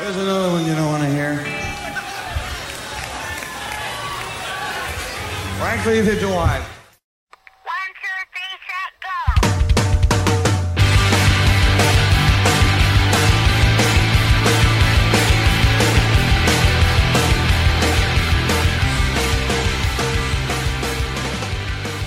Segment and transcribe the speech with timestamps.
[0.00, 1.36] There's another one you don't want to hear.
[5.58, 6.58] Frankly, neither do I.
[6.58, 9.14] One, two, three, set, go.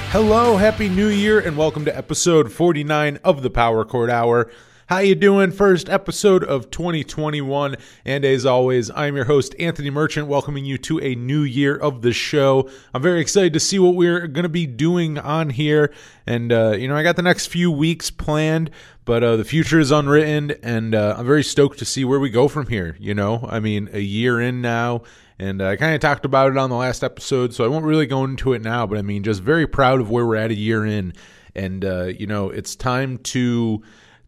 [0.09, 4.49] Hello, happy new year and welcome to episode 49 of the Power Chord Hour.
[4.93, 5.49] How you doing?
[5.49, 10.99] First episode of 2021 and as always, I'm your host Anthony Merchant welcoming you to
[10.99, 12.69] a new year of the show.
[12.93, 15.91] I'm very excited to see what we're going to be doing on here
[16.27, 18.69] and uh, you know, I got the next few weeks planned,
[19.03, 22.29] but uh, the future is unwritten and uh, I'm very stoked to see where we
[22.29, 23.47] go from here, you know?
[23.49, 25.01] I mean, a year in now
[25.39, 27.85] and uh, I kind of talked about it on the last episode, so I won't
[27.85, 28.85] really go into it now.
[28.85, 31.13] But I mean, just very proud of where we're at a year in,
[31.55, 33.81] and uh, you know, it's time to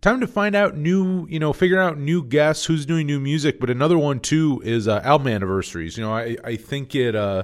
[0.05, 3.59] time to find out new, you know, figure out new guests, who's doing new music.
[3.59, 5.98] But another one too is uh, album anniversaries.
[5.98, 7.16] You know, I I think it.
[7.16, 7.44] Uh,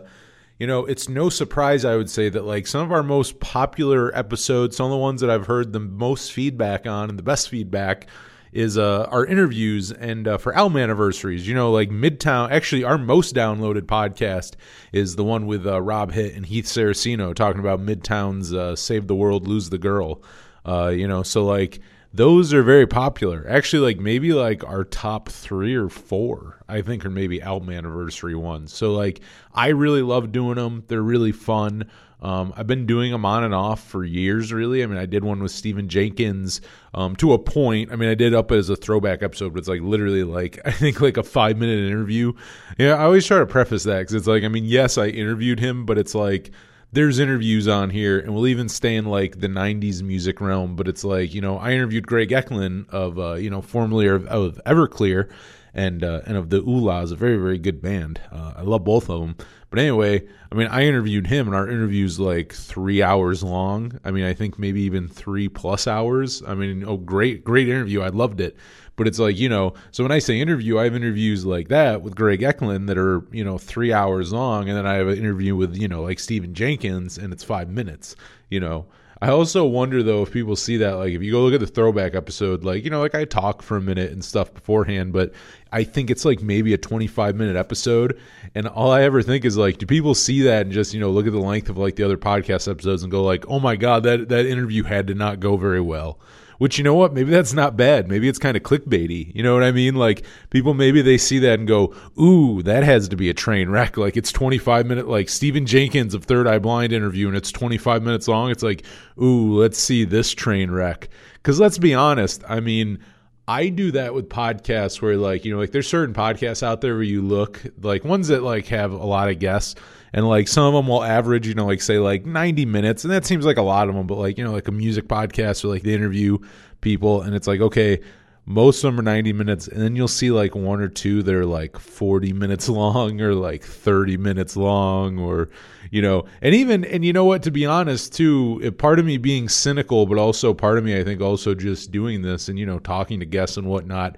[0.59, 4.16] you know, it's no surprise, I would say, that like some of our most popular
[4.16, 7.50] episodes, some of the ones that I've heard the most feedback on and the best
[7.50, 8.06] feedback
[8.52, 11.48] is uh, our interviews and uh, for album anniversaries.
[11.48, 12.52] You know, like Midtown.
[12.52, 14.54] Actually, our most downloaded podcast
[14.94, 19.08] is the one with uh, Rob Hitt and Heath Saraceno talking about Midtown's uh, "Save
[19.08, 20.22] the World, Lose the Girl."
[20.64, 21.80] Uh, you know, so like
[22.14, 23.45] those are very popular.
[23.48, 28.36] Actually, like maybe like our top three or four, I think, are maybe album anniversary
[28.36, 28.73] ones.
[28.73, 29.22] So like
[29.54, 30.84] I really love doing them.
[30.88, 31.89] They're really fun.
[32.22, 34.84] Um, I've been doing them on and off for years, really.
[34.84, 36.62] I mean, I did one with Stephan Jenkins
[36.94, 37.92] um, to a point.
[37.92, 40.72] I mean, I did up as a throwback episode, but it's like literally like, I
[40.72, 42.34] think like a five minute interview.
[42.78, 45.59] Yeah, I always try to preface that because it's like, I mean, yes, I interviewed
[45.59, 46.52] him, but it's like,
[46.94, 50.75] there's interviews on here, and we'll even stay in like the '90s music realm.
[50.75, 54.25] But it's like you know, I interviewed Greg Eklund of uh, you know formerly of,
[54.28, 55.30] of Everclear,
[55.73, 58.20] and uh, and of the Oohlas, a very very good band.
[58.31, 59.36] Uh, I love both of them.
[59.70, 63.98] But anyway, I mean, I interviewed him, and our interview's like three hours long.
[64.04, 66.43] I mean, I think maybe even three plus hours.
[66.45, 68.02] I mean, oh, great great interview.
[68.02, 68.58] I loved it.
[68.96, 72.02] But it's like, you know, so when I say interview, I have interviews like that
[72.02, 74.68] with Greg Eklund that are, you know, three hours long.
[74.70, 77.70] And then I have an interview with, you know, like Stephan Jenkins and it's five
[77.70, 78.16] minutes,
[78.50, 78.86] you know.
[79.24, 81.68] I also wonder though if people see that, like if you go look at the
[81.68, 85.32] throwback episode, like, you know, like I talk for a minute and stuff beforehand, but
[85.72, 88.20] I think it's like maybe a 25 minute episode.
[88.56, 91.12] And all I ever think is like, do people see that and just, you know,
[91.12, 93.76] look at the length of like the other podcast episodes and go like, oh my
[93.76, 96.20] God, that, that interview had to not go very well
[96.61, 97.11] which you know what?
[97.11, 98.08] Maybe that's not bad.
[98.08, 99.33] Maybe it's kind of clickbaity.
[99.33, 99.95] You know what i mean?
[99.95, 103.67] Like people maybe they see that and go ooh that has to be a train
[103.72, 103.98] wreck.
[103.98, 108.04] Like it's 25 minute like stephan jenkins of third eye blind interview and it's 25
[108.04, 108.52] minutes long.
[108.52, 108.86] It's like
[109.20, 111.10] ooh let's see this train wreck.
[111.33, 112.99] Because let's be honest i mean
[113.48, 116.93] I do that with podcasts where like, you know, like there's certain podcasts out there
[116.93, 119.76] where you look like ones that like have a lot of guests
[120.14, 123.14] and like some of them will average, you know, like say like 90 minutes and
[123.14, 125.64] that seems like a lot of them, but like, you know, like a music podcast
[125.64, 126.38] or like they interview
[126.82, 128.01] people and it's like, okay,
[128.45, 131.33] most of them are 90 minutes and then you'll see like one or two that
[131.33, 135.50] are like 40 minutes long or like 30 minutes long or
[135.92, 139.18] you know and even and you know what to be honest too part of me
[139.18, 142.66] being cynical but also part of me i think also just doing this and you
[142.66, 144.18] know talking to guests and whatnot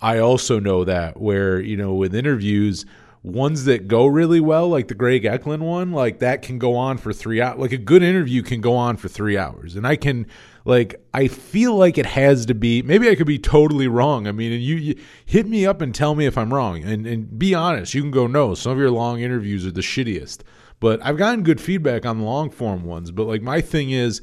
[0.00, 2.86] i also know that where you know with interviews
[3.24, 6.98] ones that go really well like the greg eklund one like that can go on
[6.98, 9.96] for three hours like a good interview can go on for three hours and i
[9.96, 10.26] can
[10.64, 12.82] like I feel like it has to be.
[12.82, 14.26] Maybe I could be totally wrong.
[14.26, 17.06] I mean, and you, you, hit me up and tell me if I'm wrong, and
[17.06, 17.94] and be honest.
[17.94, 18.54] You can go no.
[18.54, 20.40] Some of your long interviews are the shittiest,
[20.80, 23.10] but I've gotten good feedback on long form ones.
[23.10, 24.22] But like my thing is,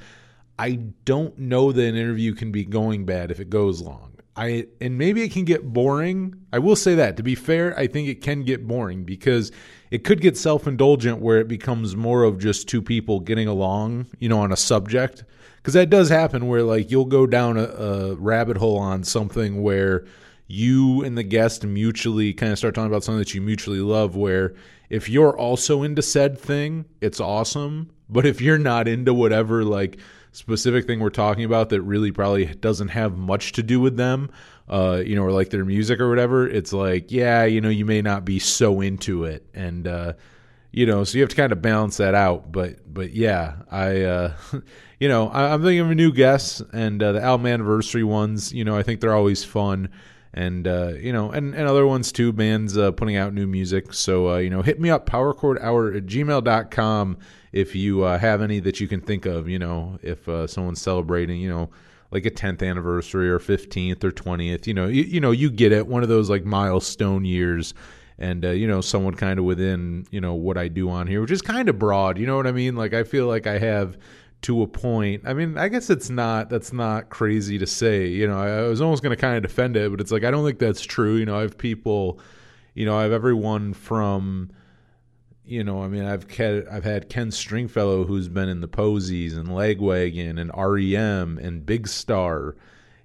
[0.57, 0.71] I
[1.05, 4.10] don't know that an interview can be going bad if it goes long.
[4.35, 6.35] I and maybe it can get boring.
[6.53, 7.17] I will say that.
[7.17, 9.51] To be fair, I think it can get boring because
[9.89, 14.29] it could get self-indulgent where it becomes more of just two people getting along, you
[14.29, 15.25] know, on a subject.
[15.57, 19.61] Because that does happen where like you'll go down a, a, rabbit hole on something
[19.61, 20.05] where
[20.47, 24.15] you and the guest mutually kind of start talking about something that you mutually love
[24.15, 24.53] where
[24.89, 27.91] if you're also into said thing it's awesome.
[28.09, 29.97] But if you're not into whatever like
[30.31, 34.29] specific thing we're talking about that really probably doesn't have much to do with them
[34.69, 37.85] uh you know or like their music or whatever it's like yeah you know you
[37.85, 39.45] may not be so into it.
[39.53, 40.13] And uh
[40.71, 42.51] you know so you have to kind of balance that out.
[42.51, 44.33] But but yeah i uh
[44.99, 48.53] you know I, am thinking of a new guest and uh, the album anniversary ones
[48.53, 49.89] you know i think they're always fun.
[50.33, 53.93] And uh you know and and other ones too bands uh putting out new music.
[53.93, 57.17] So uh you know hit me up powerchordhour at gmail.com
[57.51, 60.81] if you uh have any that you can think of you know if uh someone's
[60.81, 61.69] celebrating you know
[62.11, 64.67] like a 10th anniversary or 15th or 20th.
[64.67, 65.87] You know, you, you know, you get it.
[65.87, 67.73] One of those like milestone years.
[68.19, 71.21] And, uh, you know, someone kind of within, you know, what I do on here,
[71.21, 72.19] which is kind of broad.
[72.19, 72.75] You know what I mean?
[72.75, 73.97] Like, I feel like I have
[74.43, 75.23] to a point.
[75.25, 78.07] I mean, I guess it's not, that's not crazy to say.
[78.07, 80.23] You know, I, I was almost going to kind of defend it, but it's like,
[80.23, 81.15] I don't think that's true.
[81.15, 82.19] You know, I have people,
[82.75, 84.51] you know, I have everyone from,
[85.51, 89.35] you know, I mean, I've had, I've had Ken Stringfellow who's been in the Posies
[89.35, 92.55] and Lagwagon and REM and Big Star,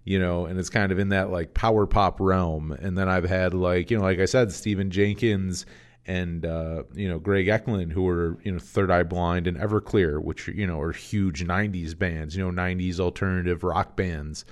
[0.05, 2.71] you know, and it's kind of in that like power pop realm.
[2.71, 5.67] And then I've had like, you know, like I said, Stephan Jenkins
[6.07, 10.23] and uh, you know Greg Eklund, who are you know Third Eye Blind and Everclear,
[10.23, 14.45] which you know are huge '90s bands, you know '90s alternative rock bands,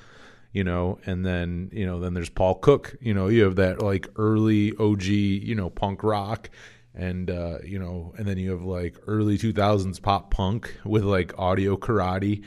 [0.52, 3.80] you know, and then you know then there's Paul Cook, you know, you have that
[3.80, 6.50] like early OG, you know, punk rock,
[6.94, 11.38] and uh, you know, and then you have like early 2000s pop punk with like
[11.38, 12.44] Audio Karate,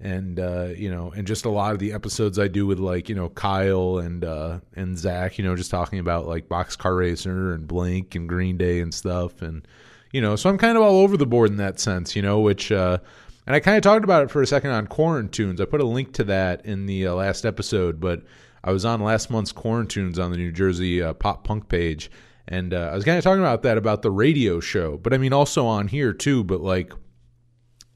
[0.00, 3.08] and uh, you know, and just a lot of the episodes I do with like
[3.08, 7.52] you know Kyle and uh, and Zach, you know, just talking about like Boxcar Racer
[7.52, 9.66] and Blink and Green Day and stuff, and
[10.12, 12.40] you know, so I'm kind of all over the board in that sense, you know,
[12.40, 12.72] which.
[12.72, 12.98] Uh,
[13.46, 15.60] and I kind of talked about it for a second on Quarantunes.
[15.60, 18.22] I put a link to that in the uh, last episode, but
[18.62, 22.10] I was on last month's Quarantunes on the New Jersey uh, pop punk page,
[22.50, 25.18] and uh, I was kind of talking about that about the radio show, but I
[25.18, 26.42] mean also on here too.
[26.42, 26.92] But like,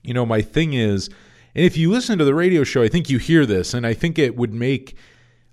[0.05, 1.09] you know, my thing is,
[1.55, 3.95] and if you listen to the radio show, I think you hear this, and I
[3.95, 4.97] think it would make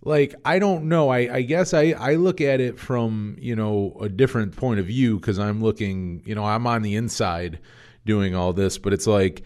[0.04, 1.10] like I don't know.
[1.10, 4.86] I, I guess I, I look at it from you know a different point of
[4.86, 6.22] view because I'm looking.
[6.24, 7.60] You know, I'm on the inside
[8.06, 9.44] doing all this, but it's like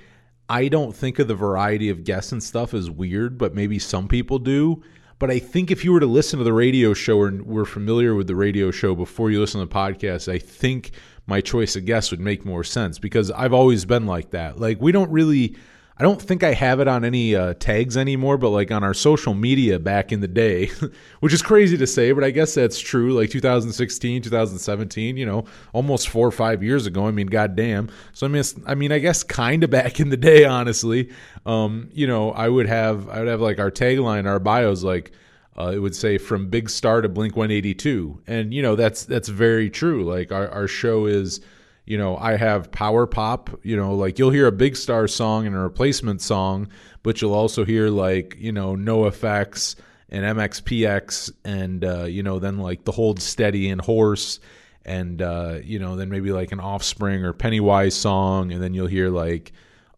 [0.50, 4.10] I don't think of the variety of guests and stuff as weird, but maybe some
[4.10, 4.84] people do.
[5.18, 8.16] But I think if you were to listen to the radio show or were familiar
[8.16, 10.92] with the radio show before you listen to the podcast, I think
[11.26, 14.60] my choice of guests would make more sense because I've always been like that.
[14.60, 15.56] Like we don't really
[15.98, 18.94] I don't think I have it on any uh, tags anymore, but like on our
[18.94, 20.70] social media back in the day,
[21.22, 23.14] which is crazy to say, but I guess that's true.
[23.14, 27.08] Like 2016, 2017, you know, almost four or five years ago.
[27.08, 27.90] I mean, goddamn.
[28.12, 31.12] So I mean, I mean, I guess kind of back in the day, honestly.
[31.46, 35.12] Um, you know, I would have, I would have like our tagline, our bios, like.
[35.58, 39.30] Uh, it would say from Big Star to Blink 182, and you know that's that's
[39.30, 40.04] very true.
[40.04, 41.40] Like our our show is
[41.86, 45.46] you know, I have power pop, you know, like you'll hear a big star song
[45.46, 46.70] and a replacement song,
[47.04, 49.76] but you'll also hear like, you know, NOFX
[50.10, 54.40] and MXPX and, uh, you know, then like the Hold Steady and Horse
[54.84, 58.52] and, uh, you know, then maybe like an Offspring or Pennywise song.
[58.52, 59.54] And then you'll hear like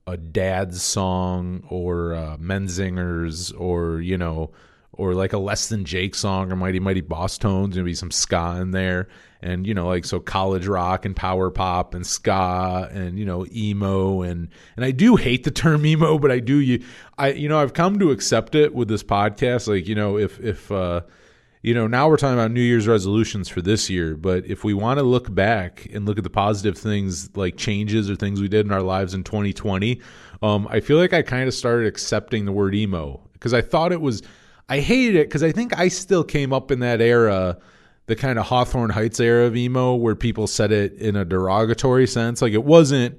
[0.06, 4.52] a dad's song or uh, Menzingers or, you know,
[4.98, 8.72] or like a less than Jake song or Mighty Mighty Bosstones, maybe some ska in
[8.72, 9.08] there,
[9.42, 13.46] and you know like so college rock and power pop and ska and you know
[13.56, 16.84] emo and and I do hate the term emo, but I do you
[17.18, 19.68] I you know I've come to accept it with this podcast.
[19.68, 21.02] Like you know if if uh,
[21.62, 24.74] you know now we're talking about New Year's resolutions for this year, but if we
[24.74, 28.48] want to look back and look at the positive things like changes or things we
[28.48, 30.02] did in our lives in 2020,
[30.42, 33.92] um, I feel like I kind of started accepting the word emo because I thought
[33.92, 34.24] it was
[34.70, 37.58] I hated it because I think I still came up in that era,
[38.08, 42.08] the kind of Hawthorne Heights era of emo, where people said it in a derogatory
[42.08, 42.42] sense.
[42.42, 43.18] Like it wasn't.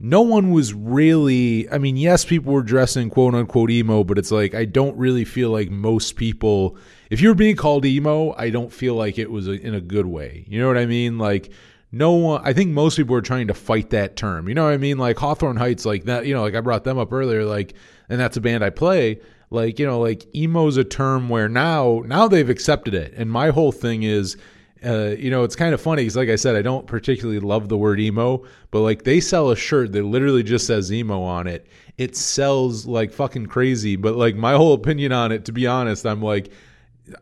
[0.00, 1.68] No one was really.
[1.70, 5.24] I mean, yes, people were dressing quote unquote emo, but it's like I don't really
[5.24, 6.76] feel like most people.
[7.10, 9.80] If you were being called emo, I don't feel like it was a, in a
[9.80, 10.44] good way.
[10.48, 11.18] You know what I mean?
[11.18, 11.50] Like
[11.90, 14.72] no one i think most people are trying to fight that term you know what
[14.72, 17.44] i mean like hawthorne heights like that you know like i brought them up earlier
[17.44, 17.74] like
[18.08, 19.18] and that's a band i play
[19.50, 23.14] like you know like emo's a term where now now they've accepted it.
[23.16, 24.36] And my whole thing is
[24.84, 27.68] uh, you know it's kind of funny because like i said i don't particularly love
[27.68, 31.48] the word emo but like they sell a shirt that literally just says emo on
[31.48, 31.66] it.
[31.96, 36.06] It sells like fucking crazy but like my whole opinion on it to be honest
[36.06, 36.52] i'm like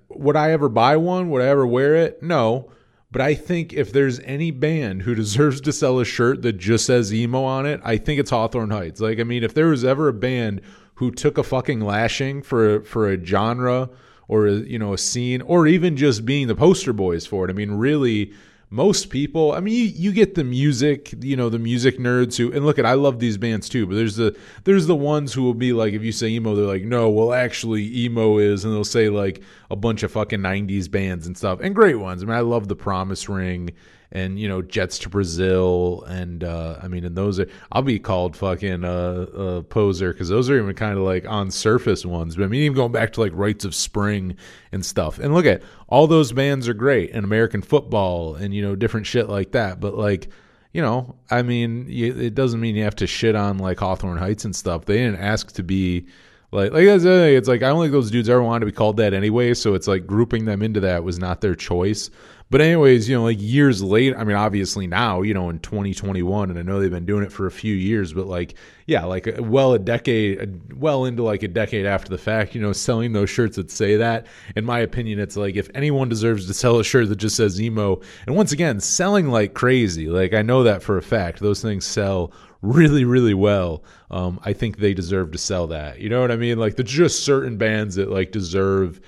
[0.09, 1.31] would i ever buy one?
[1.31, 2.23] Would i ever wear it?
[2.23, 2.71] No.
[3.11, 6.87] But I think if there's any band who deserves to sell a shirt that just
[6.87, 9.01] says emo on it, I think it's Hawthorne Heights.
[9.01, 10.61] Like, I mean, if there was ever a band
[10.97, 13.89] who took a fucking lashing for for a genre
[14.29, 17.51] or a, you know a scene or even just being the poster boys for it.
[17.51, 18.33] I mean, really,
[18.71, 19.53] most people.
[19.53, 22.79] I mean, you, you get the music, you know, the music nerds who and look
[22.79, 25.73] at I love these bands too, but there's the there's the ones who will be
[25.73, 29.09] like, if you say emo, they're like, no, well, actually, emo is, and they'll say
[29.09, 32.23] like a bunch of fucking '90s bands and stuff, and great ones.
[32.23, 33.71] I mean, I love the Promise Ring
[34.13, 37.99] and you know Jets to Brazil, and uh, I mean, and those are I'll be
[37.99, 42.37] called fucking uh, uh poser because those are even kind of like on surface ones.
[42.37, 44.37] But I mean, even going back to like Rites of Spring
[44.73, 45.19] and stuff.
[45.19, 49.07] And look at all those bands are great, and American football, and you know different
[49.07, 49.81] shit like that.
[49.81, 50.29] But like
[50.73, 54.45] you know, I mean, it doesn't mean you have to shit on like Hawthorne Heights
[54.45, 54.85] and stuff.
[54.85, 56.07] They didn't ask to be
[56.53, 57.05] Like, like that's.
[57.05, 59.55] It's like I don't think those dudes ever wanted to be called that anyway.
[59.55, 62.11] So it's like grouping them into that was not their choice.
[62.49, 66.51] But anyways, you know, like years later, I mean, obviously now, you know, in 2021,
[66.51, 68.55] and I know they've been doing it for a few years, but like,
[68.87, 72.61] yeah, like uh, well a decade, well into like a decade after the fact, you
[72.61, 74.29] know, selling those shirts that say that.
[74.55, 77.61] In my opinion, it's like if anyone deserves to sell a shirt that just says
[77.61, 80.09] emo, and once again, selling like crazy.
[80.09, 81.41] Like I know that for a fact.
[81.41, 83.83] Those things sell really, really well.
[84.13, 85.99] Um, I think they deserve to sell that.
[85.99, 86.59] You know what I mean?
[86.59, 89.01] Like there's just certain bands that like deserve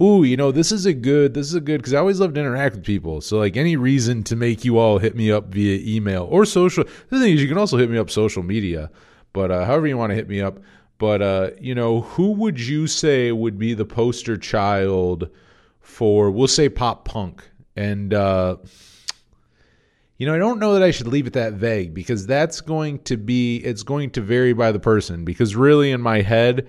[0.00, 2.34] ooh, you know, this is a good, this is a good, because I always love
[2.34, 3.20] to interact with people.
[3.20, 6.84] So, like, any reason to make you all hit me up via email or social.
[7.08, 8.90] The thing is, you can also hit me up social media,
[9.32, 10.58] but uh, however you want to hit me up.
[10.98, 15.30] But, uh, you know, who would you say would be the poster child
[15.80, 17.42] for, we'll say, pop punk?
[17.74, 18.56] And, uh,
[20.18, 22.98] you know, I don't know that I should leave it that vague because that's going
[23.04, 25.24] to be, it's going to vary by the person.
[25.24, 26.68] Because really, in my head,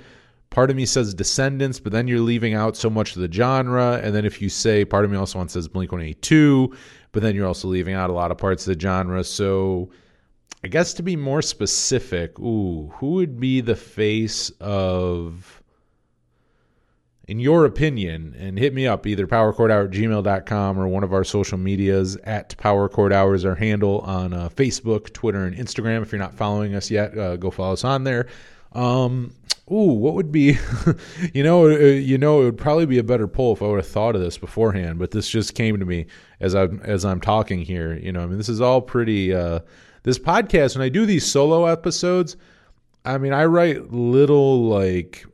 [0.51, 3.99] part of me says Descendents, but then you're leaving out so much of the genre.
[4.03, 6.75] And then if you say, part of me also wants says Blink 182,
[7.11, 9.23] but then you're also leaving out a lot of parts of the genre.
[9.23, 9.89] So
[10.63, 15.57] I guess to be more specific, ooh, who would be the face of
[17.27, 21.23] in your opinion, and hit me up either powerchordhour at gmail.com or one of our
[21.23, 26.01] social medias at powerchordhour is our handle on uh, Facebook, Twitter, and Instagram.
[26.01, 28.27] If you're not following us yet, uh, go follow us on there.
[28.73, 29.33] Um,
[29.71, 30.57] ooh, what would be,
[31.33, 33.77] you know, uh, you know, it would probably be a better poll if I would
[33.77, 36.05] have thought of this beforehand, but this just came to me
[36.39, 37.97] as I'm, as I'm talking here.
[37.97, 39.59] You know, I mean, this is all pretty, uh,
[40.03, 42.37] this podcast, when I do these solo episodes,
[43.05, 45.25] I mean, I write little like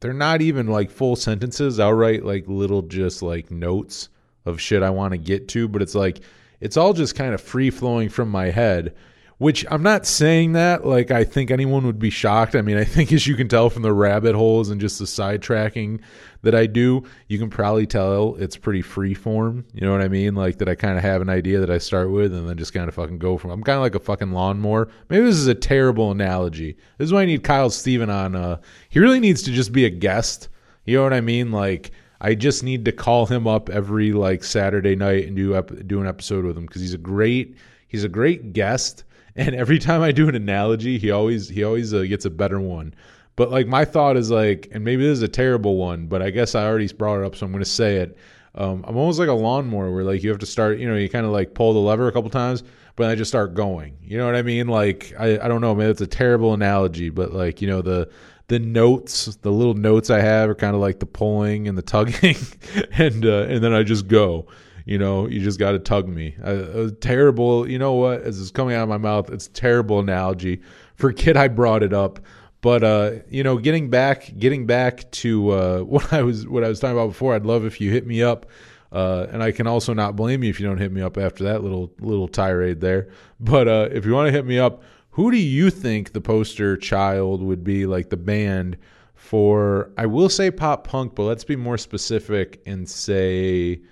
[0.00, 1.80] they're not even like full sentences.
[1.80, 4.08] I'll write like little just like notes
[4.46, 6.20] of shit I want to get to, but it's like
[6.60, 8.94] it's all just kind of free flowing from my head.
[9.38, 12.56] Which I'm not saying that like I think anyone would be shocked.
[12.56, 15.04] I mean, I think as you can tell from the rabbit holes and just the
[15.04, 16.00] sidetracking
[16.42, 19.64] that I do, you can probably tell it's pretty free form.
[19.72, 20.34] You know what I mean?
[20.34, 22.74] Like that I kind of have an idea that I start with and then just
[22.74, 23.52] kind of fucking go from.
[23.52, 24.88] I'm kind of like a fucking lawnmower.
[25.08, 26.76] Maybe this is a terrible analogy.
[26.98, 28.34] This is why I need Kyle Steven on.
[28.34, 30.48] Uh, he really needs to just be a guest.
[30.84, 31.52] You know what I mean?
[31.52, 35.86] Like I just need to call him up every like Saturday night and do ep-
[35.86, 39.04] do an episode with him because he's a great he's a great guest.
[39.36, 42.60] And every time I do an analogy, he always he always uh, gets a better
[42.60, 42.94] one.
[43.36, 46.30] But like my thought is like, and maybe this is a terrible one, but I
[46.30, 48.18] guess I already brought it up, so I'm going to say it.
[48.56, 51.08] Um, I'm almost like a lawnmower where like you have to start, you know, you
[51.08, 52.64] kind of like pull the lever a couple times,
[52.96, 53.96] but I just start going.
[54.02, 54.66] You know what I mean?
[54.66, 58.10] Like I, I don't know, man, it's a terrible analogy, but like you know the
[58.48, 61.82] the notes, the little notes I have are kind of like the pulling and the
[61.82, 62.36] tugging,
[62.92, 64.46] and uh, and then I just go.
[64.88, 66.34] You know, you just got to tug me.
[66.42, 67.68] A, terrible.
[67.68, 68.22] You know what?
[68.22, 70.62] As it's coming out of my mouth, it's terrible analogy.
[70.94, 72.20] Forget I brought it up.
[72.62, 76.68] But uh, you know, getting back, getting back to uh, what I was what I
[76.68, 77.34] was talking about before.
[77.34, 78.46] I'd love if you hit me up,
[78.90, 81.44] uh, and I can also not blame you if you don't hit me up after
[81.44, 83.10] that little little tirade there.
[83.38, 86.78] But uh, if you want to hit me up, who do you think the poster
[86.78, 88.78] child would be, like the band
[89.14, 89.90] for?
[89.98, 93.82] I will say pop punk, but let's be more specific and say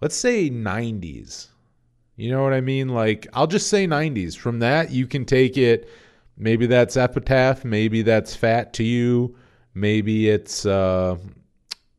[0.00, 1.48] let's say 90s.
[2.16, 2.88] You know what I mean?
[2.88, 4.36] Like, I'll just say 90s.
[4.36, 5.88] From that, you can take it.
[6.36, 7.64] Maybe that's Epitaph.
[7.64, 9.36] Maybe that's Fat to You.
[9.74, 11.16] Maybe it's, uh,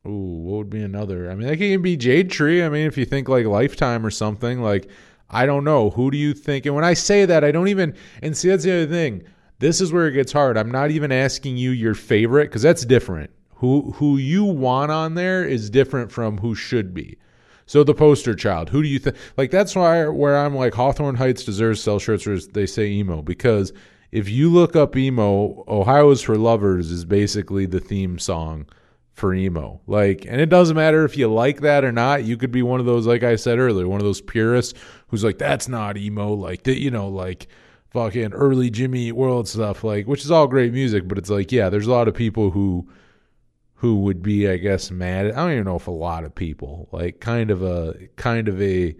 [0.06, 1.30] ooh, what would be another?
[1.30, 2.62] I mean, that can be Jade Tree.
[2.62, 4.90] I mean, if you think like Lifetime or something, like,
[5.30, 5.90] I don't know.
[5.90, 6.66] Who do you think?
[6.66, 9.22] And when I say that, I don't even, and see, that's the other thing.
[9.60, 10.56] This is where it gets hard.
[10.56, 13.30] I'm not even asking you your favorite because that's different.
[13.56, 17.18] Who who you want on there is different from who should be.
[17.70, 19.14] So the poster child, who do you think?
[19.36, 23.22] Like that's why where I'm like Hawthorne Heights deserves sell shirts or they say emo
[23.22, 23.72] because
[24.10, 28.66] if you look up emo, Ohio's for Lovers is basically the theme song
[29.12, 29.80] for emo.
[29.86, 32.24] Like, and it doesn't matter if you like that or not.
[32.24, 35.22] You could be one of those, like I said earlier, one of those purists who's
[35.22, 36.32] like, that's not emo.
[36.32, 37.46] Like, that, you know, like
[37.90, 41.68] fucking early Jimmy World stuff, like, which is all great music, but it's like, yeah,
[41.68, 42.88] there's a lot of people who
[43.80, 45.32] who would be, I guess, mad.
[45.32, 48.60] I don't even know if a lot of people, like kind of a kind of
[48.60, 48.94] a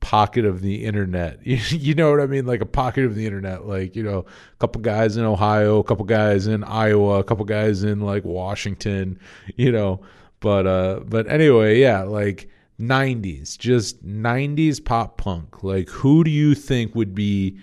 [0.00, 1.38] pocket of the internet.
[1.46, 2.44] You, know what I mean?
[2.44, 3.66] Like a pocket of the internet.
[3.66, 7.46] Like, you know, a couple guys in Ohio, a couple guys in Iowa, a couple
[7.46, 9.18] guys in like Washington,
[9.56, 10.02] you know.
[10.40, 15.64] But uh but anyway, yeah, like 90s, just 90s pop punk.
[15.64, 17.58] Like who do you think would be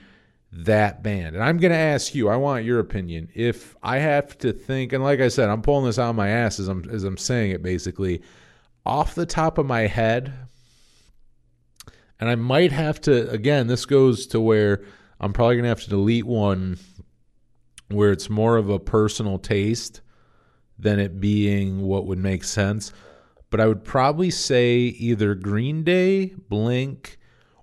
[0.52, 1.36] that band.
[1.36, 3.30] And I'm going to ask you, I want your opinion.
[3.34, 6.30] If I have to think, and like I said, I'm pulling this out of my
[6.30, 8.22] ass as I'm, as I'm saying it basically,
[8.86, 10.34] off the top of my head,
[12.20, 14.84] and I might have to, again, this goes to where
[15.20, 16.78] I'm probably going to have to delete one
[17.88, 20.02] where it's more of a personal taste
[20.78, 22.92] than it being what would make sense.
[23.50, 27.18] But I would probably say either Green Day, Blink,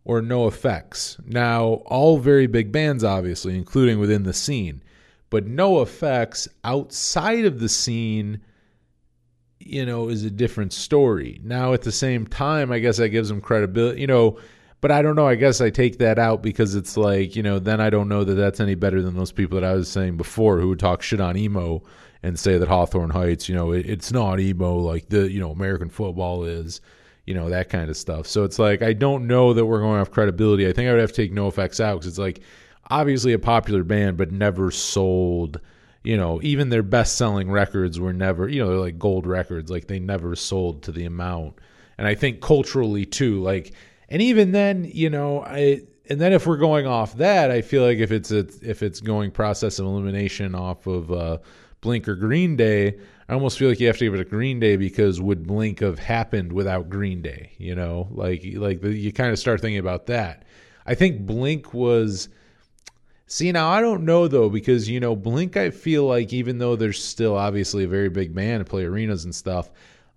[0.04, 1.24] or NOFX.
[1.26, 4.82] Now, all very big bands, obviously, including within the scene.
[5.30, 8.40] But NOFX outside of the scene,
[9.60, 11.40] you know, is a different story.
[11.44, 14.38] Now, at the same time, I guess that gives them credibility, you know.
[14.80, 15.26] But I don't know.
[15.26, 18.22] I guess I take that out because it's like, you know, then I don't know
[18.22, 21.02] that that's any better than those people that I was saying before who would talk
[21.02, 21.82] shit on emo
[22.22, 25.50] and say that Hawthorne Heights, you know, it, it's not emo like the, you know,
[25.50, 26.80] American football is,
[27.28, 28.26] you know, that kind of stuff.
[28.26, 30.66] So it's like, I don't know that we're going off credibility.
[30.66, 32.40] I think I would have to take NOFX out because it's like,
[32.90, 35.60] obviously a popular band, but never sold,
[36.02, 39.70] you know, even their best selling records were never, you know, they're like gold records.
[39.70, 41.58] Like they never sold to the amount.
[41.98, 43.74] And I think culturally too, like,
[44.08, 47.84] and even then, you know, I, and then if we're going off that, I feel
[47.84, 51.38] like if it's a, if it's going process of elimination off of, uh,
[51.80, 54.58] Blink or Green Day, I almost feel like you have to give it a Green
[54.58, 57.52] Day because would Blink have happened without Green Day?
[57.58, 60.44] You know, like like the, you kind of start thinking about that.
[60.86, 62.28] I think Blink was.
[63.30, 65.58] See now, I don't know though because you know Blink.
[65.58, 69.24] I feel like even though they're still obviously a very big band and play arenas
[69.24, 69.70] and stuff,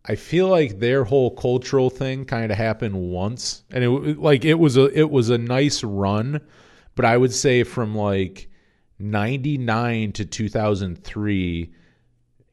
[0.05, 3.89] I feel like their whole cultural thing kind of happened once, and it
[4.19, 6.39] like it was a it was a nice run,
[6.95, 8.49] but I would say from like
[8.99, 11.73] 99 to 2003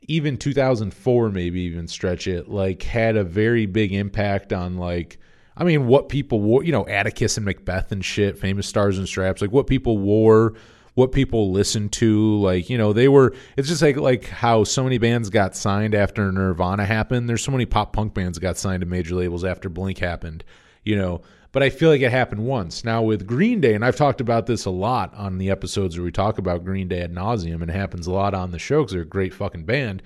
[0.09, 5.19] even 2004 maybe even stretch it like had a very big impact on like
[5.57, 9.07] i mean what people wore you know atticus and macbeth and shit famous stars and
[9.07, 10.55] straps like what people wore
[10.95, 14.83] what people listened to like you know they were it's just like like how so
[14.83, 17.29] many bands got signed after nirvana happened.
[17.29, 20.43] There's so many pop punk bands got signed to major labels after blink happened
[20.83, 21.23] you know
[21.53, 22.85] but I feel like it happened once.
[22.85, 26.05] Now with Green Day, and I've talked about this a lot on the episodes where
[26.05, 28.83] we talk about Green Day ad nauseum, and it happens a lot on the show
[28.83, 30.03] because they're a great fucking band.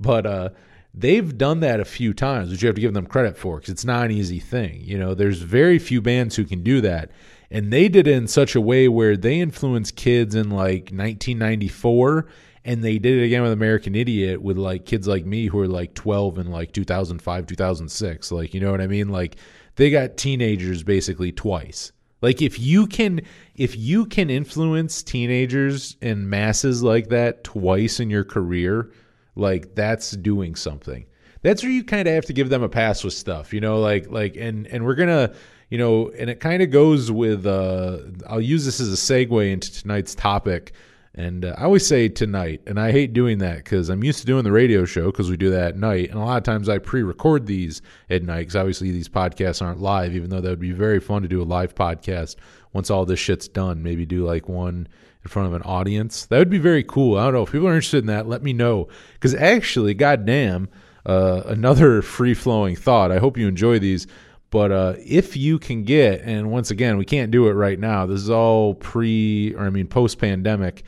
[0.00, 0.48] But uh,
[0.94, 3.70] they've done that a few times, which you have to give them credit for because
[3.70, 4.80] it's not an easy thing.
[4.82, 7.10] You know, there's very few bands who can do that,
[7.50, 12.26] and they did it in such a way where they influenced kids in like 1994
[12.64, 15.68] and they did it again with American Idiot with like kids like me who are
[15.68, 18.32] like 12 in like 2005, 2006.
[18.32, 19.08] Like, you know what I mean?
[19.08, 19.36] Like
[19.76, 21.92] they got teenagers basically twice.
[22.22, 23.20] Like if you can
[23.54, 28.90] if you can influence teenagers and masses like that twice in your career,
[29.34, 31.06] like that's doing something.
[31.42, 33.78] That's where you kind of have to give them a pass with stuff, you know,
[33.78, 35.34] like like and and we're going to,
[35.70, 39.52] you know, and it kind of goes with uh I'll use this as a segue
[39.52, 40.72] into tonight's topic
[41.16, 44.26] and uh, I always say tonight, and I hate doing that because I'm used to
[44.26, 46.10] doing the radio show because we do that at night.
[46.10, 49.62] And a lot of times I pre record these at night because obviously these podcasts
[49.62, 52.36] aren't live, even though that would be very fun to do a live podcast
[52.74, 53.82] once all this shit's done.
[53.82, 54.88] Maybe do like one
[55.24, 56.26] in front of an audience.
[56.26, 57.16] That would be very cool.
[57.16, 57.42] I don't know.
[57.44, 58.88] If people are interested in that, let me know.
[59.14, 60.68] Because actually, goddamn,
[61.06, 63.10] uh, another free flowing thought.
[63.10, 64.06] I hope you enjoy these.
[64.50, 68.04] But uh, if you can get, and once again, we can't do it right now.
[68.04, 70.84] This is all pre, or I mean, post pandemic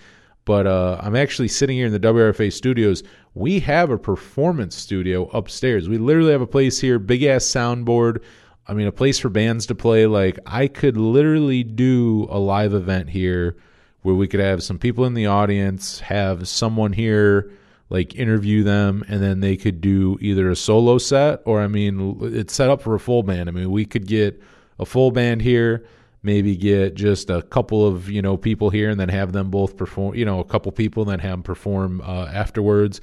[0.48, 3.02] but uh, I'm actually sitting here in the WRFA studios.
[3.34, 5.90] We have a performance studio upstairs.
[5.90, 8.22] We literally have a place here, big ass soundboard.
[8.66, 10.06] I mean, a place for bands to play.
[10.06, 13.58] Like, I could literally do a live event here
[14.00, 17.52] where we could have some people in the audience, have someone here,
[17.90, 22.16] like interview them, and then they could do either a solo set or, I mean,
[22.22, 23.50] it's set up for a full band.
[23.50, 24.42] I mean, we could get
[24.78, 25.84] a full band here
[26.29, 29.79] maybe get just a couple of you know people here and then have them both
[29.79, 33.01] perform you know a couple people and then have them perform uh, afterwards.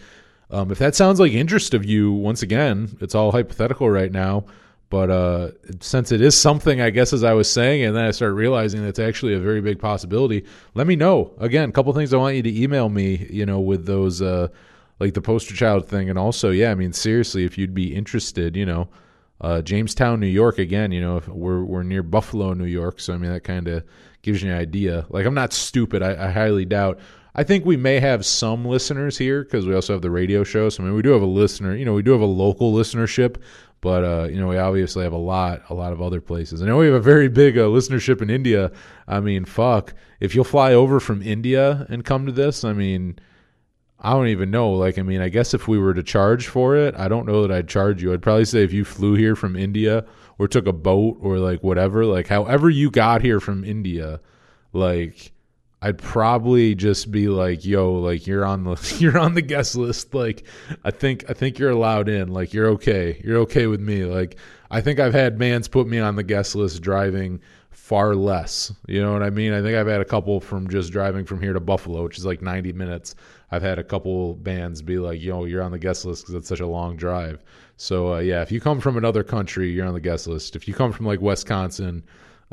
[0.51, 4.45] Um, if that sounds like interest of you once again it's all hypothetical right now
[4.91, 8.11] but uh, since it is something i guess as i was saying and then i
[8.11, 11.33] started realizing that's actually a very big possibility let me know.
[11.39, 14.49] Again a couple things i want you to email me you know with those uh,
[14.99, 18.55] like the poster child thing and also yeah i mean seriously if you'd be interested
[18.55, 18.87] you know
[19.41, 23.17] uh, Jamestown, New York, again, you know, we're we're near Buffalo, New York, so I
[23.17, 23.83] mean that kind of
[24.21, 25.05] gives you an idea.
[25.09, 26.01] Like I'm not stupid.
[26.01, 26.99] I, I highly doubt.
[27.37, 30.69] I think we may have some listeners here because we also have the radio show.
[30.69, 31.75] So I mean, we do have a listener.
[31.75, 33.35] You know, we do have a local listenership,
[33.81, 36.61] but uh, you know, we obviously have a lot, a lot of other places.
[36.61, 38.71] I know we have a very big uh, listenership in India.
[39.05, 43.19] I mean, fuck, if you'll fly over from India and come to this, I mean
[43.99, 44.71] I don't even know.
[44.71, 47.41] Like, I mean, I guess if we were to charge for it, I don't know
[47.41, 48.13] that I'd charge you.
[48.13, 50.05] I'd probably say if you flew here from India
[50.37, 54.19] or took a boat or like whatever, like however you got here from India,
[54.73, 55.31] like
[55.81, 60.13] I'd probably just be like, "Yo, like you're on the you're on the guest list.
[60.13, 60.43] Like,
[60.83, 62.29] I think I think you're allowed in.
[62.29, 63.21] Like, you're okay.
[63.23, 64.03] You're okay with me.
[64.03, 64.37] Like,
[64.71, 68.73] I think I've had mans put me on the guest list driving far less.
[68.87, 69.53] You know what I mean?
[69.53, 72.25] I think I've had a couple from just driving from here to Buffalo, which is
[72.25, 73.13] like 90 minutes.
[73.51, 76.47] I've had a couple bands be like, "Yo, you're on the guest list because it's
[76.47, 77.43] such a long drive."
[77.77, 80.55] So uh, yeah, if you come from another country, you're on the guest list.
[80.55, 82.03] If you come from like Wisconsin,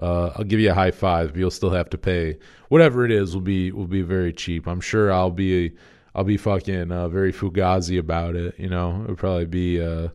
[0.00, 1.33] uh, I'll give you a high five.
[1.33, 3.35] But you'll still have to pay whatever it is.
[3.35, 4.66] Will be will be very cheap.
[4.66, 5.72] I'm sure I'll be
[6.14, 8.59] I'll be fucking uh, very fugazi about it.
[8.59, 10.09] You know, it'll probably be uh,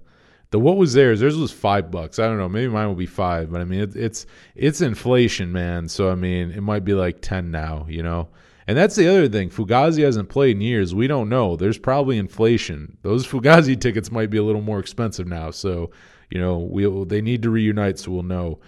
[0.51, 1.19] the what was theirs.
[1.21, 2.19] Theirs was five bucks.
[2.19, 2.49] I don't know.
[2.49, 3.51] Maybe mine will be five.
[3.51, 5.87] But I mean, it, it's it's inflation, man.
[5.87, 7.85] So I mean, it might be like ten now.
[7.89, 8.29] You know.
[8.67, 9.49] And that's the other thing.
[9.49, 10.93] Fugazi hasn't played in years.
[10.93, 11.55] We don't know.
[11.55, 12.97] There's probably inflation.
[13.01, 15.51] Those Fugazi tickets might be a little more expensive now.
[15.51, 15.91] So,
[16.29, 18.59] you know, we'll they need to reunite, so we'll know.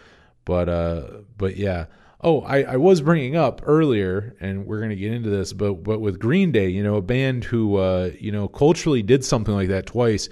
[0.46, 1.04] But uh,
[1.38, 1.86] but yeah.
[2.22, 6.00] Oh, I, I was bringing up earlier, and we're gonna get into this, but but
[6.00, 9.70] with Green Day, you know, a band who uh, you know culturally did something like
[9.70, 10.28] that twice.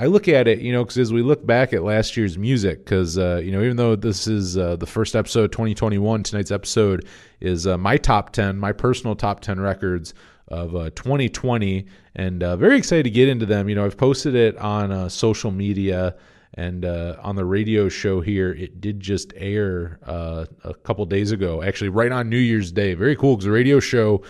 [0.00, 2.84] I look at it, you know, because as we look back at last year's music,
[2.84, 7.04] because uh, you know, even though this is uh, the first episode, 2021, tonight's episode
[7.40, 10.14] is uh, my top 10, my personal top 10 records
[10.46, 11.84] of uh, 2020,
[12.14, 13.68] and uh, very excited to get into them.
[13.68, 16.14] You know, I've posted it on uh, social media
[16.54, 18.52] and on the radio show here.
[18.52, 22.94] It did just air a couple days ago, actually, right on New Year's Day.
[22.94, 24.22] Very cool because the radio show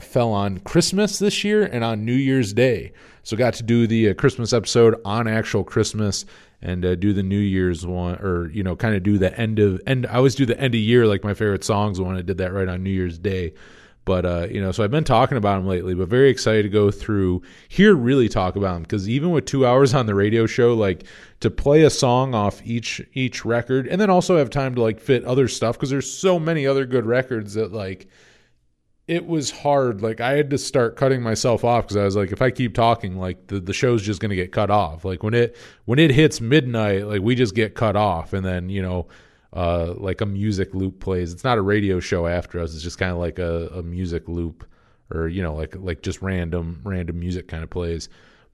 [0.00, 2.92] fell on Christmas this year and on New Year's Day.
[3.22, 6.24] So got to do the uh, Christmas episode on actual Christmas
[6.62, 9.58] and uh, do the New Year's one, or you know, kind of do the end
[9.58, 10.06] of end.
[10.06, 12.16] I always do the end of year like my favorite songs one.
[12.16, 13.52] I did that right on New Year's Day.
[14.06, 16.68] But uh, you know, so I've been talking about them lately, but very excited to
[16.68, 20.46] go through here, really talk about them because even with two hours on the radio
[20.46, 21.02] show, like
[21.40, 25.00] to play a song off each each record, and then also have time to like
[25.00, 28.06] fit other stuff because there's so many other good records that like
[29.08, 30.02] it was hard.
[30.02, 32.74] Like I had to start cutting myself off because I was like, if I keep
[32.74, 35.04] talking, like the, the show's just gonna get cut off.
[35.04, 38.68] Like when it when it hits midnight, like we just get cut off, and then
[38.68, 39.06] you know,
[39.52, 41.32] uh, like a music loop plays.
[41.32, 42.74] It's not a radio show after us.
[42.74, 44.66] It's just kind of like a, a music loop,
[45.14, 48.08] or you know, like like just random random music kind of plays.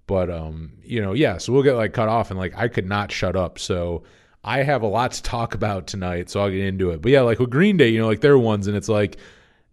[0.06, 1.38] But um, you know, yeah.
[1.38, 3.58] So we'll get like cut off, and like I could not shut up.
[3.58, 4.02] So
[4.44, 7.00] I have a lot to talk about tonight, so I'll get into it.
[7.00, 9.16] But yeah, like with Green Day, you know, like they're ones, and it's like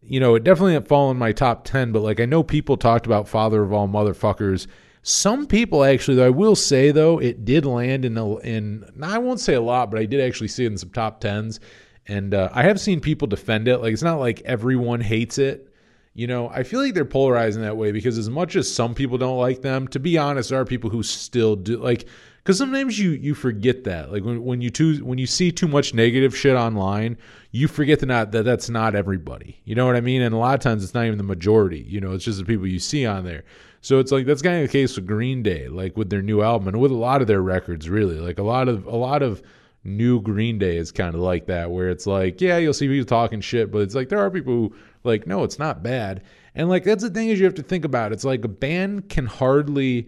[0.10, 2.78] you know, it definitely didn't fall in my top 10, but like I know people
[2.78, 4.66] talked about Father of All Motherfuckers.
[5.04, 8.86] Some people actually, though, I will say though, it did land in a, in.
[9.02, 11.60] I won't say a lot, but I did actually see it in some top tens,
[12.08, 13.78] and uh, I have seen people defend it.
[13.78, 15.72] Like it's not like everyone hates it.
[16.16, 19.20] You know, I feel like they're polarizing that way because as much as some people
[19.20, 22.08] don't like them, to be honest, there are people who still do like
[22.44, 24.12] because sometimes you you forget that.
[24.12, 27.18] Like when, when you too when you see too much negative shit online
[27.52, 29.60] you forget that not that that's not everybody.
[29.66, 30.22] You know what i mean?
[30.22, 32.46] And a lot of times it's not even the majority you know it's just the
[32.46, 33.44] people you see on there.
[33.82, 36.42] So it's like that's kind of the case with green day like with their new
[36.42, 38.20] album and with a lot of their records really.
[38.20, 39.42] Like a lot of a lot of
[39.84, 43.06] new green day is kind of like that where it's like yeah you'll see people
[43.06, 46.24] talking shit but it's like there are people who like no it's not bad.
[46.56, 49.10] And like that's the thing is you have to think about it's like a band
[49.10, 50.08] can hardly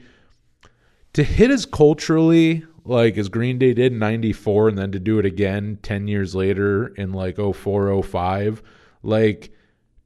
[1.13, 5.19] to hit as culturally like as Green Day did in 94 and then to do
[5.19, 8.63] it again 10 years later in like 04 05
[9.03, 9.51] like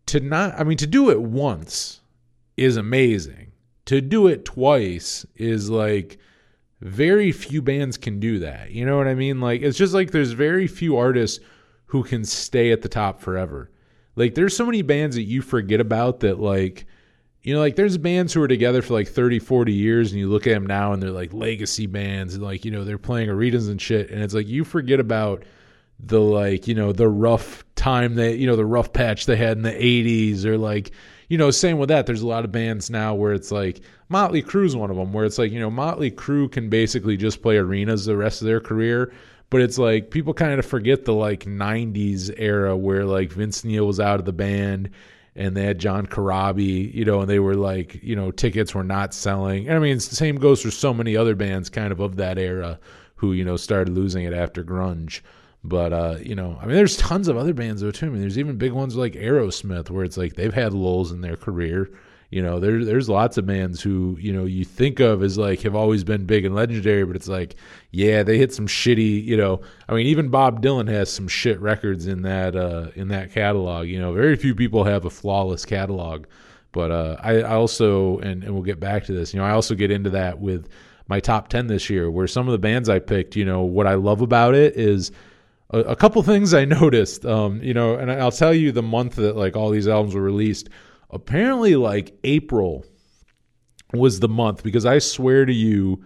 [0.07, 2.01] to not I mean to do it once
[2.57, 3.51] is amazing.
[3.85, 6.17] To do it twice is like
[6.81, 8.71] very few bands can do that.
[8.71, 9.39] You know what I mean?
[9.39, 11.43] Like it's just like there's very few artists
[11.87, 13.71] who can stay at the top forever.
[14.15, 16.85] Like there's so many bands that you forget about that like
[17.45, 20.27] you know, like there's bands who are together for like 30, 40 years, and you
[20.27, 23.29] look at them now and they're like legacy bands, and like, you know, they're playing
[23.29, 24.09] arenas and shit.
[24.09, 25.43] And it's like you forget about
[25.99, 29.57] the like, you know, the rough time that, you know, the rough patch they had
[29.57, 30.89] in the 80s, or like,
[31.29, 32.07] you know, same with that.
[32.07, 35.25] There's a lot of bands now where it's like Motley Crue's one of them, where
[35.25, 38.59] it's like, you know, Motley Crue can basically just play arenas the rest of their
[38.59, 39.13] career.
[39.51, 43.85] But it's like people kind of forget the like 90s era where like Vince Neil
[43.85, 44.89] was out of the band
[45.35, 48.83] and they had John Corabi, you know, and they were like, you know, tickets were
[48.83, 49.67] not selling.
[49.67, 52.37] And I mean, the same goes for so many other bands kind of of that
[52.37, 52.79] era
[53.15, 55.21] who, you know, started losing it after grunge.
[55.63, 58.05] But uh, you know, I mean, there's tons of other bands though too.
[58.05, 61.21] I mean, there's even big ones like Aerosmith, where it's like they've had lulls in
[61.21, 61.89] their career,
[62.29, 65.61] you know, there, there's lots of bands who, you know, you think of as like
[65.61, 67.55] have always been big and legendary, but it's like,
[67.91, 69.61] yeah, they hit some shitty, you know.
[69.87, 73.87] I mean, even Bob Dylan has some shit records in that uh, in that catalog.
[73.87, 76.25] You know, very few people have a flawless catalog.
[76.71, 79.33] But uh, I, I also, and, and we'll get back to this.
[79.33, 80.67] You know, I also get into that with
[81.07, 83.87] my top ten this year, where some of the bands I picked, you know, what
[83.87, 85.11] I love about it is
[85.69, 87.25] a couple things I noticed.
[87.25, 90.21] Um, you know, and I'll tell you the month that like all these albums were
[90.21, 90.69] released
[91.15, 92.85] apparently like April
[93.93, 96.03] was the month because I swear to you,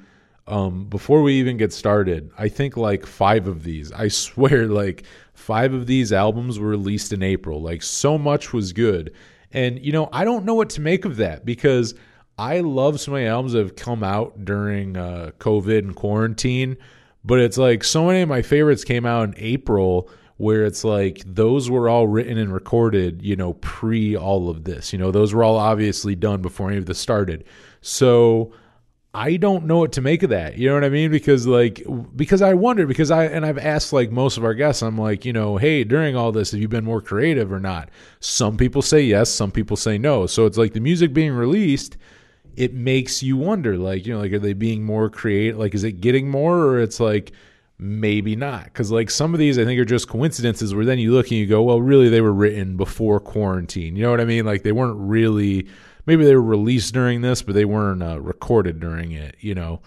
[0.48, 5.04] um, before we even get started, I think like five of these, I swear, like
[5.34, 7.62] five of these albums were released in April.
[7.62, 9.14] Like so much was good.
[9.52, 11.96] And, you know, I don't know what to make of that because
[12.38, 16.78] I love so many albums that have come out during uh, COVID and quarantine,
[17.26, 21.22] but it's like so many of my favorites came out in April where it's like
[21.26, 24.94] those were all written and recorded, you know, pre all of this.
[24.94, 27.44] You know, those were all obviously done before any of this started.
[27.82, 28.54] So
[29.14, 30.58] I don't know what to make of that.
[30.58, 31.12] You know what I mean?
[31.12, 31.84] Because like
[32.16, 35.26] because I wonder because I and I've asked like most of our guests, I'm like,
[35.26, 37.90] you know, hey, during all this, have you been more creative or not?
[38.22, 40.26] Some people say yes, some people say no.
[40.26, 41.98] So it's like the music being released,
[42.56, 45.58] it makes you wonder, like, you know, like are they being more creative?
[45.58, 47.34] Like, is it getting more or it's like
[47.80, 48.66] maybe not?
[48.66, 51.38] Because like some of these I think are just coincidences where then you look and
[51.38, 53.96] you go, well, really they were written before quarantine.
[53.96, 54.46] You know what I mean?
[54.46, 55.68] Like they weren't really
[56.06, 59.82] maybe they were released during this, but they weren't uh, recorded during it, you know.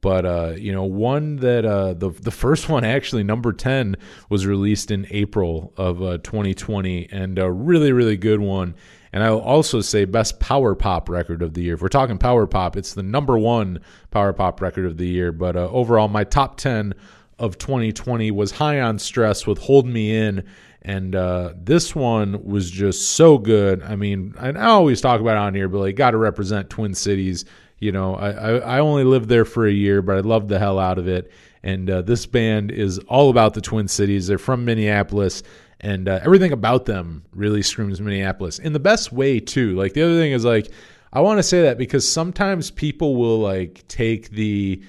[0.00, 3.96] But uh, you know, one that uh, the the first one actually number ten
[4.28, 8.74] was released in April of uh, 2020, and a really really good one.
[9.12, 11.74] And I'll also say best power pop record of the year.
[11.74, 13.78] If we're talking power pop, it's the number one
[14.10, 15.30] power pop record of the year.
[15.30, 16.94] But uh, overall, my top ten
[17.38, 20.44] of 2020 was High on Stress with Hold Me In
[20.84, 23.82] and uh, this one was just so good.
[23.82, 27.46] I mean, I always talk about on here, but like, got to represent Twin Cities.
[27.78, 30.58] You know, I, I, I only lived there for a year, but I loved the
[30.58, 31.32] hell out of it.
[31.62, 34.26] And uh, this band is all about the Twin Cities.
[34.26, 35.42] They're from Minneapolis,
[35.80, 39.74] and uh, everything about them really screams Minneapolis in the best way too.
[39.74, 40.70] Like the other thing is like,
[41.14, 44.82] I want to say that because sometimes people will like take the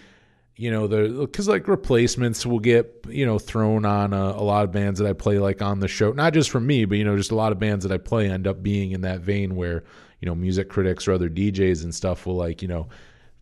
[0.58, 4.64] you know the because like replacements will get you know thrown on a, a, lot
[4.64, 6.12] of bands that i play like on the show.
[6.12, 8.30] Not just from me but you know just a lot of bands that i play
[8.30, 9.84] end up being in that vein where
[10.22, 12.88] you know music critics or other djs and stuff will like you know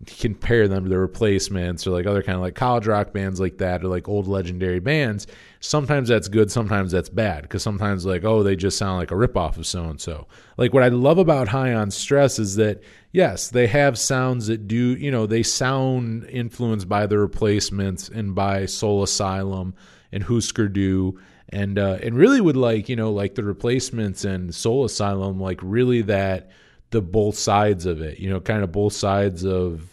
[0.05, 3.57] compare them to the replacements or like other kind of like college rock bands like
[3.57, 5.27] that or like old legendary bands
[5.59, 9.15] sometimes that's good sometimes that's bad because sometimes like oh they just sound like a
[9.15, 12.81] ripoff of so and so like what i love about high on stress is that
[13.11, 18.35] yes they have sounds that do you know they sound influenced by the replacements and
[18.35, 19.73] by soul asylum
[20.11, 24.53] and husker du and uh and really would like you know like the replacements and
[24.53, 26.49] soul asylum like really that
[26.89, 29.92] the both sides of it you know kind of both sides of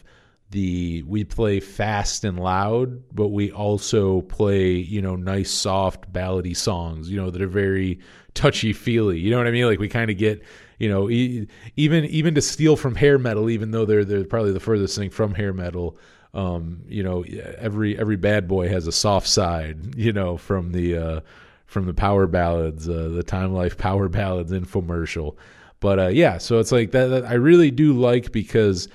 [0.50, 6.56] the we play fast and loud, but we also play you know nice soft ballady
[6.56, 8.00] songs, you know that are very
[8.34, 9.18] touchy feely.
[9.18, 9.66] You know what I mean?
[9.66, 10.42] Like we kind of get
[10.78, 14.52] you know e- even even to steal from hair metal, even though they're they're probably
[14.52, 15.96] the furthest thing from hair metal.
[16.32, 17.24] Um, you know,
[17.58, 19.94] every every bad boy has a soft side.
[19.96, 21.20] You know, from the uh,
[21.66, 25.36] from the power ballads, uh, the Time Life power ballads infomercial.
[25.78, 28.88] But uh, yeah, so it's like that, that I really do like because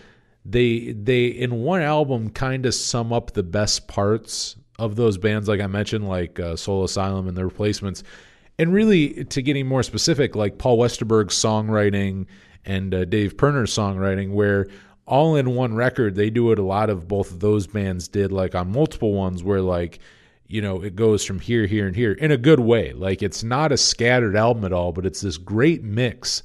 [0.46, 5.48] they they in one album kind of sum up the best parts of those bands
[5.48, 8.04] like i mentioned like uh, soul asylum and the replacements.
[8.58, 12.28] And really to getting more specific like paul westerberg's songwriting
[12.64, 14.68] and uh, dave pirner's songwriting where
[15.06, 18.32] all in one record they do it a lot of both of those bands did
[18.32, 20.00] like on multiple ones where like
[20.48, 22.94] you know it goes from here here and here in a good way.
[22.94, 26.44] Like it's not a scattered album at all but it's this great mix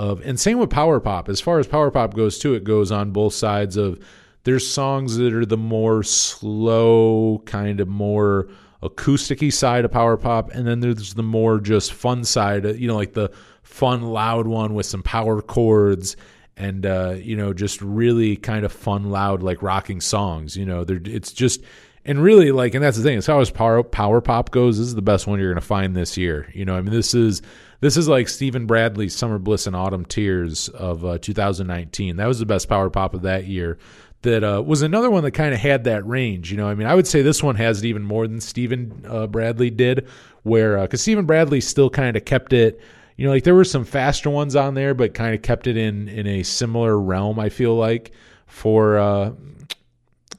[0.00, 1.28] of and same with power pop.
[1.28, 4.00] As far as power pop goes too it goes on both sides of
[4.44, 8.48] there's songs that are the more slow kind of more
[8.82, 12.96] acousticy side of power pop and then there's the more just fun side you know
[12.96, 13.30] like the
[13.62, 16.16] fun loud one with some power chords
[16.56, 20.84] and uh, you know just really kind of fun loud like rocking songs you know.
[20.88, 21.62] It's just
[22.06, 24.86] and really like and that's the thing as far as power power pop goes this
[24.86, 26.74] is the best one you're going to find this year you know.
[26.74, 27.42] I mean this is
[27.80, 32.16] this is like Stephen Bradley's Summer Bliss and Autumn Tears of uh, 2019.
[32.16, 33.78] That was the best power pop of that year.
[34.22, 36.50] That uh, was another one that kind of had that range.
[36.50, 39.02] You know, I mean, I would say this one has it even more than Stephen
[39.08, 40.06] uh, Bradley did,
[40.42, 42.80] where because uh, Stephen Bradley still kind of kept it.
[43.16, 45.78] You know, like there were some faster ones on there, but kind of kept it
[45.78, 47.38] in in a similar realm.
[47.38, 48.12] I feel like
[48.46, 49.32] for uh,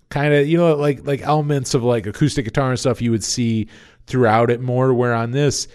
[0.09, 3.23] kind of you know like like elements of like acoustic guitar and stuff you would
[3.23, 3.67] see
[4.05, 4.93] throughout it more.
[4.93, 5.67] Where on this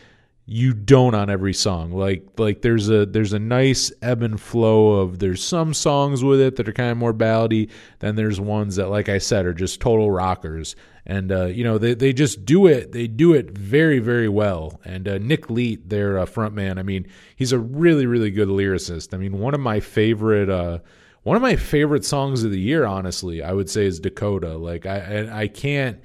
[0.48, 1.90] you don't on every song.
[1.90, 6.40] Like like there's a there's a nice ebb and flow of there's some songs with
[6.40, 7.68] it that are kind of more ballady.
[7.98, 10.76] Then there's ones that, like I said, are just total rockers.
[11.04, 12.92] And uh, you know they they just do it.
[12.92, 14.80] They do it very very well.
[14.84, 19.14] And uh, Nick Leet, their uh, frontman, I mean, he's a really really good lyricist.
[19.14, 20.48] I mean, one of my favorite.
[20.48, 20.78] Uh,
[21.24, 24.56] one of my favorite songs of the year, honestly, I would say is Dakota.
[24.56, 25.98] Like I, I, I can't,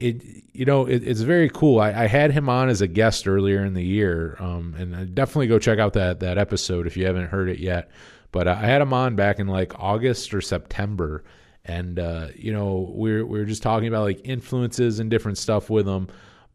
[0.00, 1.78] it you know it, it's very cool.
[1.78, 5.46] I, I, had him on as a guest earlier in the year, um, and definitely
[5.46, 7.90] go check out that that episode if you haven't heard it yet.
[8.32, 11.22] But I had him on back in like August or September,
[11.64, 15.86] and uh, you know we're we're just talking about like influences and different stuff with
[15.86, 16.08] him.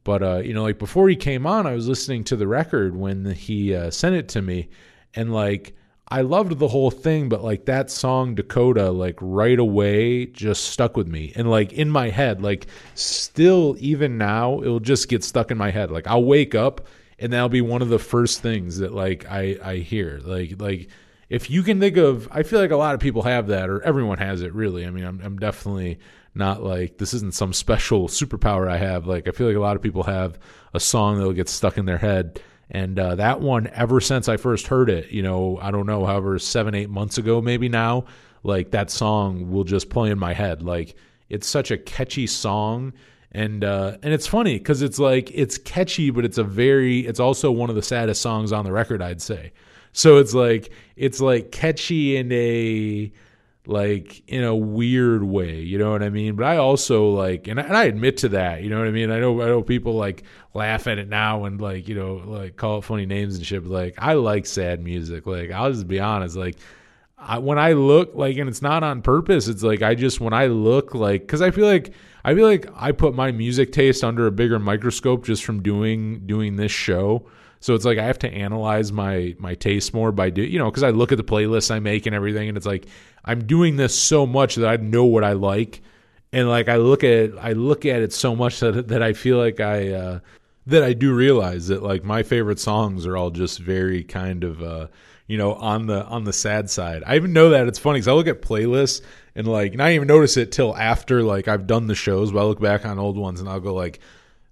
[0.04, 2.96] But uh, you know, like before he came on, I was listening to the record
[2.96, 4.70] when he uh, sent it to me,
[5.14, 5.76] and like
[6.08, 10.96] I loved the whole thing, but like that song Dakota, like right away, just stuck
[10.96, 15.50] with me, and like in my head, like still even now, it'll just get stuck
[15.50, 15.89] in my head.
[15.89, 16.88] Like I'll wake up,
[17.18, 20.89] and that'll be one of the first things that like I I hear, like like
[21.28, 23.82] if you can think of i feel like a lot of people have that or
[23.82, 24.86] everyone has it really.
[24.86, 26.00] I mean i'm, I'm definitely
[26.36, 29.08] not like this isn't some special superpower i have.
[29.08, 30.38] Like i feel like a lot of people have
[30.74, 34.38] a song that'll get stuck in their head and uh, that one ever since i
[34.38, 38.06] first heard it you know i don't know however seven eight months ago maybe now
[38.45, 40.62] like that song will just play in my head.
[40.62, 40.95] Like
[41.30, 42.93] it's such a catchy song.
[43.32, 47.19] And uh, and it's funny because it's like it's catchy but it's a very it's
[47.19, 49.51] also one of the saddest songs on the record i'd say.
[49.91, 53.12] So it's like it's like catchy in a
[53.67, 56.36] like in a weird way, you know what I mean?
[56.36, 58.91] But I also like, and I, and I admit to that, you know what I
[58.91, 59.12] mean?
[59.12, 60.23] I know I know people like
[60.54, 63.63] laugh at it now and like you know like call it funny names and shit.
[63.63, 65.25] But like I like sad music.
[65.25, 66.58] Like I'll just be honest, like.
[67.17, 69.47] I, when I look like, and it's not on purpose.
[69.47, 71.93] It's like I just when I look like, because I feel like
[72.26, 76.26] I feel like I put my music taste under a bigger microscope just from doing
[76.26, 77.28] doing this show.
[77.60, 80.66] So it's like I have to analyze my my taste more by do you know
[80.72, 82.88] because I look at the playlists I make and everything, and it's like
[83.24, 85.84] I'm doing this so much that I know what I like,
[86.34, 89.38] and like I look at I look at it so much that that I feel
[89.38, 90.20] like I uh,
[90.66, 94.64] that I do realize that like my favorite songs are all just very kind of
[94.64, 94.88] uh,
[95.28, 97.04] you know on the on the sad side.
[97.06, 99.02] I even know that it's funny because I look at playlists
[99.36, 102.32] and like and I didn't even notice it till after like I've done the shows,
[102.32, 104.00] but I look back on old ones and I'll go like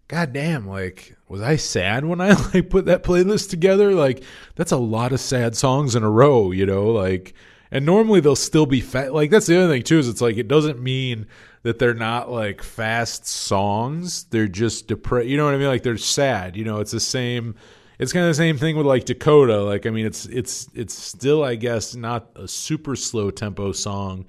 [0.10, 3.94] God damn, like, was I sad when I like put that playlist together?
[3.94, 4.24] Like,
[4.56, 7.34] that's a lot of sad songs in a row, you know, like
[7.72, 10.38] and normally they'll still be fat like that's the other thing too, is it's like
[10.38, 11.26] it doesn't mean
[11.64, 14.26] that they're not like fast songs.
[14.26, 15.68] They're just depressed you know what I mean?
[15.68, 16.56] Like they're sad.
[16.56, 17.56] You know, it's the same
[18.00, 19.62] it's kind of the same thing with like Dakota.
[19.64, 24.26] Like I mean it's it's it's still I guess not a super slow tempo song,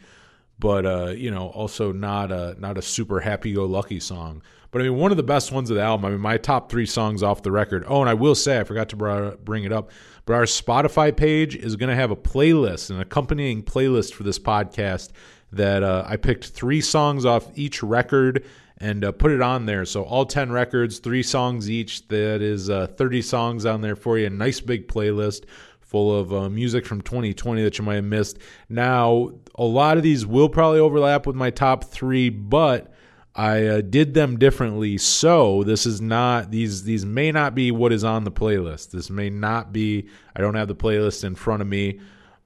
[0.59, 4.43] but uh, you know, also not a not a super happy go lucky song.
[4.71, 6.05] But I mean, one of the best ones of the album.
[6.05, 7.85] I mean, my top three songs off the record.
[7.87, 9.91] Oh, and I will say, I forgot to bring it up,
[10.27, 14.39] but our Spotify page is going to have a playlist, an accompanying playlist for this
[14.39, 15.11] podcast
[15.53, 18.45] that uh, I picked three songs off each record
[18.79, 19.85] and uh, put it on there.
[19.85, 22.09] So all 10 records, three songs each.
[22.09, 24.27] That is uh, 30 songs on there for you.
[24.27, 25.45] A nice big playlist
[25.81, 28.39] full of uh, music from 2020 that you might have missed.
[28.69, 32.93] Now, a lot of these will probably overlap with my top three, but
[33.37, 34.99] I uh, did them differently.
[34.99, 38.91] So this is not these these may not be what is on the playlist.
[38.91, 40.09] This may not be.
[40.35, 42.01] I don't have the playlist in front of me,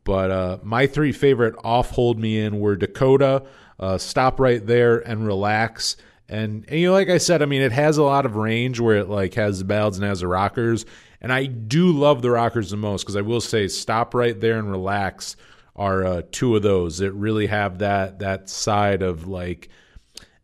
[0.04, 3.44] but uh, my three favorite off hold me in were Dakota,
[3.78, 5.96] uh, Stop Right There, and Relax.
[6.28, 8.80] And, and, you know, like I said, I mean, it has a lot of range
[8.80, 10.84] where it like has the ballads and has the rockers.
[11.20, 14.58] And I do love the rockers the most because I will say, Stop Right There
[14.58, 15.36] and Relax
[15.74, 19.68] are uh, two of those that really have that that side of like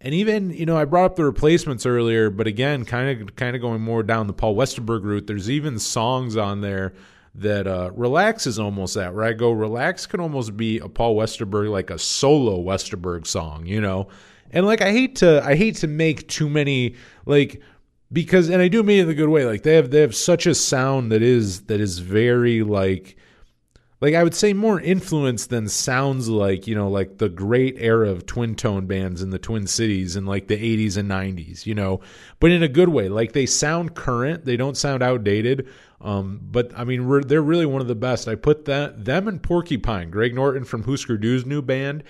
[0.05, 3.57] and even, you know, I brought up the replacements earlier, but again, kind of kind
[3.57, 5.27] of going more down the Paul Westerberg route.
[5.27, 6.92] There's even songs on there
[7.37, 11.16] that uh, relax is almost that where I go relax can almost be a Paul
[11.16, 14.09] Westerberg like a solo Westerberg song, you know.
[14.55, 16.95] And like I hate to I hate to make too many
[17.27, 17.61] like
[18.12, 19.45] because and I do mean it in a good way.
[19.45, 23.17] Like they have they have such a sound that is that is very like
[24.01, 28.11] like I would say more influence than sounds like, you know, like the great era
[28.11, 31.75] of twin tone bands in the Twin Cities in like the 80s and 90s, you
[31.75, 32.01] know,
[32.38, 33.09] but in a good way.
[33.09, 35.69] Like they sound current, they don't sound outdated.
[36.01, 38.29] Um, but I mean, they're really one of the best.
[38.29, 42.05] I put that them and Porcupine, Greg Norton from Husker Du's new band.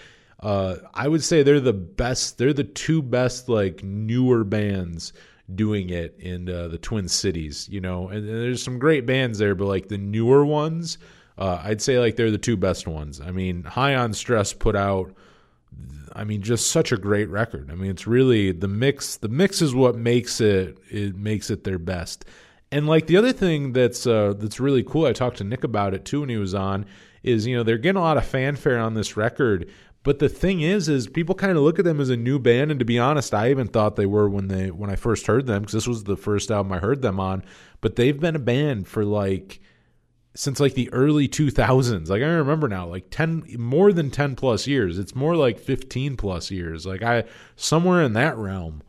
[0.45, 2.39] Uh, I would say they're the best.
[2.39, 5.13] They're the two best like newer bands
[5.55, 7.69] doing it in uh, the Twin Cities.
[7.71, 10.99] You know, and, and there's some great bands there, but like the newer ones
[11.37, 13.21] uh, I'd say like they're the two best ones.
[13.21, 15.13] I mean, High on Stress put out,
[16.13, 17.71] I mean, just such a great record.
[17.71, 19.17] I mean, it's really the mix.
[19.17, 20.79] The mix is what makes it.
[20.91, 22.25] It makes it their best.
[22.71, 25.95] And like the other thing that's uh, that's really cool, I talked to Nick about
[25.95, 26.87] it too when he was on.
[27.25, 29.71] Is you know they're getting a lot of fanfare on this record,
[30.05, 32.71] but the thing is, is people kind of look at them as a new band,
[32.71, 35.47] and to be honest, I even thought they were when they when I first heard
[35.47, 37.43] them because this was the first album I heard them on.
[37.81, 39.61] But they've been a band for like
[40.35, 42.11] since like the early 2000s.
[42.11, 44.99] Like I remember now, like 10 more than 10 plus years.
[44.99, 46.85] It's more like 15 plus years.
[46.85, 47.25] Like I
[47.57, 48.83] somewhere in that realm.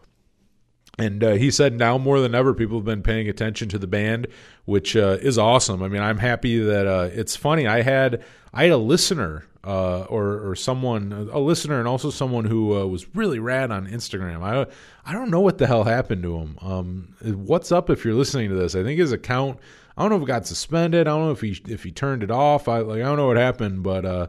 [0.98, 3.88] And uh, he said now more than ever, people have been paying attention to the
[3.88, 4.28] band,
[4.64, 5.84] which uh, is awesome.
[5.84, 7.68] I mean, I'm happy that uh, it's funny.
[7.68, 8.24] I had
[8.56, 12.86] I had a listener uh, or or someone a listener and also someone who uh,
[12.86, 14.42] was really rad on Instagram.
[14.42, 14.66] I
[15.06, 16.58] I don't know what the hell happened to him.
[16.62, 18.76] Um, what's up if you're listening to this?
[18.76, 19.60] I think his account.
[19.98, 21.08] I don't know if it got suspended.
[21.08, 22.68] I don't know if he if he turned it off.
[22.68, 24.28] I like I don't know what happened, but uh,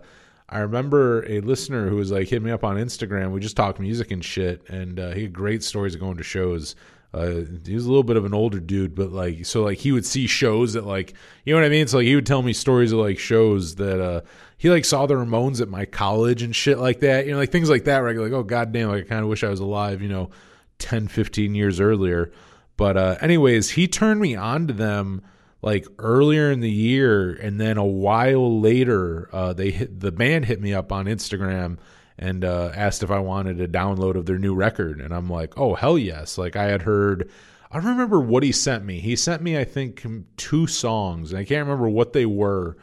[0.48, 3.30] I remember a listener who was like hit me up on Instagram.
[3.30, 6.24] We just talked music and shit, and uh, he had great stories of going to
[6.24, 6.74] shows.
[7.16, 9.90] Uh, he was a little bit of an older dude, but like so like he
[9.90, 11.14] would see shows that like
[11.44, 11.86] you know what I mean.
[11.88, 14.20] So like he would tell me stories of like shows that uh
[14.58, 17.24] he like saw the Ramones at my college and shit like that.
[17.24, 18.00] You know like things like that.
[18.00, 20.02] Go like oh goddamn, like I kind of wish I was alive.
[20.02, 20.30] You know,
[20.78, 22.32] 10, 15 years earlier.
[22.76, 25.22] But uh anyways, he turned me on to them
[25.62, 30.44] like earlier in the year, and then a while later, uh they hit the band
[30.44, 31.78] hit me up on Instagram
[32.18, 35.00] and uh, asked if I wanted a download of their new record.
[35.00, 36.38] And I'm like, oh, hell yes.
[36.38, 37.30] Like, I had heard,
[37.70, 39.00] I remember what he sent me.
[39.00, 40.04] He sent me, I think,
[40.36, 41.32] two songs.
[41.32, 42.76] And I can't remember what they were,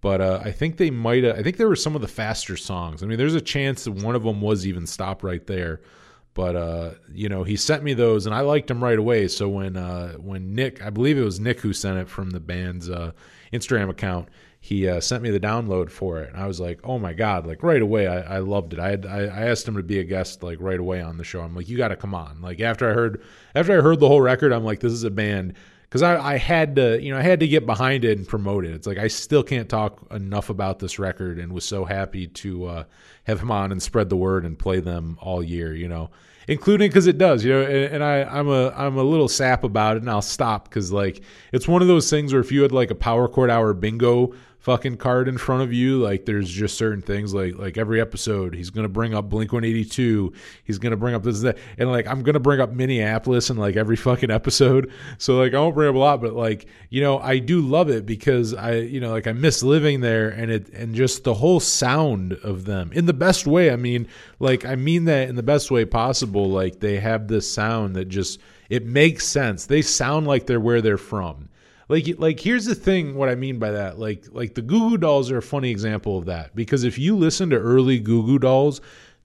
[0.00, 3.02] but uh, I think they might I think they were some of the faster songs.
[3.02, 5.80] I mean, there's a chance that one of them was even Stop Right There.
[6.36, 9.26] But uh, you know, he sent me those, and I liked them right away.
[9.26, 12.40] So when uh, when Nick, I believe it was Nick who sent it from the
[12.40, 13.12] band's uh,
[13.54, 14.28] Instagram account,
[14.66, 16.32] he uh, sent me the download for it.
[16.32, 18.80] And i was like oh my god like right away i, I loved it.
[18.80, 21.24] I, had, I, I asked him to be a guest like right away on the
[21.24, 21.40] show.
[21.40, 22.40] I'm like you got to come on.
[22.40, 23.22] Like after i heard
[23.54, 25.54] after i heard the whole record i'm like this is a band.
[25.82, 28.64] Because I, I had to you know i had to get behind it and promote
[28.64, 28.72] it.
[28.72, 32.64] It's like i still can't talk enough about this record and was so happy to
[32.64, 32.84] uh,
[33.22, 36.10] have him on and spread the word and play them all year you know
[36.48, 37.62] including because it does, you know.
[37.62, 40.92] And, and, I, I'm a, I'm a little sap about it, and I'll stop because
[40.92, 43.72] like it's one of those things where if you had like a power chord hour
[43.74, 44.34] bingo
[44.66, 46.02] fucking card in front of you.
[46.02, 50.32] Like there's just certain things like like every episode he's gonna bring up Blink 182.
[50.64, 51.58] He's gonna bring up this and that.
[51.78, 54.90] And like I'm gonna bring up Minneapolis in like every fucking episode.
[55.18, 57.90] So like I won't bring up a lot, but like, you know, I do love
[57.90, 61.34] it because I you know, like I miss living there and it and just the
[61.34, 63.70] whole sound of them in the best way.
[63.70, 64.08] I mean,
[64.40, 66.50] like I mean that in the best way possible.
[66.50, 69.66] Like they have this sound that just it makes sense.
[69.66, 71.50] They sound like they're where they're from
[71.88, 73.98] like like here's the thing what i mean by that.
[73.98, 76.54] Like like the goo goo dolls are a funny example of that.
[76.54, 78.80] Because if you listen to early goo goo dolls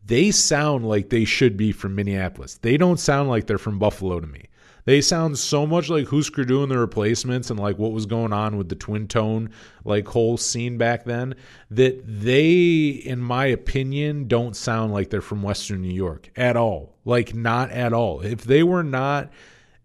[0.06, 2.58] they sound like they should be from minneapolis.
[2.58, 4.46] They don't sound like they're from buffalo to me.
[4.86, 8.34] They sound so much like Husker Du and the replacements and like what was going
[8.34, 9.52] on with the twin tone
[9.86, 11.36] like whole scene back then
[11.70, 16.96] that they in my opinion don't sound like they're from western new york at all.
[17.06, 18.22] Like not at all.
[18.22, 19.32] If they were not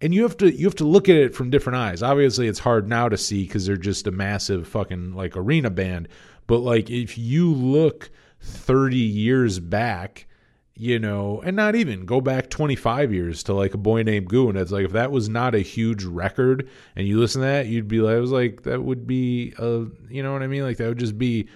[0.00, 2.02] and you have to you have to look at it from different eyes.
[2.02, 6.08] Obviously, it's hard now to see because they're just a massive fucking like arena band.
[6.46, 10.26] But like if you look thirty years back,
[10.74, 14.28] you know, and not even go back twenty five years to like a boy named
[14.28, 17.46] Goo, and it's like if that was not a huge record, and you listen to
[17.46, 20.46] that, you'd be like, I was like that would be a you know what I
[20.46, 20.62] mean?
[20.62, 21.48] Like that would just be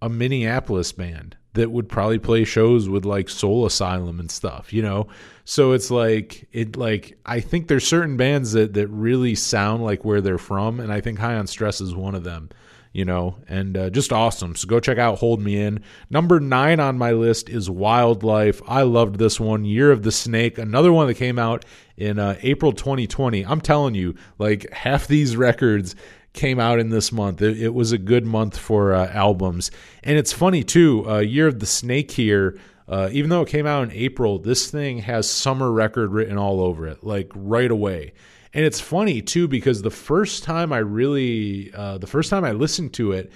[0.00, 4.80] a Minneapolis band that would probably play shows with like Soul Asylum and stuff, you
[4.80, 5.08] know.
[5.50, 10.04] So it's like it like I think there's certain bands that that really sound like
[10.04, 12.50] where they're from, and I think High on Stress is one of them.
[12.92, 14.56] You know, and uh, just awesome.
[14.56, 15.82] So go check out Hold Me In.
[16.10, 18.60] Number nine on my list is Wyldlife.
[18.68, 19.64] I loved this one.
[19.64, 21.64] Year of the Snake, another one that came out
[21.96, 23.46] in uh, April 2020.
[23.46, 25.96] I'm telling you, like half these records
[26.34, 27.40] came out in this month.
[27.40, 29.70] It, it was a good month for uh, albums,
[30.04, 31.08] and it's funny too.
[31.08, 34.70] Uh, Year of the Snake here uh, even though it came out in April, this
[34.70, 38.14] thing has summer record written all over it, like right away.
[38.54, 42.52] And it's funny too because the first time I really, uh, the first time I
[42.52, 43.30] listened to it,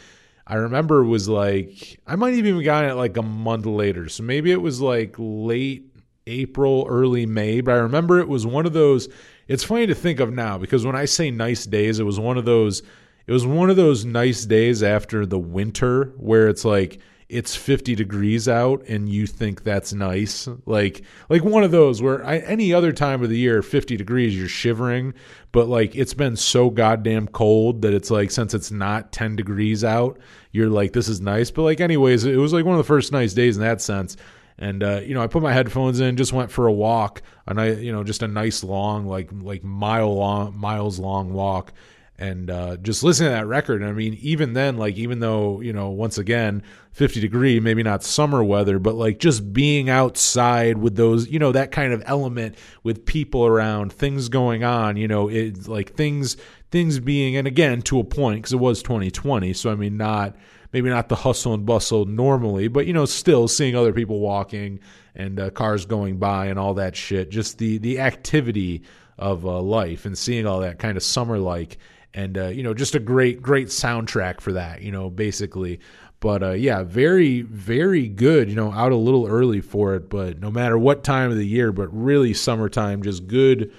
[0.46, 4.09] I remember was like I might have even gotten it like a month later.
[4.09, 5.92] So maybe it was like late
[6.26, 7.61] April, early May.
[7.61, 9.09] But I remember it was one of those.
[9.48, 12.38] It's funny to think of now because when I say nice days, it was one
[12.38, 12.82] of those.
[13.26, 17.95] It was one of those nice days after the winter where it's like it's 50
[17.95, 20.49] degrees out and you think that's nice.
[20.66, 24.37] Like like one of those where I, any other time of the year 50 degrees
[24.37, 25.14] you're shivering
[25.51, 29.85] but like it's been so goddamn cold that it's like since it's not 10 degrees
[29.85, 30.18] out
[30.53, 31.51] you're like this is nice.
[31.51, 34.16] But like anyways it was like one of the first nice days in that sense.
[34.59, 37.61] And uh, you know i put my headphones in just went for a walk and
[37.61, 41.73] i you know just a nice long like like mile long miles long walk
[42.19, 43.83] and uh, just listening to that record.
[43.83, 48.05] I mean, even then, like even though you know, once again, fifty degree, maybe not
[48.05, 52.57] summer weather, but like just being outside with those, you know, that kind of element
[52.83, 55.25] with people around, things going on, you know,
[55.67, 56.37] like things
[56.71, 60.37] things being, and again to a point because it was 2020, so I mean, not
[60.73, 64.81] maybe not the hustle and bustle normally, but you know, still seeing other people walking
[65.15, 68.83] and uh, cars going by and all that shit, just the the activity
[69.19, 71.79] of uh, life and seeing all that kind of summer like
[72.15, 74.83] and uh, you know just a great great soundtrack for that.
[74.83, 75.81] You know, basically.
[76.21, 78.49] But uh, yeah, very very good.
[78.49, 81.47] You know, out a little early for it, but no matter what time of the
[81.47, 83.73] year, but really summertime, just good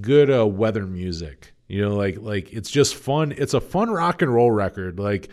[0.00, 1.52] good uh, weather music.
[1.68, 3.32] You know, like like it's just fun.
[3.36, 4.98] It's a fun rock and roll record.
[4.98, 5.28] Like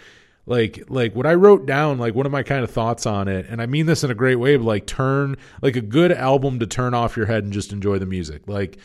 [0.46, 3.46] like like what I wrote down, like one of my kind of thoughts on it,
[3.50, 6.60] and I mean this in a great way, but like turn like a good album
[6.60, 8.44] to turn off your head and just enjoy the music.
[8.48, 8.78] Like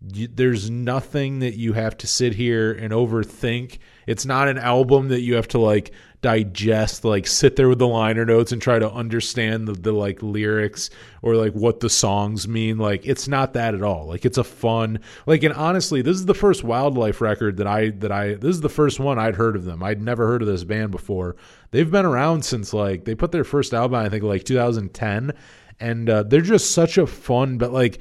[0.00, 3.78] there's nothing that you have to sit here and overthink.
[4.06, 7.86] It's not an album that you have to like digest like sit there with the
[7.86, 10.90] liner notes and try to understand the, the like lyrics
[11.22, 12.78] or like what the songs mean.
[12.78, 14.06] Like it's not that at all.
[14.06, 17.90] Like it's a fun like and honestly this is the first Wyldlife record that i
[17.90, 19.82] that i this is the first one i'd heard of them.
[19.82, 21.36] I'd never heard of this band before.
[21.72, 25.32] They've been around since like they put their first album i think like 2010
[25.80, 27.98] and uh, they're just such a fun but like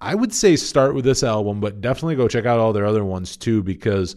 [0.00, 3.04] i would say start with this album but definitely go check out all their other
[3.04, 4.16] ones too because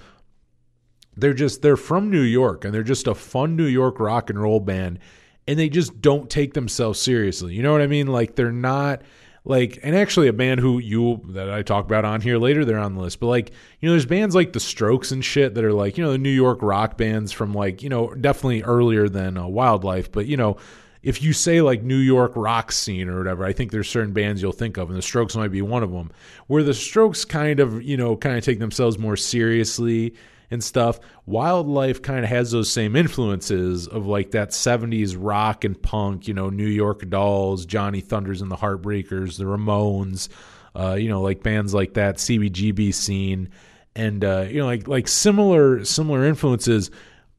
[1.17, 4.41] they're just they're from New York and they're just a fun New York rock and
[4.41, 4.99] roll band
[5.47, 7.53] and they just don't take themselves seriously.
[7.53, 8.07] You know what I mean?
[8.07, 9.01] Like they're not
[9.45, 12.79] like and actually a band who you that I talk about on here later they're
[12.79, 13.19] on the list.
[13.19, 16.03] But like, you know, there's bands like The Strokes and shit that are like, you
[16.03, 20.11] know, the New York rock bands from like, you know, definitely earlier than uh, Wyldlife,
[20.11, 20.57] but you know,
[21.03, 24.41] if you say like New York rock scene or whatever, I think there's certain bands
[24.41, 26.11] you'll think of, and the Strokes might be one of them.
[26.47, 30.15] Where the Strokes kind of, you know, kind of take themselves more seriously
[30.49, 30.99] and stuff.
[31.27, 36.33] Wyldlife kind of has those same influences of like that 70s rock and punk, you
[36.33, 40.29] know, New York Dolls, Johnny Thunders and the Heartbreakers, the Ramones,
[40.75, 43.49] uh, you know, like bands like that, CBGB scene,
[43.95, 46.91] and uh, you know, like like similar similar influences,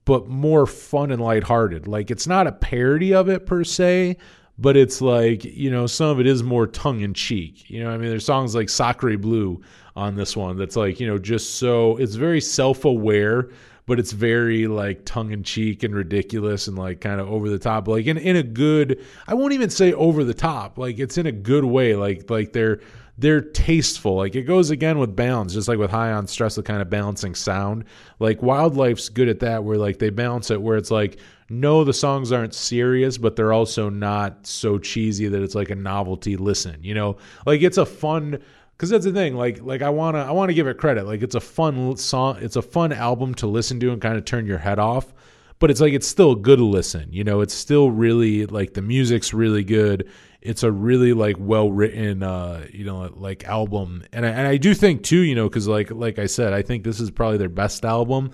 [0.04, 1.86] but more fun and lighthearted.
[1.88, 4.16] Like it's not a parody of it per se,
[4.58, 7.68] but it's like you know some of it is more tongue in cheek.
[7.70, 9.60] You know, I mean, there's songs like Sacre Bleu
[9.96, 13.50] on this one that's like you know just so it's very self aware,
[13.86, 17.58] but it's very like tongue in cheek and ridiculous and like kind of over the
[17.58, 19.02] top, like in in a good.
[19.26, 21.96] I won't even say over the top, like it's in a good way.
[21.96, 22.80] Like like they're
[23.16, 24.16] they're tasteful.
[24.16, 26.90] Like it goes again with balance, just like with high on stress, the kind of
[26.90, 27.84] balancing sound.
[28.18, 31.18] Like Wyldlife's good at that, where like they balance it, where it's like
[31.50, 35.74] no, the songs aren't serious, but they're also not so cheesy that it's like a
[35.74, 36.82] novelty listen.
[36.82, 38.42] You know, like it's a fun
[38.76, 39.36] because that's the thing.
[39.36, 41.06] Like like I wanna I wanna give it credit.
[41.06, 42.38] Like it's a fun song.
[42.40, 45.12] It's a fun album to listen to and kind of turn your head off.
[45.60, 47.12] But it's like it's still good listen.
[47.12, 50.10] You know, it's still really like the music's really good.
[50.44, 54.04] It's a really like well written, uh, you know, like album.
[54.12, 56.62] And I, and I do think too, you know, because like like I said, I
[56.62, 58.30] think this is probably their best album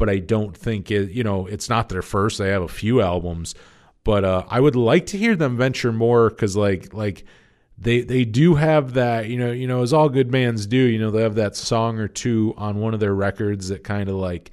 [0.00, 2.38] but I don't think it, you know, it's not their first.
[2.38, 3.54] They have a few albums,
[4.02, 7.26] but uh, I would like to hear them venture more because, like, like
[7.76, 10.98] they they do have that, you know, you know, as all good bands do, you
[10.98, 14.14] know, they have that song or two on one of their records that kind of
[14.14, 14.50] like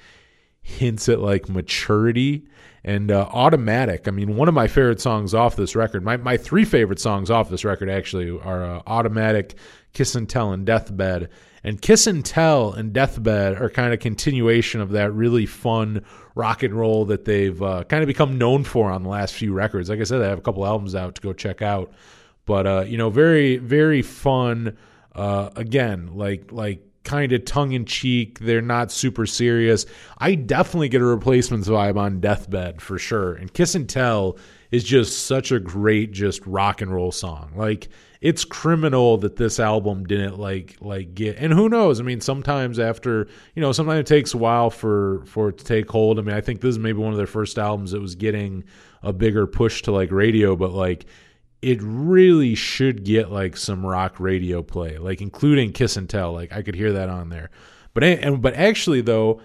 [0.61, 2.45] hints at like maturity
[2.87, 4.07] and uh, automatic.
[4.07, 7.29] I mean, one of my favorite songs off this record, my my three favorite songs
[7.29, 9.55] off this record actually are uh, automatic,
[9.93, 11.29] kiss and tell, and deathbed.
[11.63, 16.63] And Kiss and Tell and Deathbed are kind of continuation of that really fun rock
[16.63, 19.89] and roll that they've uh, kind of become known for on the last few records.
[19.89, 21.91] Like I said, they have a couple albums out to go check out.
[22.45, 24.77] But uh, you know, very very fun.
[25.13, 28.39] Uh, again, like like kind of tongue in cheek.
[28.39, 29.85] They're not super serious.
[30.17, 33.33] I definitely get a replacements vibe on Deathbed for sure.
[33.33, 34.37] And Kiss and Tell
[34.71, 37.53] is just such a great just rock and roll song.
[37.55, 37.87] Like
[38.19, 42.79] it's criminal that this album didn't like like get and who knows i mean sometimes
[42.79, 46.21] after you know sometimes it takes a while for for it to take hold i
[46.23, 48.63] mean i think this is maybe one of their first albums that was getting
[49.03, 51.05] a bigger push to like radio but like
[51.61, 56.51] it really should get like some rock radio play like including kiss and tell like
[56.53, 57.49] i could hear that on there
[57.93, 59.41] but and but actually though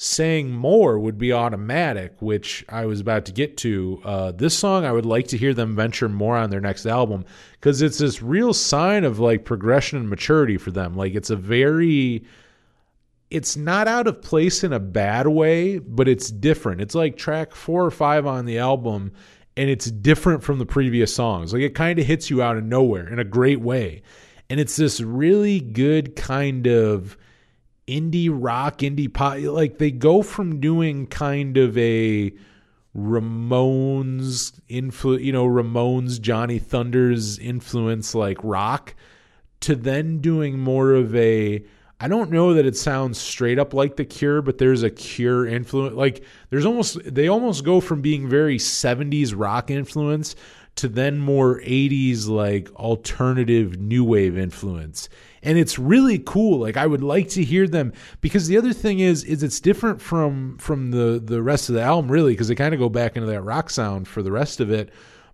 [0.00, 4.00] saying more would be automatic, which I was about to get to.
[4.04, 7.24] Uh, this song, I would like to hear them venture more on their next album
[7.54, 10.94] because it's this real sign of like progression and maturity for them.
[10.94, 12.24] Like it's a very,
[13.28, 16.80] it's not out of place in a bad way, but it's different.
[16.80, 19.10] It's like track four or five on the album,
[19.58, 21.52] and it's different from the previous songs.
[21.52, 24.02] Like it kind of hits you out of nowhere in a great way.
[24.48, 27.18] And it's this really good kind of
[27.88, 29.38] indie rock, indie pop.
[29.40, 32.32] Like they go from doing kind of a
[32.96, 38.94] Ramones influence, you know, Ramones, Johnny Thunders influence like rock
[39.60, 41.64] to then doing more of a
[42.00, 45.46] I don't know that it sounds straight up like the Cure, but there's a Cure
[45.46, 45.96] influence.
[45.96, 50.36] Like there's almost they almost go from being very 70s rock influence
[50.78, 55.08] to then more 80s like alternative new wave influence
[55.42, 59.00] and it's really cool like i would like to hear them because the other thing
[59.00, 62.54] is is it's different from from the the rest of the album really because they
[62.54, 64.90] kind of go back into that rock sound for the rest of it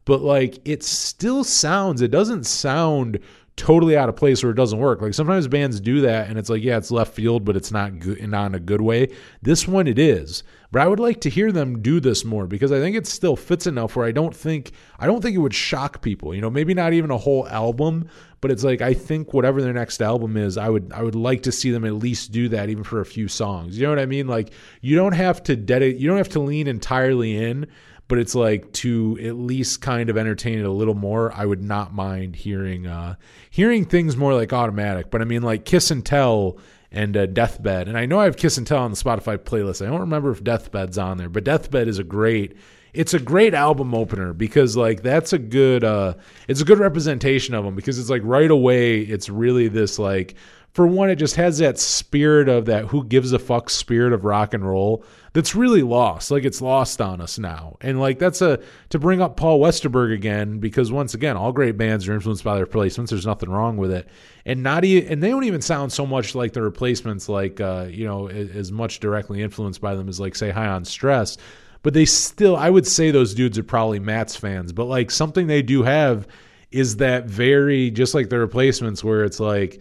[0.07, 3.19] but like it still sounds it doesn't sound
[3.57, 5.01] totally out of place where it doesn't work.
[5.01, 7.99] Like sometimes bands do that and it's like yeah it's left field but it's not
[7.99, 9.15] good not in a good way.
[9.43, 10.43] This one it is
[10.75, 13.37] but i would like to hear them do this more because i think it still
[13.37, 16.51] fits enough where i don't think i don't think it would shock people you know
[16.51, 18.09] maybe not even a whole album
[18.41, 21.45] but it's like i think whatever their next album is i would i would like
[21.45, 23.79] to see them at least do that even for a few songs.
[23.79, 24.27] You know what i mean?
[24.27, 24.53] Like
[24.83, 27.69] you don't have to dedicate you don't have to lean entirely in
[28.09, 31.33] but it's like to at least kind of entertain it a little more.
[31.33, 33.17] I would not mind hearing uh,
[33.51, 35.11] hearing things more like automatic.
[35.11, 36.59] But I mean, like Kiss and Tell
[36.91, 39.85] and uh, Deathbed, and I know I have Kiss and Tell on the Spotify playlist.
[39.85, 42.57] I don't remember if Deathbed's on there, but Deathbed is a great.
[42.93, 46.15] It's a great album opener because like that's a good uh
[46.47, 50.37] it's a good representation of them because it's like right away it's really this like
[50.75, 54.25] for one, it just has that spirit of that who gives a fuck spirit of
[54.25, 56.31] rock and roll that's really lost.
[56.31, 57.77] Like it's lost on us now.
[57.81, 58.61] And like that's a
[58.91, 62.55] to bring up Paul Westerberg again, because once again, all great bands are influenced by
[62.55, 63.11] their replacements.
[63.11, 64.09] There's nothing wrong with it.
[64.47, 67.89] And not even and they don't even sound so much like the replacements, like uh,
[67.91, 71.37] you know, as much directly influenced by them as like say High on Stress.
[71.83, 74.73] But they still I would say those dudes are probably Mats fans.
[74.73, 76.29] But like something they do have
[76.71, 79.81] is that very just like the replacements where it's like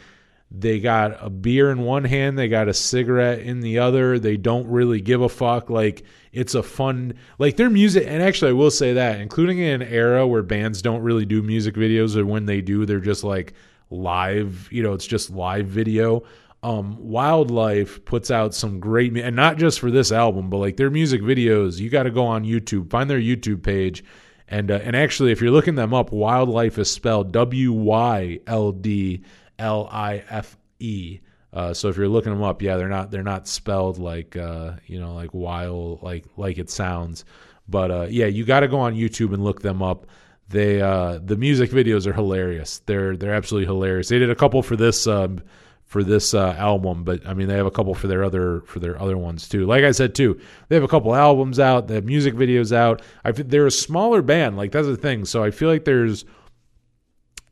[0.55, 4.19] they got a beer in one hand, they got a cigarette in the other.
[4.19, 5.71] They don't really give a fuck.
[5.71, 9.81] Like it's a fun like their music and actually I will say that, including in
[9.81, 13.23] an era where bands don't really do music videos or when they do, they're just
[13.23, 13.53] like
[13.89, 16.23] live, you know, it's just live video.
[16.61, 20.91] Um, Wyldlife puts out some great and not just for this album, but like their
[20.91, 24.03] music videos, you got to go on YouTube, find their YouTube page.
[24.47, 28.71] And uh, and actually if you're looking them up, Wyldlife is spelled W Y L
[28.71, 29.23] D
[29.59, 31.19] L I F E.
[31.51, 34.73] Uh, so if you're looking them up, yeah, they're not they're not spelled like uh,
[34.87, 37.25] you know like wild like like it sounds.
[37.67, 40.07] But uh, yeah, you got to go on YouTube and look them up.
[40.49, 42.81] They uh, the music videos are hilarious.
[42.85, 44.09] They're they're absolutely hilarious.
[44.09, 45.41] They did a couple for this um,
[45.85, 48.79] for this uh, album, but I mean they have a couple for their other for
[48.79, 49.65] their other ones too.
[49.65, 51.87] Like I said too, they have a couple albums out.
[51.87, 53.01] They have music videos out.
[53.23, 54.57] I they're a smaller band.
[54.57, 55.23] Like that's the thing.
[55.25, 56.25] So I feel like there's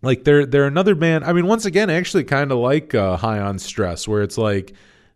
[0.02, 1.24] like they're they're another band.
[1.24, 4.38] I mean, once again, I actually kind of like uh, High on Stress, where it's
[4.38, 4.74] like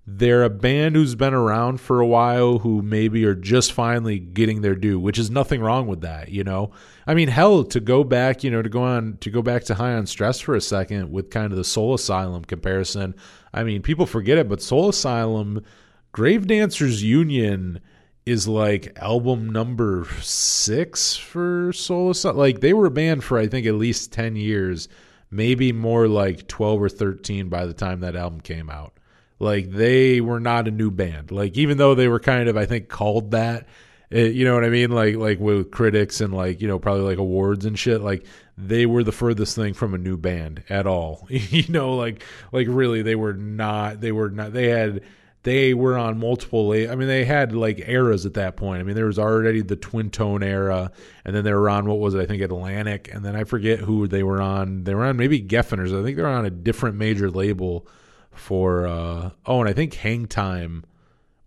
[0.07, 4.61] they're a band who's been around for a while, who maybe are just finally getting
[4.61, 6.71] their due, which is nothing wrong with that, you know.
[7.07, 9.75] I mean, hell, to go back, you know, to go on to go back to
[9.75, 13.15] High on Stress for a second with kind of the Soul Asylum comparison.
[13.53, 15.63] I mean, people forget it, but Soul Asylum,
[16.11, 17.81] Grave Dancers Union
[18.26, 22.38] is like album number six for Soul Asylum.
[22.38, 24.89] Like they were a band for I think at least ten years,
[25.30, 28.93] maybe more like twelve or thirteen by the time that album came out.
[29.38, 31.32] Like they were not a new band.
[31.32, 33.67] Like even though they were kind of I think called that,
[34.09, 34.91] it, you know what I mean?
[34.91, 38.01] Like like with critics and like you know probably like awards and shit.
[38.01, 38.26] Like
[38.57, 41.28] they were the furthest thing from a new band at all.
[41.30, 44.01] you know like like really they were not.
[44.01, 44.51] They were not.
[44.51, 45.01] They had
[45.46, 48.80] they were on multiple i mean they had like eras at that point.
[48.80, 50.91] I mean there was already the twin tone era
[51.24, 53.80] and then they were on what was it i think atlantic and then i forget
[53.80, 54.84] who they were on.
[54.84, 57.88] They were on maybe Geffen-Ers i think they were on a different major label
[58.32, 60.84] for uh oh and i think hang time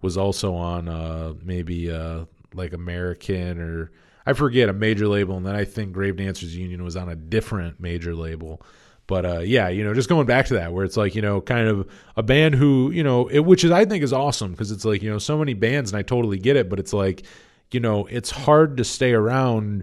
[0.00, 2.24] was also on uh maybe uh
[2.54, 3.90] like american or
[4.24, 7.16] i forget a major label and then i think grave dancers union was on a
[7.16, 8.62] different major label
[9.08, 11.40] but uh, yeah, you know, just going back to that, where it's like you know,
[11.40, 14.70] kind of a band who you know, it, which is I think is awesome because
[14.70, 17.24] it's like you know, so many bands, and I totally get it, but it's like
[17.72, 19.82] you know, it's hard to stay around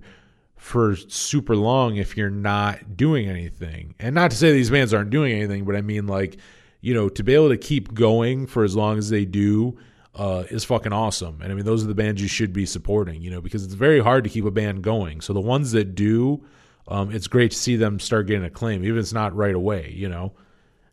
[0.55, 3.95] for super long if you're not doing anything.
[3.99, 6.37] And not to say these bands aren't doing anything, but I mean like
[6.81, 9.77] you know, to be able to keep going for as long as they do.
[10.13, 11.41] Uh, is fucking awesome.
[11.41, 13.73] And I mean, those are the bands you should be supporting, you know, because it's
[13.73, 15.19] very hard to keep a band going.
[15.19, 16.41] So the ones that do,
[16.87, 19.93] um, it's great to see them start getting acclaim, even if it's not right away,
[19.95, 20.33] you know.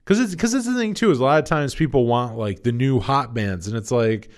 [0.04, 2.62] Because it's because it's the thing too is a lot of times people want like
[2.62, 4.30] the new hot bands, and it's like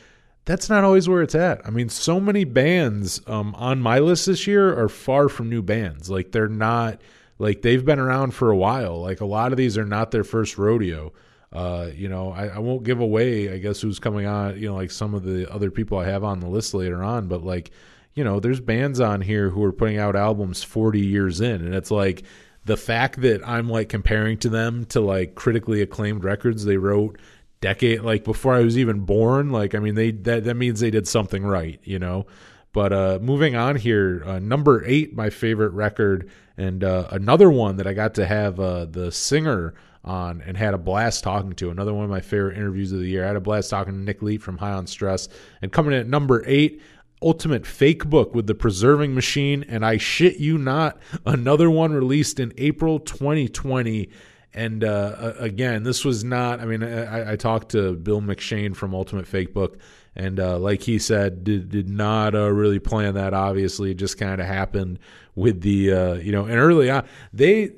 [0.44, 1.66] that's not always where it's at.
[1.66, 5.62] I mean, so many bands um, on my list this year are far from new
[5.62, 6.10] bands.
[6.10, 7.00] Like they're not
[7.38, 9.00] like they've been around for a while.
[9.00, 11.12] Like a lot of these are not their first rodeo.
[11.52, 14.58] Uh, you know, I, I won't give away, I guess, who's coming on.
[14.58, 17.26] You know, like some of the other people I have on the list later on,
[17.26, 17.70] but like
[18.14, 21.74] you know, there's bands on here who are putting out albums 40 years in, and
[21.74, 22.24] it's like
[22.64, 27.18] the fact that I'm like comparing to them to like critically acclaimed records they wrote
[27.60, 29.50] decade like before I was even born.
[29.50, 32.26] Like, I mean, they that that means they did something right, you know.
[32.72, 37.76] But uh, moving on here, uh, number eight, my favorite record, and uh, another one
[37.76, 41.70] that I got to have uh, the singer on and had a blast talking to.
[41.70, 43.24] Another one of my favorite interviews of the year.
[43.24, 45.28] I had a blast talking to Nick Leet from High on Stress.
[45.62, 46.82] And coming in at number eight,
[47.24, 49.64] Ultimate Fake Book with the Preserving Machine.
[49.66, 54.10] And I shit you not, another one released in April 2020.
[54.52, 56.60] And uh, again, this was not.
[56.60, 59.78] I mean, I, I, talked to Bill McShane from Ultimate Fake Book,
[60.14, 63.34] and uh, like he said, did did not uh, really plan that.
[63.34, 65.00] Obviously, it just kind of happened
[65.34, 66.44] with the uh, you know.
[66.44, 67.72] And early on, they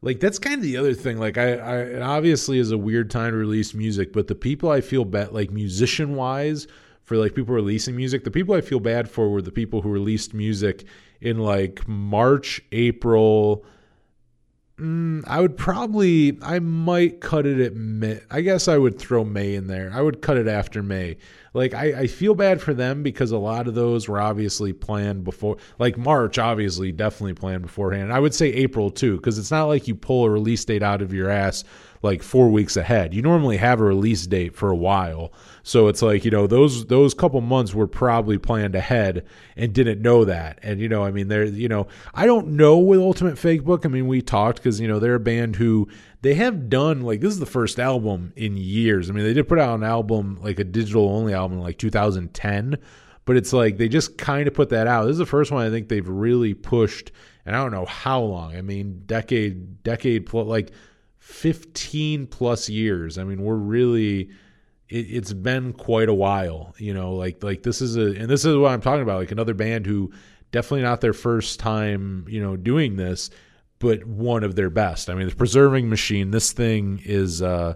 [0.00, 1.18] like that's kind of the other thing.
[1.18, 4.70] Like I, I it obviously is a weird time to release music, but the people
[4.70, 6.68] I feel bet like musician wise,
[7.02, 9.90] for like people releasing music, the people I feel bad for were the people who
[9.90, 10.84] released music
[11.20, 13.64] in like March, April
[14.82, 18.20] Mm, I would probably, I might cut it at May.
[18.30, 19.90] I guess I would throw May in there.
[19.94, 21.18] I would cut it after May.
[21.54, 25.24] Like, I, I feel bad for them because a lot of those were obviously planned
[25.24, 25.58] before.
[25.78, 28.12] Like, March, obviously, definitely planned beforehand.
[28.12, 31.02] I would say April, too, because it's not like you pull a release date out
[31.02, 31.64] of your ass
[32.02, 33.14] like four weeks ahead.
[33.14, 35.32] You normally have a release date for a while.
[35.62, 39.24] So it's like, you know, those those couple months were probably planned ahead
[39.56, 40.58] and didn't know that.
[40.62, 43.86] And you know, I mean, they're you know, I don't know with Ultimate Fake Book.
[43.86, 45.88] I mean, we talked because you know they're a band who
[46.22, 49.10] they have done like this is the first album in years.
[49.10, 52.78] I mean, they did put out an album like a digital only album like 2010,
[53.24, 55.04] but it's like they just kind of put that out.
[55.04, 57.10] This is the first one I think they've really pushed,
[57.44, 58.56] and I don't know how long.
[58.56, 60.70] I mean, decade, decade plus, like
[61.18, 63.18] 15 plus years.
[63.18, 64.30] I mean, we're really
[64.88, 68.44] it, has been quite a while, you know, like like this is a and this
[68.44, 70.12] is what I'm talking about, like another band who
[70.52, 73.30] definitely not their first time, you know, doing this,
[73.82, 75.10] but one of their best.
[75.10, 77.74] I mean, the Preserving Machine, this thing is uh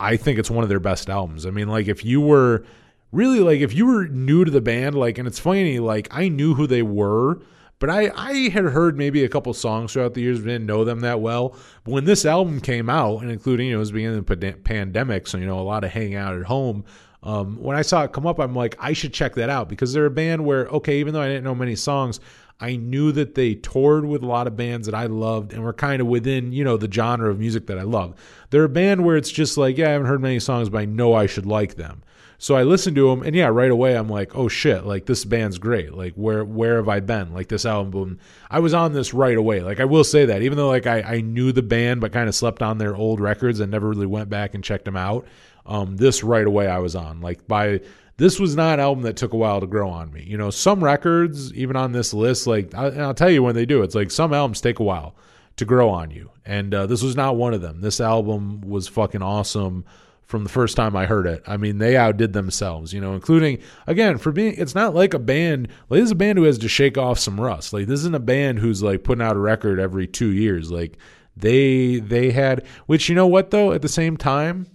[0.00, 1.44] I think it's one of their best albums.
[1.44, 2.64] I mean, like if you were
[3.10, 6.28] really like if you were new to the band, like and it's funny, like I
[6.28, 7.42] knew who they were,
[7.82, 10.84] but I, I had heard maybe a couple songs throughout the years, but didn't know
[10.84, 11.56] them that well.
[11.82, 14.52] But when this album came out, and including, you know, it was beginning of the
[14.62, 16.84] pandemic, so, you know, a lot of hanging out at home.
[17.24, 19.92] Um, when I saw it come up, I'm like, I should check that out because
[19.92, 22.20] they're a band where, okay, even though I didn't know many songs,
[22.62, 25.72] I knew that they toured with a lot of bands that I loved and were
[25.72, 28.14] kind of within, you know, the genre of music that I love.
[28.50, 30.84] They're a band where it's just like, yeah, I haven't heard many songs, but I
[30.84, 32.04] know I should like them.
[32.38, 35.24] So I listened to them, and yeah, right away I'm like, oh shit, like this
[35.24, 35.94] band's great.
[35.94, 37.32] Like where where have I been?
[37.32, 38.18] Like this album,
[38.50, 39.60] I was on this right away.
[39.60, 42.28] Like I will say that, even though like I, I knew the band, but kind
[42.28, 45.26] of slept on their old records and never really went back and checked them out.
[45.66, 47.20] Um, this right away I was on.
[47.20, 47.80] Like by
[48.16, 50.24] this was not an album that took a while to grow on me.
[50.26, 53.66] You know, some records, even on this list, like I, will tell you when they
[53.66, 55.16] do, it's like some albums take a while
[55.56, 57.80] to grow on you, and uh, this was not one of them.
[57.80, 59.84] This album was fucking awesome
[60.32, 61.42] from the first time I heard it.
[61.46, 64.54] I mean, they outdid themselves, you know, including again for being.
[64.56, 65.68] It's not like a band.
[65.90, 67.72] Like this is a band who has to shake off some rust.
[67.72, 70.70] Like this isn't a band who's like putting out a record every two years.
[70.70, 70.96] Like
[71.36, 73.72] they they had, which you know what though.
[73.72, 74.66] At the same time,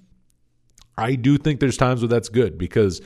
[0.95, 3.01] I do think there's times where that's good because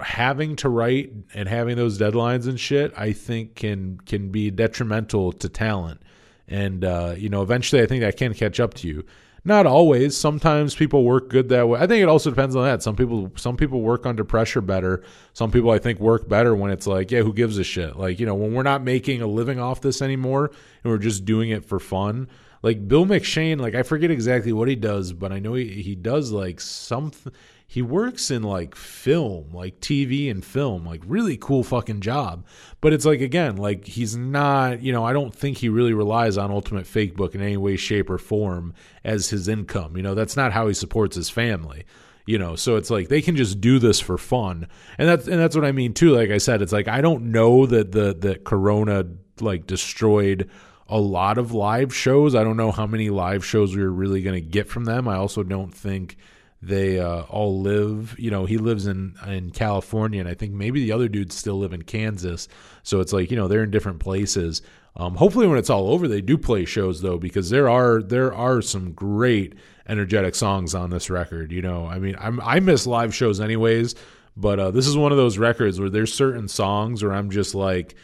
[0.00, 5.32] having to write and having those deadlines and shit, I think can can be detrimental
[5.32, 6.02] to talent.
[6.48, 9.04] And uh, you know, eventually, I think that can catch up to you.
[9.44, 10.16] Not always.
[10.16, 11.80] Sometimes people work good that way.
[11.80, 12.82] I think it also depends on that.
[12.82, 15.02] Some people some people work under pressure better.
[15.32, 17.96] Some people I think work better when it's like, yeah, who gives a shit?
[17.96, 20.52] Like, you know, when we're not making a living off this anymore
[20.84, 22.28] and we're just doing it for fun.
[22.62, 25.96] Like Bill McShane, like I forget exactly what he does, but I know he, he
[25.96, 27.32] does like something
[27.72, 32.44] he works in like film, like TV and film, like really cool fucking job.
[32.82, 36.36] But it's like again, like he's not, you know, I don't think he really relies
[36.36, 39.96] on Ultimate Fake Book in any way, shape, or form as his income.
[39.96, 41.86] You know, that's not how he supports his family.
[42.26, 44.68] You know, so it's like they can just do this for fun,
[44.98, 46.14] and that's and that's what I mean too.
[46.14, 49.06] Like I said, it's like I don't know that the that Corona
[49.40, 50.50] like destroyed
[50.90, 52.34] a lot of live shows.
[52.34, 55.08] I don't know how many live shows we are really to get from them.
[55.08, 56.18] I also don't think
[56.62, 60.80] they uh, all live you know he lives in in california and i think maybe
[60.84, 62.48] the other dudes still live in kansas.
[62.84, 64.62] So it's like you know they're in different places.
[64.94, 68.32] Um, hopefully when it's all over they do play shows though because there are there
[68.34, 69.54] are some great
[69.88, 71.86] energetic songs on this record you know?
[71.86, 73.94] I mean I'm, i miss live shows anyways
[74.36, 77.54] but uh, this is one of those records where there's certain songs where i'm just
[77.54, 77.94] like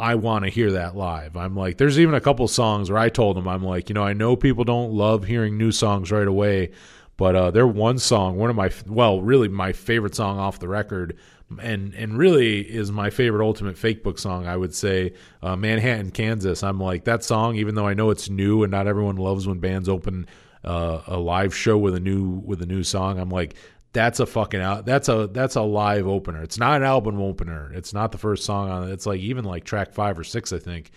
[0.00, 1.36] I want to hear that live.
[1.36, 4.04] I'm like, there's even a couple songs where I told them, I'm like, you know,
[4.04, 6.70] I know people don't love hearing new songs right away,
[7.18, 10.68] but uh, their one song, one of my well, really my favorite song off the
[10.68, 11.18] record,
[11.60, 14.46] and and really is my favorite Ultimate Fake Book song.
[14.46, 15.12] I would say
[15.42, 16.62] uh, Manhattan, Kansas.
[16.62, 19.58] I'm like that song, even though I know it's new and not everyone loves when
[19.58, 20.26] bands open
[20.64, 23.18] uh, a live show with a new with a new song.
[23.18, 23.56] I'm like
[23.92, 24.86] that's a fucking out.
[24.86, 26.42] That's a that's a live opener.
[26.44, 27.72] It's not an album opener.
[27.74, 28.92] It's not the first song on it.
[28.92, 30.92] It's like even like track five or six, I think.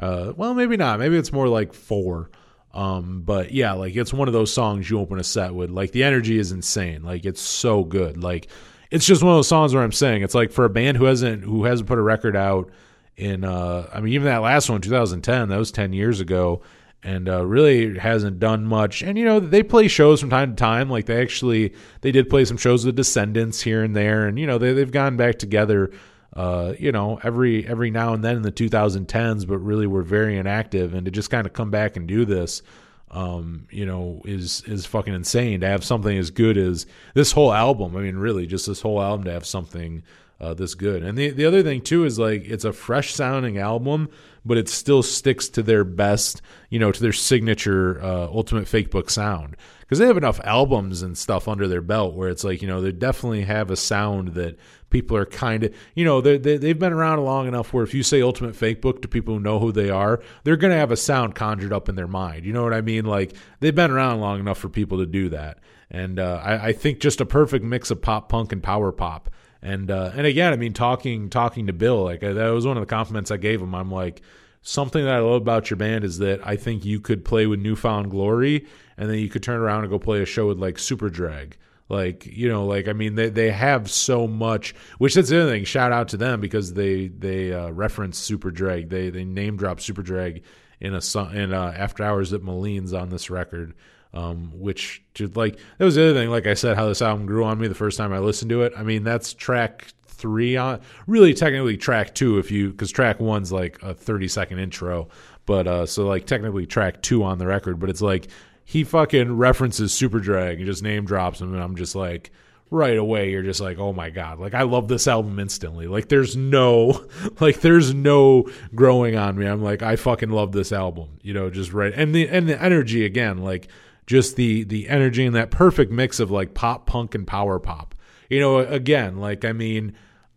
[0.00, 0.98] Uh, well, maybe not.
[0.98, 2.30] Maybe it's more like four.
[2.76, 5.70] Um, but yeah, like it's one of those songs you open a set with.
[5.70, 7.02] Like the energy is insane.
[7.02, 8.22] Like it's so good.
[8.22, 8.48] Like
[8.90, 11.04] it's just one of those songs where I'm saying it's like for a band who
[11.06, 12.70] hasn't who hasn't put a record out
[13.16, 16.60] in uh I mean even that last one 2010 that was 10 years ago
[17.02, 20.56] and uh, really hasn't done much and you know they play shows from time to
[20.56, 21.72] time like they actually
[22.02, 24.92] they did play some shows with Descendents here and there and you know they they've
[24.92, 25.90] gone back together
[26.36, 30.36] uh, you know, every every now and then in the 2010s, but really were very
[30.36, 30.92] inactive.
[30.92, 32.62] And to just kind of come back and do this,
[33.10, 35.60] um, you know, is is fucking insane.
[35.60, 36.84] To have something as good as
[37.14, 37.96] this whole album.
[37.96, 40.02] I mean, really, just this whole album to have something
[40.38, 41.02] uh, this good.
[41.02, 44.10] And the the other thing too is like it's a fresh sounding album,
[44.46, 46.40] but it still sticks to their best,
[46.70, 49.56] you know, to their signature uh, Ultimate Fake Book sound.
[49.80, 52.80] Because they have enough albums and stuff under their belt where it's like you know
[52.80, 54.58] they definitely have a sound that
[54.90, 58.02] people are kind of you know they they've been around long enough where if you
[58.02, 60.90] say ultimate fake book to people who know who they are they're going to have
[60.90, 62.44] a sound conjured up in their mind.
[62.44, 63.04] You know what i mean?
[63.04, 65.58] Like they've been around long enough for people to do that.
[65.88, 69.30] And uh, I, I think just a perfect mix of pop punk and power pop
[69.62, 72.82] and uh, and again i mean talking talking to bill like that was one of
[72.82, 73.74] the compliments i gave him.
[73.74, 74.22] I'm like
[74.62, 77.60] something that i love about your band is that i think you could play with
[77.60, 80.76] Newfound Glory and then you could turn around and go play a show with like
[80.76, 81.54] Superdrag
[81.88, 85.50] like you know like i mean they they have so much which that's the other
[85.50, 85.64] thing.
[85.64, 90.42] Shout out to them because they they uh, reference Superdrag they they name drop Superdrag
[90.80, 93.74] in a in uh, after hours at Moline's on this record
[94.16, 97.26] um, which just like that was the other thing like i said how this album
[97.26, 100.56] grew on me the first time i listened to it i mean that's track three
[100.56, 105.08] on really technically track two if you because track one's like a 30 second intro
[105.44, 108.28] but uh so like technically track two on the record but it's like
[108.66, 112.32] he fucking references Superdrag and just name drops him, and I'm just like,
[112.68, 115.86] right away, you're just like, oh my god, like I love this album instantly.
[115.86, 117.06] Like there's no,
[117.40, 119.46] like there's no growing on me.
[119.46, 122.60] I'm like, I fucking love this album, you know, just right, and the and the
[122.60, 123.68] energy again, like
[124.06, 127.94] just the the energy and that perfect mix of like pop punk and power pop.
[128.30, 129.94] You know, again, like I mean,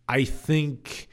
[0.08, 1.08] I think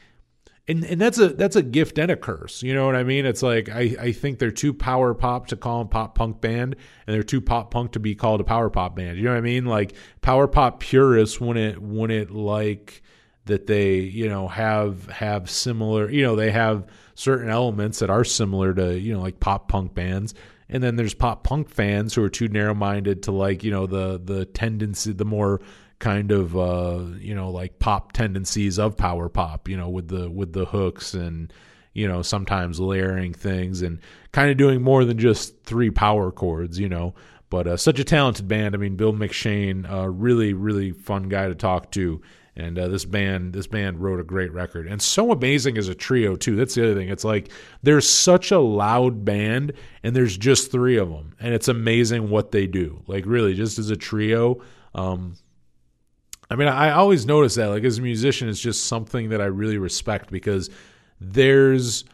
[0.67, 2.61] and and that's a that's a gift and a curse.
[2.61, 3.25] You know what I mean?
[3.25, 6.75] It's like I I think they're too power pop to call them pop punk band,
[7.05, 9.17] and they're too pop punk to be called a power pop band.
[9.17, 9.65] You know what I mean?
[9.65, 13.01] Like power pop purists wouldn't wouldn't like
[13.45, 16.85] that they you know have have similar you know they have
[17.15, 20.33] certain elements that are similar to you know like pop punk bands
[20.69, 23.87] and then there's pop punk fans who are too narrow minded to like you know
[23.87, 25.61] the the tendency the more
[25.99, 30.29] kind of uh, you know like pop tendencies of power pop, you know, with the
[30.29, 31.51] with the hooks and
[31.93, 33.99] you know sometimes layering things and
[34.31, 37.15] kind of doing more than just three power chords, you know.
[37.49, 38.75] But uh, such a talented band.
[38.75, 42.21] I mean, Bill McShane, uh, really really fun guy to talk to.
[42.57, 45.95] And uh, this band, this band wrote a great record, and so amazing as a
[45.95, 46.55] trio too.
[46.55, 47.09] That's the other thing.
[47.09, 47.51] It's like
[47.83, 52.51] there's such a loud band, and there's just three of them, and it's amazing what
[52.51, 53.03] they do.
[53.05, 54.59] Like really, just as a trio,
[54.95, 55.35] um,
[56.49, 59.45] I mean, I always notice that, like, as a musician, it's just something that I
[59.45, 60.71] really respect because
[61.21, 62.05] there's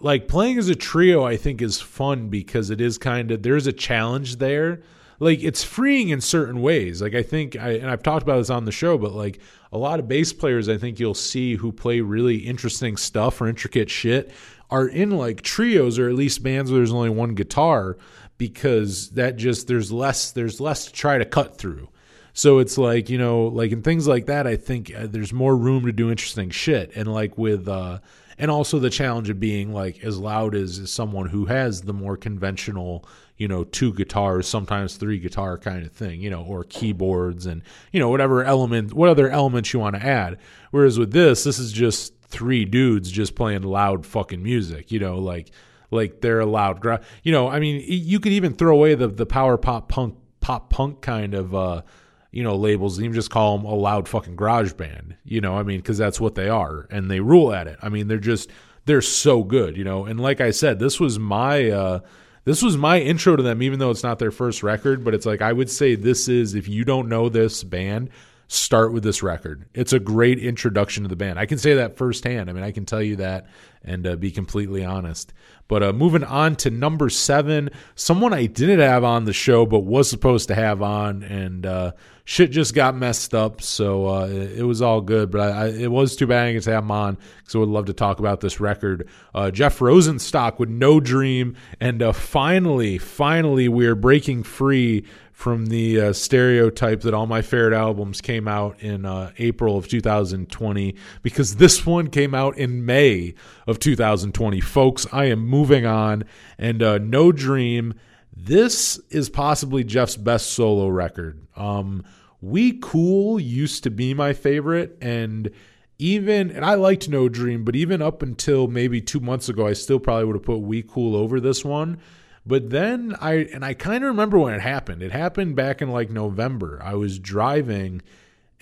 [0.00, 3.66] like playing as a trio, I think is fun because it is kind of there's
[3.66, 4.82] a challenge there.
[5.20, 7.00] Like, it's freeing in certain ways.
[7.00, 9.40] Like, I think, I, and I've talked about this on the show, but like
[9.72, 13.48] a lot of bass players, I think you'll see who play really interesting stuff or
[13.48, 14.32] intricate shit
[14.70, 17.96] are in like trios or at least bands where there's only one guitar
[18.38, 21.88] because that just there's less there's less to try to cut through
[22.36, 25.56] so it's like, you know, like in things like that, I think uh, there's more
[25.56, 26.90] room to do interesting shit.
[26.96, 28.00] And like with, uh,
[28.36, 31.92] and also the challenge of being like as loud as, as someone who has the
[31.92, 33.06] more conventional,
[33.36, 37.62] you know, two guitars, sometimes three guitar kind of thing, you know, or keyboards and,
[37.92, 40.38] you know, whatever element, what other elements you want to add.
[40.70, 45.18] Whereas with this, this is just three dudes just playing loud fucking music, you know,
[45.18, 45.50] like,
[45.90, 49.26] like they're loud, gra- you know, I mean, you could even throw away the, the
[49.26, 51.82] power pop punk, pop punk kind of, uh,
[52.30, 55.62] you know, labels, even just call them a loud fucking garage band, you know, I
[55.64, 57.78] mean, because that's what they are and they rule at it.
[57.82, 58.50] I mean, they're just,
[58.84, 62.00] they're so good, you know, and like I said, this was my, uh,
[62.44, 65.26] this was my intro to them, even though it's not their first record, but it's
[65.26, 68.10] like, I would say this is, if you don't know this band,
[68.54, 69.66] start with this record.
[69.74, 71.38] It's a great introduction to the band.
[71.38, 72.48] I can say that firsthand.
[72.48, 73.46] I mean, I can tell you that
[73.84, 75.32] and uh, be completely honest.
[75.68, 79.80] But uh, moving on to number seven, someone I didn't have on the show but
[79.80, 81.92] was supposed to have on, and uh,
[82.24, 85.30] shit just got messed up, so uh, it, it, was all good.
[85.30, 87.68] But I, I, it was too bad I didn't have him on because I would
[87.68, 89.08] love to talk about this record.
[89.34, 96.00] Uh, Jeff Rosenstock with No Dream, and uh, finally, finally, we're breaking free from the
[96.00, 101.56] uh, stereotype that all my favorite albums came out in uh, April of 2020 because
[101.56, 103.34] this one came out in May
[103.66, 104.60] of 2020.
[104.60, 106.24] Folks, I am moving on,
[106.56, 107.94] and uh, No Dream
[108.36, 111.46] this is possibly Jeff's best solo record.
[111.56, 112.04] Um,
[112.40, 115.50] we Cool used to be my favorite, and
[115.98, 119.72] even and I liked No Dream, but even up until maybe two months ago, I
[119.72, 121.98] still probably would have put We Cool over this one.
[122.46, 125.02] But then I and I kind of remember when it happened.
[125.02, 126.80] It happened back in like November.
[126.82, 128.02] I was driving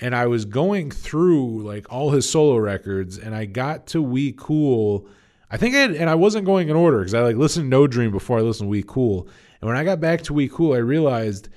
[0.01, 4.33] and I was going through like all his solo records and I got to We
[4.33, 5.09] Cool.
[5.51, 7.69] I think I had, and I wasn't going in order because I like listened to
[7.69, 9.29] No Dream before I listened to We Cool.
[9.61, 11.49] And when I got back to We Cool, I realized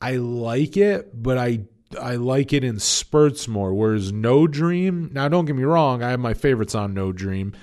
[0.00, 1.60] I like it, but I
[2.00, 3.74] I like it in spurts more.
[3.74, 7.54] Whereas No Dream, now don't get me wrong, I have my favorites on No Dream,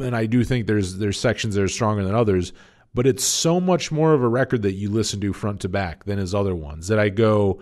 [0.00, 2.54] and I do think there's there's sections that are stronger than others.
[2.94, 6.04] But it's so much more of a record that you listen to front to back
[6.04, 6.88] than his other ones.
[6.88, 7.60] That I go,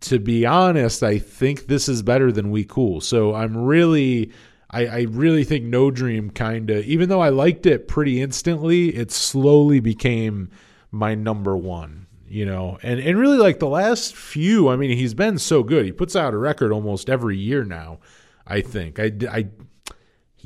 [0.00, 3.00] to be honest, I think this is better than We Cool.
[3.00, 4.32] So I'm really,
[4.70, 8.88] I, I really think No Dream kind of, even though I liked it pretty instantly,
[8.88, 10.50] it slowly became
[10.90, 15.14] my number one you know and and really like the last few i mean he's
[15.14, 17.98] been so good he puts out a record almost every year now
[18.46, 19.46] i think i i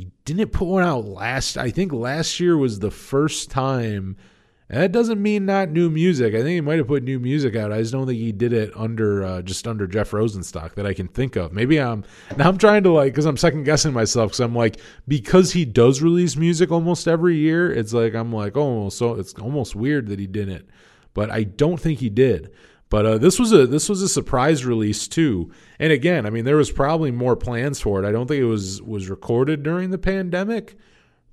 [0.01, 4.17] he didn't put one out last i think last year was the first time
[4.71, 6.33] and that doesn't mean not new music.
[6.33, 7.73] I think he might have put new music out.
[7.73, 10.95] I just don't think he did it under uh, just under jeff rosenstock that i
[10.95, 11.53] can think of.
[11.53, 12.05] Maybe i'm
[12.37, 15.65] now i'm trying to like because i'm second guessing myself because i'm like because he
[15.65, 20.07] does release music almost every year it's like i'm like oh so it's almost weird
[20.07, 20.69] that he didn't.
[21.13, 22.53] But I don't think he did.
[22.91, 25.51] But uh, this was a this was a surprise release too.
[25.79, 28.07] And again, I mean, there was probably more plans for it.
[28.07, 30.77] I don't think it was was recorded during the pandemic.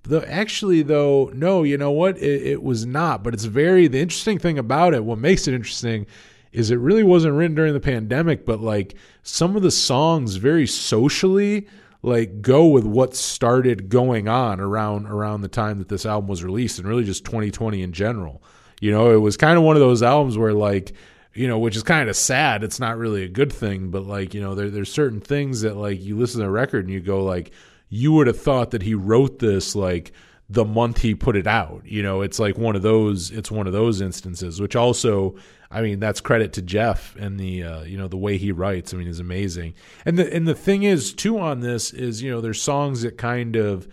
[0.03, 2.18] The actually though, no, you know what?
[2.20, 3.24] It, it was not.
[3.24, 5.03] But it's very the interesting thing about it.
[5.03, 6.05] What makes it interesting
[6.51, 10.68] is it really wasn't written during the pandemic, but like some of the songs very
[10.68, 11.68] socially
[12.03, 16.43] like go with what started going on around around the time that this album was
[16.43, 18.43] released and really just 2020 in general.
[18.80, 20.93] You know, it was kind of one of those albums where like,
[21.38, 22.63] you know, which is kind of sad.
[22.63, 25.77] It's not really a good thing, but like, you know, there, there's certain things that
[25.77, 27.51] like you listen to a record and you go like,
[27.89, 30.13] you would have thought that he wrote this like
[30.49, 31.83] the month he put it out.
[31.85, 33.29] You know, it's like one of those.
[33.29, 35.35] It's one of those instances, which also,
[35.69, 38.93] I mean, that's credit to Jeff and the uh, you know the way he writes.
[38.93, 39.75] I mean, is amazing.
[40.05, 43.17] And the and the thing is too on this is you know there's songs that
[43.17, 43.88] kind of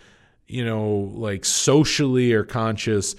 [0.46, 3.14] you know like socially are conscious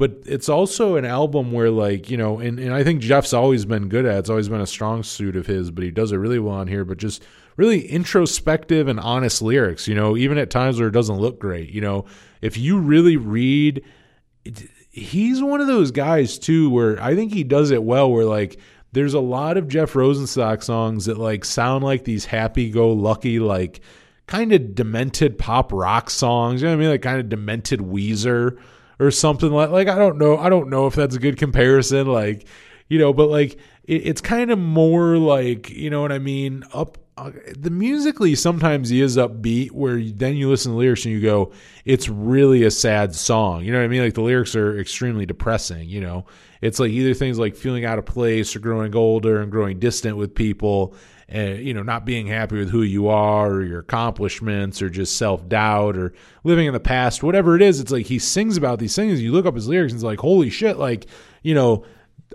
[0.00, 3.66] but it's also an album where like you know and, and i think jeff's always
[3.66, 6.16] been good at it's always been a strong suit of his but he does it
[6.16, 7.22] really well on here but just
[7.56, 11.70] really introspective and honest lyrics you know even at times where it doesn't look great
[11.70, 12.06] you know.
[12.40, 13.84] If you really read
[14.90, 18.58] he's one of those guys too where i think he does it well where like
[18.92, 23.82] there's a lot of jeff rosenstock songs that like sound like these happy-go-lucky like
[24.26, 26.90] kind of demented pop rock songs you know what i mean?
[26.90, 28.58] Like kind of demented weezer
[29.00, 32.06] or something like like I don't know I don't know if that's a good comparison
[32.06, 32.46] like
[32.88, 36.62] you know but like it, it's kind of more like you know what I mean
[36.72, 41.14] up uh, the musically sometimes he is upbeat where then you listen to lyrics and
[41.14, 41.50] you go
[41.84, 43.64] it's really a sad song.
[43.64, 44.02] You know what I mean?
[44.02, 46.26] Like the lyrics are extremely depressing you know?
[46.60, 50.18] It's like either things like feeling out of place or growing older and growing distant
[50.18, 50.94] with people
[51.30, 55.16] and you know not being happy with who you are or your accomplishments or just
[55.16, 56.12] self-doubt or
[56.44, 59.22] living in the past whatever it is it's like he sings about these things.
[59.22, 61.06] You look up his lyrics and it's like holy shit like
[61.42, 61.84] you know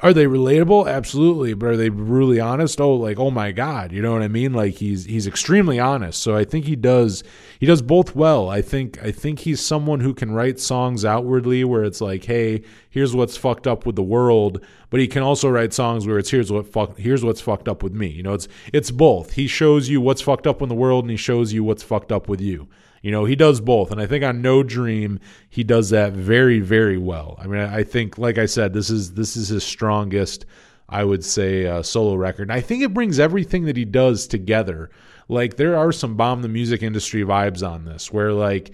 [0.04, 0.92] are they relatable?
[0.92, 1.54] Absolutely.
[1.54, 2.82] But are they really honest?
[2.82, 3.92] Oh like oh my god.
[3.92, 4.54] You know what i mean?
[4.54, 6.22] Like he's he's extremely honest.
[6.22, 7.24] So i think he does
[7.60, 8.50] he does both well.
[8.50, 12.64] I think i think he's someone who can write songs outwardly where it's like hey
[12.90, 14.60] here's what's fucked up with the world.
[14.90, 17.82] But he can also write songs where it's here's what fuck here's what's fucked up
[17.82, 18.08] with me.
[18.08, 19.34] You know it's it's both.
[19.34, 22.12] He shows you what's fucked up in the world and he shows you what's fucked
[22.12, 22.68] up with you
[23.06, 23.92] you know, he does both.
[23.92, 27.38] And I think on No Dream, he does that very, very well.
[27.40, 30.48] I mean, I think, like I said, this is this is his strongest,
[30.90, 32.50] I would say, uh, solo record.
[32.50, 34.90] And I think it brings everything that he does together.
[35.28, 38.72] Like there are some bomb the music industry vibes on this, where like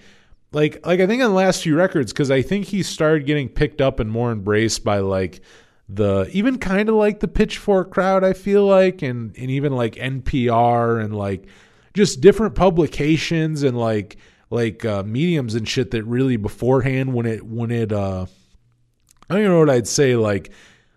[0.50, 3.50] like like I think on the last few records, because I think he started getting
[3.50, 5.42] picked up and more embraced by like
[5.90, 9.96] the even kind of like the pitchfork crowd i feel like and and even like
[9.96, 11.44] npr and like
[11.94, 14.16] just different publications and like
[14.50, 18.26] like uh, mediums and shit that really beforehand when it when it uh
[19.30, 20.52] I don't know what I'd say like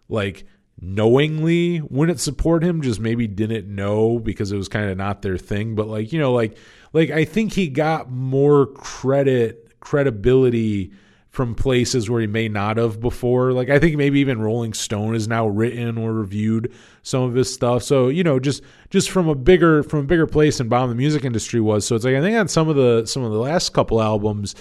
[0.09, 0.45] like
[0.79, 5.37] knowingly wouldn't support him just maybe didn't know because it was kind of not their
[5.37, 6.57] thing but like you know like
[6.91, 10.91] like I think he got more credit credibility
[11.35, 13.51] from places where he may not have before.
[13.51, 16.73] Like I think maybe even Rolling Stone is now written or reviewed
[17.05, 17.83] some of his stuff.
[17.83, 20.95] So you know, just just from a bigger from a bigger place and bomb the
[20.95, 21.85] music industry was.
[21.85, 24.55] So it's like I think on some of the some of the last couple albums,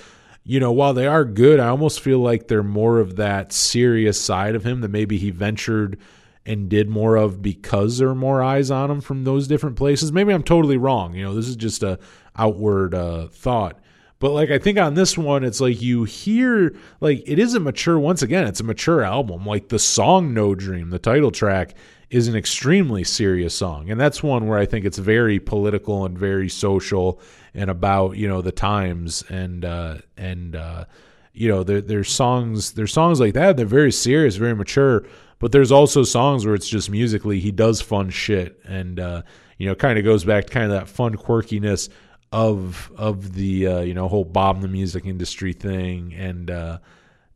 [0.44, 4.20] you know, while they are good, I almost feel like they're more of that serious
[4.20, 5.98] side of him that maybe he ventured
[6.44, 10.12] and did more of because there are more eyes on him from those different places.
[10.12, 11.14] Maybe I'm totally wrong.
[11.14, 11.98] You know, this is just a
[12.36, 13.80] outward uh, thought.
[14.18, 17.60] But like I think on this one, it's like you hear like it is a
[17.60, 17.98] mature.
[17.98, 19.46] Once again, it's a mature album.
[19.46, 21.74] Like the song "No Dream," the title track,
[22.14, 26.16] is an extremely serious song, and that's one where I think it's very political and
[26.16, 27.20] very social
[27.54, 30.84] and about you know the times and uh, and uh,
[31.32, 33.56] you know there, there's songs there's songs like that.
[33.56, 35.04] They're very serious, very mature.
[35.40, 39.22] But there's also songs where it's just musically he does fun shit and uh,
[39.58, 41.88] you know kind of goes back to kind of that fun quirkiness
[42.30, 46.78] of of the uh, you know whole bomb the music industry thing and uh,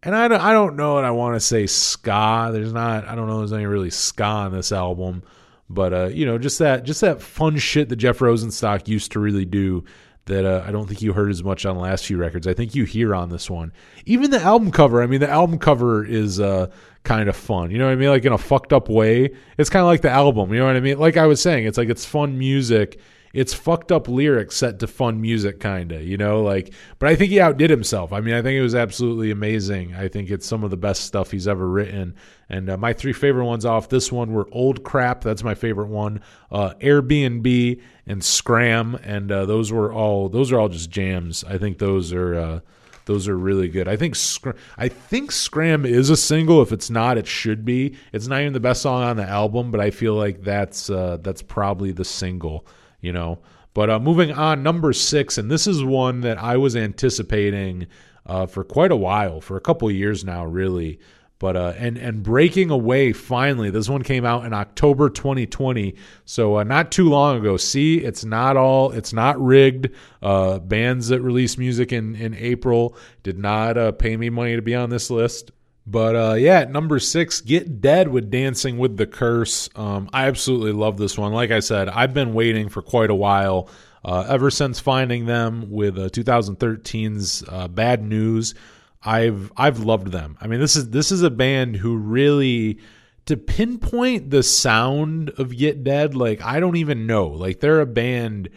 [0.02, 3.14] and I don't I don't know and I want to say ska there's not I
[3.14, 5.22] don't know there's any really ska on this album
[5.68, 9.20] but uh, you know just that just that fun shit that Jeff Rosenstock used to
[9.20, 9.84] really do
[10.28, 12.46] that uh, I don't think you heard as much on the last few records.
[12.46, 13.72] I think you hear on this one.
[14.06, 15.02] Even the album cover.
[15.02, 16.70] I mean, the album cover is uh,
[17.02, 17.70] kind of fun.
[17.70, 18.10] You know what I mean?
[18.10, 19.34] Like in a fucked up way.
[19.56, 20.52] It's kind of like the album.
[20.52, 20.98] You know what I mean?
[20.98, 23.00] Like I was saying, it's like it's fun music.
[23.32, 26.02] It's fucked up lyrics set to fun music, kind of.
[26.02, 26.72] You know, like.
[26.98, 28.12] But I think he outdid himself.
[28.12, 29.94] I mean, I think it was absolutely amazing.
[29.94, 32.14] I think it's some of the best stuff he's ever written.
[32.48, 35.20] And uh, my three favorite ones off this one were Old Crap.
[35.20, 36.22] That's my favorite one.
[36.50, 41.44] Uh, Airbnb and Scram, and uh, those were all those are all just jams.
[41.44, 42.60] I think those are uh,
[43.08, 43.88] those are really good.
[43.88, 46.62] I think Scr- I think Scram is a single.
[46.62, 47.96] If it's not, it should be.
[48.12, 51.18] It's not even the best song on the album, but I feel like that's uh,
[51.20, 52.66] that's probably the single.
[53.00, 53.38] You know.
[53.74, 57.86] But uh, moving on, number six, and this is one that I was anticipating
[58.26, 60.98] uh, for quite a while, for a couple years now, really.
[61.38, 63.70] But uh, and and breaking away finally.
[63.70, 65.94] This one came out in October 2020,
[66.24, 67.56] so uh, not too long ago.
[67.56, 69.90] See, it's not all it's not rigged.
[70.20, 74.62] Uh, bands that release music in in April did not uh, pay me money to
[74.62, 75.52] be on this list.
[75.90, 79.70] But uh, yeah, number six, Get Dead with Dancing with the Curse.
[79.74, 81.32] Um, I absolutely love this one.
[81.32, 83.70] Like I said, I've been waiting for quite a while.
[84.04, 88.54] Uh, ever since finding them with uh, 2013's uh, Bad News,
[89.02, 90.36] I've I've loved them.
[90.42, 92.78] I mean, this is this is a band who really
[93.24, 97.28] to pinpoint the sound of Get Dead, like I don't even know.
[97.28, 98.50] Like they're a band.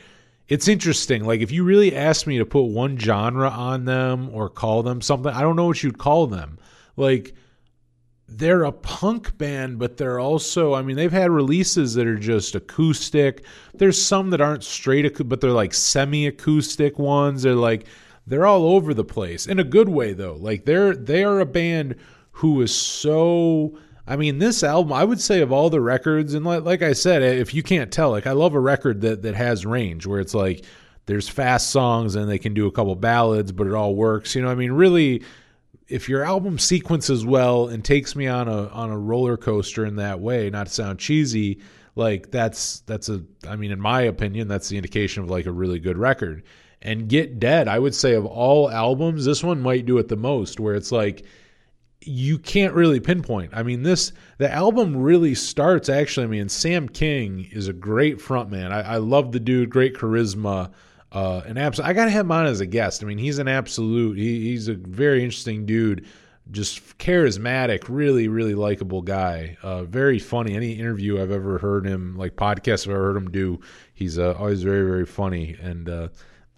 [0.49, 1.23] It's interesting.
[1.23, 4.99] Like if you really asked me to put one genre on them or call them
[4.99, 6.57] something, I don't know what you'd call them.
[6.97, 7.33] Like
[8.27, 12.55] they're a punk band, but they're also, I mean, they've had releases that are just
[12.55, 13.43] acoustic.
[13.73, 17.43] There's some that aren't straight, but they're like semi acoustic ones.
[17.43, 17.87] They're like,
[18.25, 20.37] they're all over the place in a good way, though.
[20.39, 21.95] Like they're, they are a band
[22.31, 23.77] who is so,
[24.07, 26.93] I mean, this album, I would say of all the records, and like, like I
[26.93, 30.21] said, if you can't tell, like I love a record that, that has range where
[30.21, 30.63] it's like,
[31.05, 34.35] there's fast songs and they can do a couple ballads, but it all works.
[34.35, 35.23] You know, I mean, really,
[35.91, 39.97] if your album sequences well and takes me on a on a roller coaster in
[39.97, 41.59] that way, not to sound cheesy,
[41.95, 45.51] like that's that's a I mean in my opinion that's the indication of like a
[45.51, 46.43] really good record.
[46.81, 50.15] And Get Dead, I would say of all albums, this one might do it the
[50.15, 51.25] most where it's like
[52.03, 53.51] you can't really pinpoint.
[53.53, 56.25] I mean, this the album really starts actually.
[56.25, 58.71] I mean, Sam King is a great frontman.
[58.71, 60.71] I, I love the dude, great charisma.
[61.11, 61.87] Uh, an absolute.
[61.87, 63.03] I gotta have him on as a guest.
[63.03, 64.17] I mean, he's an absolute.
[64.17, 66.05] He, he's a very interesting dude,
[66.51, 69.57] just charismatic, really, really likable guy.
[69.61, 70.55] Uh, very funny.
[70.55, 73.59] Any interview I've ever heard him, like podcast I've ever heard him do,
[73.93, 75.57] he's uh, always very, very funny.
[75.61, 76.07] And uh,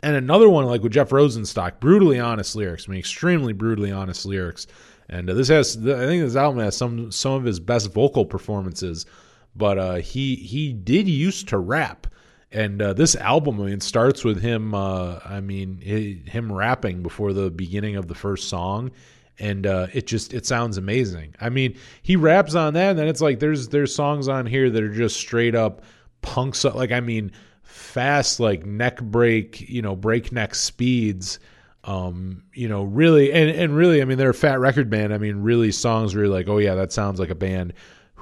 [0.03, 2.87] and another one like with Jeff Rosenstock, brutally honest lyrics.
[2.87, 4.67] I mean, extremely brutally honest lyrics.
[5.09, 8.25] And uh, this has, I think, this album has some some of his best vocal
[8.25, 9.07] performances.
[9.55, 12.07] But uh, he he did used to rap
[12.53, 17.33] and uh, this album I mean, starts with him uh, i mean him rapping before
[17.33, 18.91] the beginning of the first song.
[19.39, 21.33] And uh, it just it sounds amazing.
[21.41, 24.69] I mean he raps on that and then it's like there's there's songs on here
[24.69, 25.81] that are just straight up
[26.21, 27.31] punks like i mean
[27.63, 31.39] fast like neck break you know breakneck speeds
[31.83, 35.13] um you know really and and really i mean they're a fat record band.
[35.13, 37.73] I mean really songs where you're like oh yeah that sounds like a band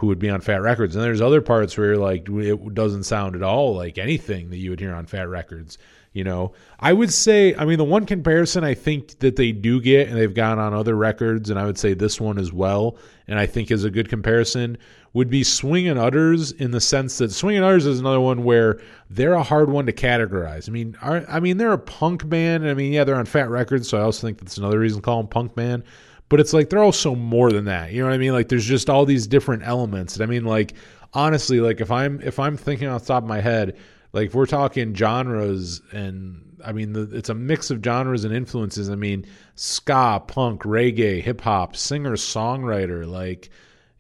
[0.02, 0.96] who would be on Fat Records.
[0.96, 4.72] And there's other parts where like it doesn't sound at all like anything that you
[4.72, 5.78] would hear on Fat Records.
[6.12, 9.80] You know, I would say, I mean, the one comparison I think that they do
[9.80, 12.98] get, and they've gone on other records, and I would say this one as well,
[13.28, 14.78] and I think is a good comparison,
[15.14, 19.34] would be Swingin' Utters in the sense that Swingin' Utters is another one where they're
[19.34, 20.68] a hard one to categorize.
[20.68, 22.68] I mean, are, I mean, they're a punk band.
[22.68, 25.06] I mean, yeah, they're on Fat Records, so I also think that's another reason to
[25.06, 25.84] call them punk band
[26.32, 27.92] but it's like they're also more than that.
[27.92, 28.32] You know what I mean?
[28.32, 30.16] Like there's just all these different elements.
[30.16, 30.76] And I mean, like
[31.14, 33.78] honestly, like if I'm if I'm thinking off the top of my head,
[34.14, 38.34] like if we're talking genres and I mean the, it's a mix of genres and
[38.34, 38.90] influences.
[38.90, 39.26] I mean
[39.56, 43.50] ska, punk, reggae, hip hop, singer, songwriter, like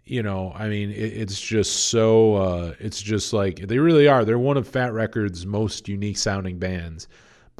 [0.06, 4.24] you know, I mean it, it's just so uh, it's just like they really are.
[4.24, 7.10] They're one of Fat Records' most unique sounding bands.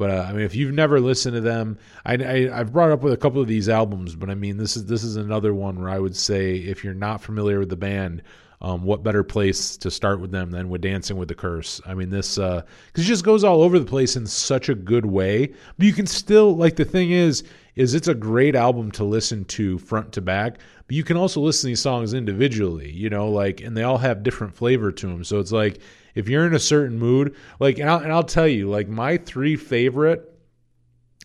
[0.02, 3.02] But uh, I mean, if you've never listened to them, I, I have brought up
[3.02, 5.80] with a couple of these albums, but I mean, this is this is another one
[5.80, 8.24] where I would say if you're not familiar with the band,
[8.60, 11.80] um, what better place to start with them than with Dancing with the Curse?
[11.86, 12.66] I mean, this because uh,
[12.96, 16.08] it just goes all over the place in such a good way, but you can
[16.08, 17.44] still like the thing is
[17.76, 20.58] is it's a great album to listen to front to back,
[20.88, 23.98] but you can also listen to these songs individually, you know, like and they all
[23.98, 25.22] have different flavor to them.
[25.22, 25.78] So it's like
[26.14, 29.16] if you're in a certain mood, like, and I'll, and I'll tell you, like, my
[29.16, 30.28] three favorite,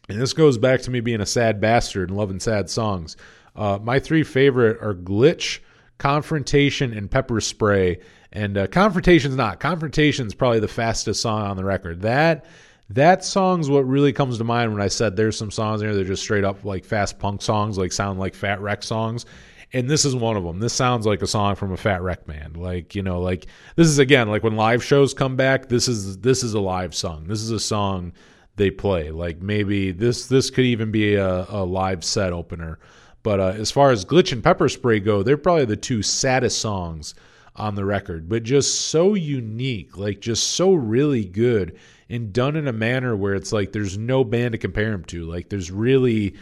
[0.09, 3.17] and this goes back to me being a sad bastard and loving sad songs.
[3.55, 5.59] Uh, my three favorite are Glitch,
[5.97, 7.99] Confrontation, and Pepper Spray.
[8.31, 9.59] And uh, Confrontation's not.
[9.59, 12.01] Confrontation's probably the fastest song on the record.
[12.01, 12.45] That
[12.89, 16.01] that song's what really comes to mind when I said there's some songs there that
[16.01, 19.25] are just straight up like fast punk songs, like sound like Fat Wreck songs
[19.73, 20.59] and this is one of them.
[20.59, 22.57] This sounds like a song from a Fat Wreck band.
[22.57, 25.69] Like you know, like this is again like when live shows come back.
[25.69, 27.25] This is this is a live song.
[27.27, 28.13] This is a song
[28.55, 29.11] they play.
[29.11, 32.79] Like maybe this this could even be a, a live set opener.
[33.23, 36.59] But uh, as far as Glitch and Pepper Spray go, they're probably the two saddest
[36.59, 37.13] songs
[37.57, 41.77] on the record, but just so unique, like just so really good
[42.09, 45.25] and done in a manner where it's like there's no band to compare them to.
[45.25, 46.35] Like there's really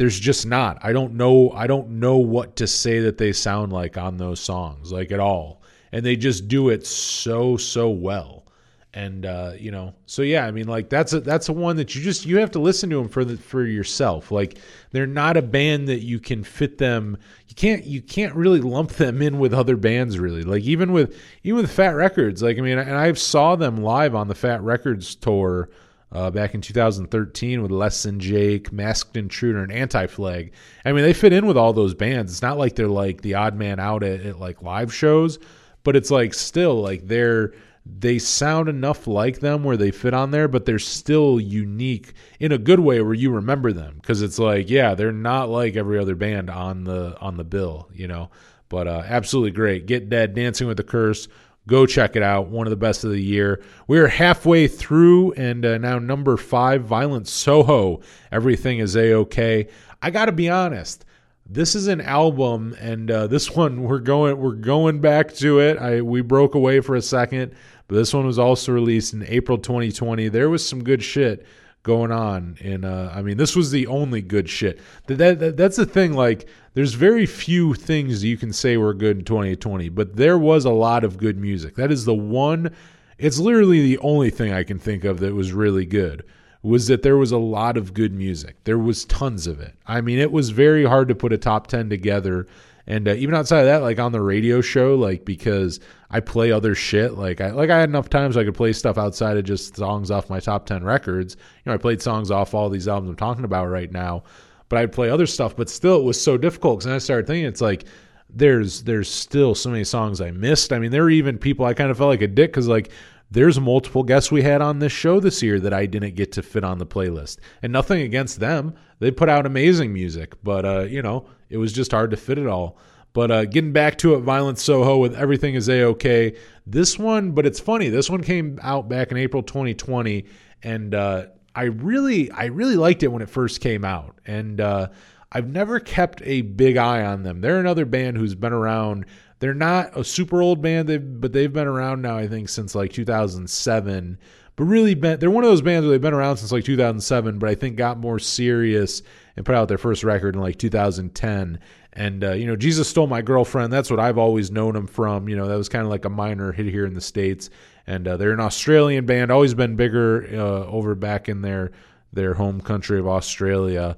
[0.00, 0.78] there's just not.
[0.82, 4.40] I don't know I don't know what to say that they sound like on those
[4.40, 5.60] songs like at all.
[5.92, 8.46] And they just do it so so well.
[8.94, 11.94] And uh, you know, so yeah, I mean like that's a that's a one that
[11.94, 14.30] you just you have to listen to them for the for yourself.
[14.30, 14.56] Like
[14.90, 17.18] they're not a band that you can fit them
[17.48, 20.44] you can't you can't really lump them in with other bands really.
[20.44, 24.14] Like even with even with Fat Records, like I mean and I saw them live
[24.14, 25.68] on the Fat Records tour
[26.12, 30.52] uh, back in 2013 with Less Than Jake, Masked Intruder, and Anti Flag.
[30.84, 32.32] I mean, they fit in with all those bands.
[32.32, 35.38] It's not like they're like the odd man out at, at like live shows,
[35.84, 37.52] but it's like still like they're
[37.86, 42.52] they sound enough like them where they fit on there, but they're still unique in
[42.52, 45.98] a good way where you remember them because it's like yeah, they're not like every
[45.98, 48.30] other band on the on the bill, you know.
[48.68, 49.86] But uh, absolutely great.
[49.86, 51.26] Get Dead, Dancing with the Curse
[51.70, 52.48] Go check it out.
[52.48, 53.62] One of the best of the year.
[53.86, 58.00] We're halfway through and uh, now number five, Violent Soho.
[58.32, 59.68] Everything is a okay.
[60.02, 61.04] I got to be honest.
[61.48, 65.78] This is an album, and uh, this one we're going we're going back to it.
[65.78, 67.54] I we broke away for a second,
[67.86, 70.26] but this one was also released in April 2020.
[70.26, 71.46] There was some good shit
[71.82, 74.78] going on and uh, i mean this was the only good shit.
[75.06, 78.94] That, that, that, that's the thing like there's very few things you can say were
[78.94, 81.76] good in 2020 but there was a lot of good music.
[81.76, 82.74] That is the one
[83.18, 86.24] it's literally the only thing i can think of that was really good
[86.62, 88.54] was that there was a lot of good music.
[88.64, 89.74] There was tons of it.
[89.86, 92.46] I mean it was very hard to put a top 10 together
[92.90, 95.78] and uh, even outside of that like on the radio show like because
[96.10, 98.98] i play other shit like i like i had enough times i could play stuff
[98.98, 101.36] outside of just songs off my top 10 records.
[101.36, 104.24] You know i played songs off all these albums i'm talking about right now
[104.68, 107.46] but i'd play other stuff but still it was so difficult because i started thinking
[107.46, 107.84] it's like
[108.28, 110.72] there's there's still so many songs i missed.
[110.72, 112.90] I mean there were even people i kind of felt like a dick because like
[113.30, 116.42] there's multiple guests we had on this show this year that I didn't get to
[116.42, 117.38] fit on the playlist.
[117.62, 118.74] And nothing against them.
[118.98, 122.38] They put out amazing music, but uh, you know, it was just hard to fit
[122.38, 122.78] it all.
[123.12, 126.36] But uh, getting back to it, Violent Soho with Everything Is A-OK.
[126.66, 127.88] This one, but it's funny.
[127.88, 130.26] This one came out back in April 2020,
[130.62, 134.20] and uh, I really, I really liked it when it first came out.
[134.26, 134.88] And uh,
[135.32, 137.40] I've never kept a big eye on them.
[137.40, 139.06] They're another band who's been around.
[139.40, 142.74] They're not a super old band, they've, but they've been around now, I think, since
[142.74, 144.18] like 2007
[144.56, 147.38] but really been they're one of those bands where they've been around since like 2007
[147.38, 149.00] but i think got more serious
[149.34, 151.58] and put out their first record in like 2010
[151.94, 155.30] and uh, you know jesus stole my girlfriend that's what i've always known them from
[155.30, 157.48] you know that was kind of like a minor hit here in the states.
[157.86, 161.72] And uh, they're an australian band always been bigger uh, over back in their
[162.12, 163.96] their home country of australia.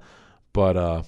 [0.52, 1.02] But uh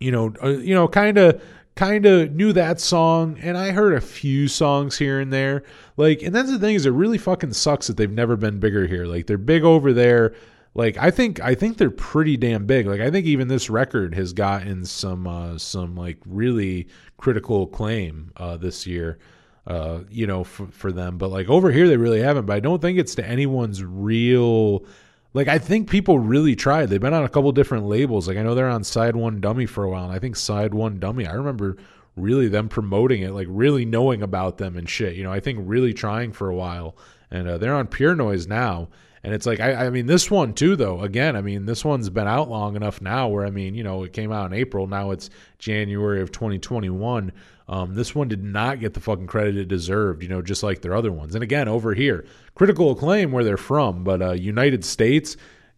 [0.00, 1.42] you know uh, you know kind of
[1.76, 5.62] kind of knew that song and I heard a few songs here and there.
[5.96, 8.86] Like and that's the thing is it really fucking sucks that they've never been bigger
[8.86, 9.04] here.
[9.04, 10.34] Like they're big over there.
[10.74, 12.86] Like I think I think they're pretty damn big.
[12.86, 16.88] Like I think even this record has gotten some uh some like really
[17.18, 19.18] critical acclaim uh this year.
[19.66, 22.46] Uh, you know, for, for them, but like over here, they really haven't.
[22.46, 24.84] But I don't think it's to anyone's real
[25.36, 26.86] like I think people really tried.
[26.86, 28.26] They've been on a couple different labels.
[28.26, 30.72] Like I know they're on Side One Dummy for a while, and I think Side
[30.72, 31.26] One Dummy.
[31.26, 31.76] I remember
[32.16, 35.14] really them promoting it, like really knowing about them and shit.
[35.14, 36.96] You know, I think really trying for a while,
[37.30, 38.88] and uh, they're on Pure Noise now.
[39.22, 41.02] And it's like I, I mean this one too though.
[41.02, 44.04] Again, I mean this one's been out long enough now where I mean you know
[44.04, 44.86] it came out in April.
[44.86, 47.30] Now it's January of 2021.
[47.68, 50.22] Um, this one did not get the fucking credit it deserved.
[50.22, 51.34] You know, just like their other ones.
[51.34, 52.24] And again, over here,
[52.54, 55.36] critical acclaim where they're from, but uh, United States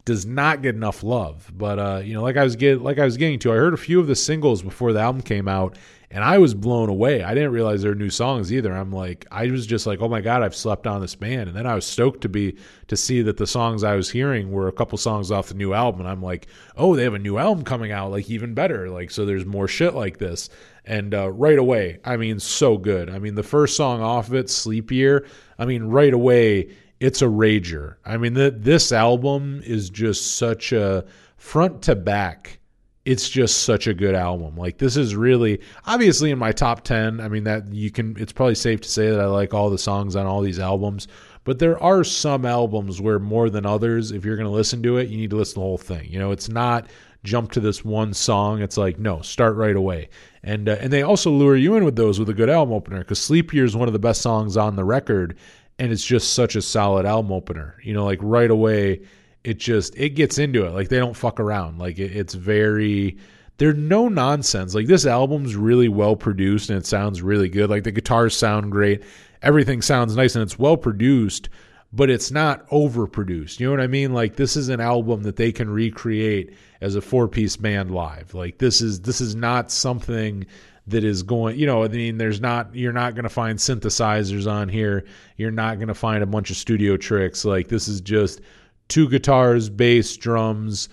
[0.09, 1.53] does not get enough love.
[1.55, 3.75] But uh, you know, like I was get like I was getting to, I heard
[3.75, 5.77] a few of the singles before the album came out,
[6.11, 7.23] and I was blown away.
[7.23, 8.73] I didn't realize there were new songs either.
[8.73, 11.57] I'm like, I was just like, oh my god, I've slept on this band, and
[11.57, 12.57] then I was stoked to be
[12.87, 15.75] to see that the songs I was hearing were a couple songs off the new
[15.75, 16.47] album, and I'm like,
[16.79, 19.69] oh, they have a new album coming out, like even better, like so there's more
[19.69, 20.49] shit like this,
[20.85, 23.11] and uh, right away, I mean, so good.
[23.11, 25.27] I mean, the first song off of it, Sleep Year,
[25.59, 27.97] I mean, right away it's a rager.
[28.05, 31.05] I mean, this album is just such a
[31.37, 32.59] front to back.
[33.05, 34.57] It's just such a good album.
[34.57, 37.21] Like this is really obviously in my top 10.
[37.21, 39.79] I mean that you can it's probably safe to say that I like all the
[39.79, 41.09] songs on all these albums,
[41.45, 44.99] but there are some albums where more than others if you're going to listen to
[44.99, 46.07] it, you need to listen to the whole thing.
[46.11, 46.89] You know, it's not
[47.25, 48.61] jump to this one song.
[48.61, 50.11] It's like no, start right away.
[50.49, 53.05] And uh, and they also lure you in with those with a good album opener
[53.05, 55.37] cuz Sleep Year is one of the best songs on the record
[55.79, 57.77] and it's just such a solid album opener.
[57.85, 59.03] You know, like right away,
[59.45, 60.73] it just it gets into it.
[60.73, 61.79] Like they don't fuck around.
[61.79, 63.19] Like it, it's very
[63.59, 64.75] there's no nonsense.
[64.75, 67.69] Like this album's really well produced and it sounds really good.
[67.69, 69.03] Like the guitars sound great,
[69.43, 71.51] everything sounds nice and it's well produced,
[71.93, 73.61] but it's not overproduced.
[73.61, 74.13] You know what I mean?
[74.13, 78.35] Like this is an album that they can recreate as a four piece band live.
[78.35, 80.47] Like this is this is not something
[80.89, 84.51] that is going you know i mean there's not you're not going to find synthesizers
[84.51, 85.05] on here
[85.37, 88.41] you're not going to find a bunch of studio tricks like this is just
[88.89, 90.89] two guitars bass drums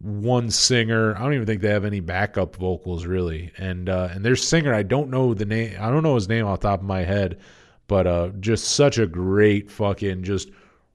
[0.00, 4.24] one singer i don't even think they have any backup vocals really and uh and
[4.24, 6.80] their singer i don't know the name i don't know his name off the top
[6.80, 7.38] of my head
[7.86, 10.50] but uh just such a great fucking just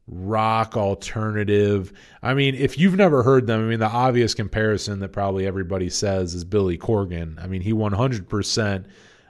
[0.07, 1.93] rock alternative.
[2.21, 5.89] I mean, if you've never heard them, I mean, the obvious comparison that probably everybody
[5.89, 7.41] says is Billy Corgan.
[7.41, 8.85] I mean, he 100%.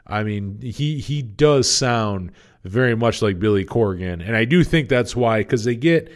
[0.07, 2.31] I mean, he he does sound
[2.63, 6.11] very much like Billy Corgan, and I do think that's why because they get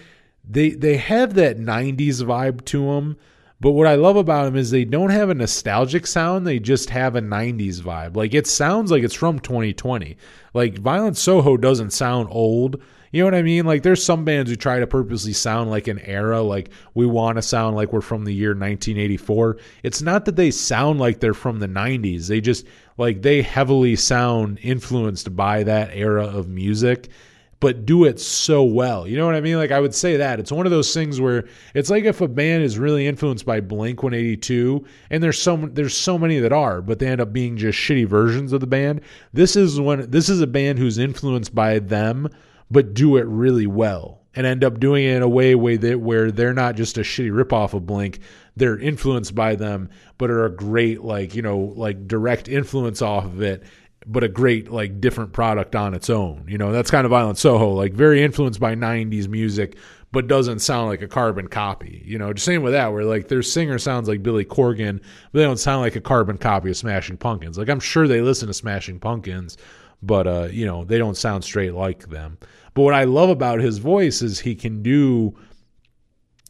[0.47, 3.17] they they have that 90s vibe to them.
[3.66, 6.46] But what I love about them is they don't have a nostalgic sound.
[6.46, 8.16] They just have a 90s vibe.
[8.16, 10.18] Like it sounds like it's from 2020.
[10.54, 12.80] Like Violent Soho doesn't sound old
[13.16, 13.66] you know what I mean?
[13.66, 17.38] Like there's some bands who try to purposely sound like an era, like we want
[17.38, 19.58] to sound like we're from the year 1984.
[19.84, 22.28] It's not that they sound like they're from the 90s.
[22.28, 22.66] They just
[22.98, 27.08] like they heavily sound influenced by that era of music
[27.66, 29.08] but do it so well.
[29.08, 29.58] You know what I mean?
[29.58, 30.40] Like I would say that.
[30.40, 33.60] It's one of those things where it's like if a band is really influenced by
[33.60, 37.58] Blink 182 and there's so there's so many that are, but they end up being
[37.58, 39.02] just shitty versions of the band.
[39.34, 42.30] This is when this is a band who's influenced by them
[42.70, 46.00] but do it really well and end up doing it in a way, way that
[46.00, 48.20] where they're not just a shitty ripoff of Blink.
[48.56, 53.26] They're influenced by them, but are a great like you know like direct influence off
[53.26, 53.64] of it,
[54.07, 56.45] but a great like different product on its own.
[56.48, 59.77] You know that's kind of Violent Soho, like very influenced by '90s music,
[60.11, 62.03] but doesn't sound like a carbon copy.
[62.06, 65.02] You know, just same with that, where like their singer sounds like Billy Corgan,
[65.32, 67.57] but they don't sound like a carbon copy of Smashing Pumpkins.
[67.57, 69.57] Like I'm sure they listen to Smashing Pumpkins,
[70.02, 72.38] but uh, you know, they don't sound straight like them.
[72.73, 75.36] But what I love about his voice is he can do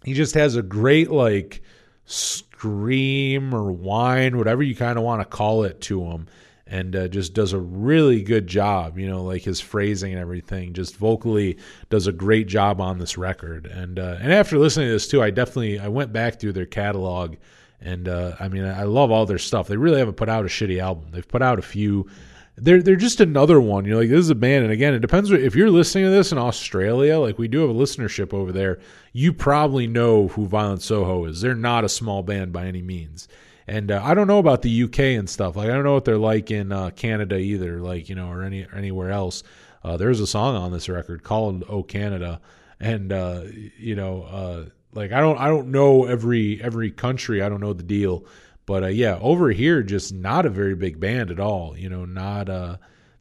[0.05, 1.61] he just has a great like
[2.05, 6.27] scream or whine, whatever you kind of want to call it to him.
[6.67, 10.73] And uh, just does a really good job, you know, like his phrasing and everything.
[10.73, 11.59] Just vocally
[11.91, 13.67] does a great job on this record.
[13.67, 16.65] And uh, and after listening to this too, I definitely I went back through their
[16.65, 17.35] catalog,
[17.81, 19.67] and uh, I mean I love all their stuff.
[19.67, 21.11] They really haven't put out a shitty album.
[21.11, 22.07] They've put out a few
[22.57, 23.85] they're they're just another one.
[23.85, 26.31] You're like, this is a band, and again, it depends if you're listening to this
[26.31, 27.19] in Australia.
[27.19, 28.79] Like we do have a listenership over there.
[29.11, 31.41] You probably know who Violent Soho is.
[31.41, 33.27] They're not a small band by any means.
[33.67, 35.55] And uh, I don't know about the UK and stuff.
[35.55, 37.81] Like I don't know what they're like in uh, Canada either.
[37.81, 39.43] Like you know, or any or anywhere else.
[39.83, 42.41] Uh, there's a song on this record called "Oh Canada,"
[42.79, 43.41] and uh,
[43.77, 47.41] you know, uh, like I don't I don't know every every country.
[47.41, 48.25] I don't know the deal.
[48.67, 51.77] But uh, yeah, over here, just not a very big band at all.
[51.77, 52.49] You know, not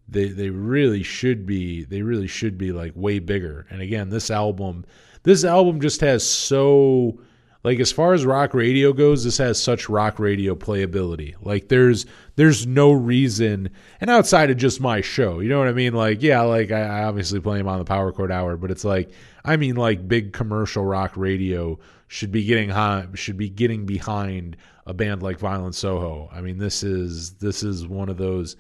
[0.09, 1.85] they they really should be.
[1.85, 3.67] They really should be like way bigger.
[3.71, 4.85] And again, this album,
[5.23, 7.19] this album just has so
[7.65, 12.07] like as far as rock radio goes this has such rock radio playability like there's
[12.37, 13.69] there's no reason
[14.01, 16.83] and outside of just my show you know what i mean like yeah like i,
[16.83, 19.11] I obviously play them on the power chord hour but it's like
[19.45, 21.79] i mean like big commercial rock radio
[22.15, 26.29] should be getting high, should be getting behind a band like Violent Soho.
[26.33, 28.57] I mean, this is this is one of those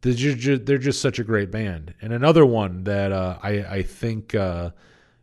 [0.00, 1.94] they're just, they're just such a great band.
[2.02, 4.70] And another one that uh, I I think uh,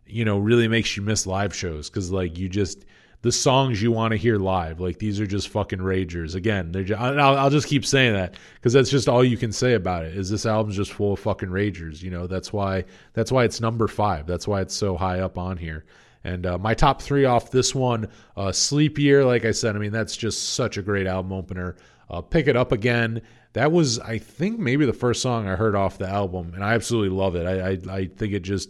[0.05, 2.85] you know really makes you miss live shows because like you just
[3.21, 4.79] the songs you want to hear live.
[4.79, 6.35] Like these are just fucking ragers.
[6.35, 9.51] Again they're just, I'll, I'll just keep saying that because that's just all you can
[9.51, 12.27] say about it is this album's just full of fucking ragers you know?
[12.27, 14.25] That's why that's why it's number five.
[14.25, 15.85] That's why it's so high up on here.
[16.23, 18.07] And uh, my top three off this one
[18.37, 21.75] uh, sleep year like i said i mean that's just such a great album opener.
[22.09, 23.21] Uh, pick it up again
[23.53, 26.73] that was i think maybe the first song i heard off the album and i
[26.73, 27.45] absolutely love it.
[27.45, 28.69] I, I, I think it just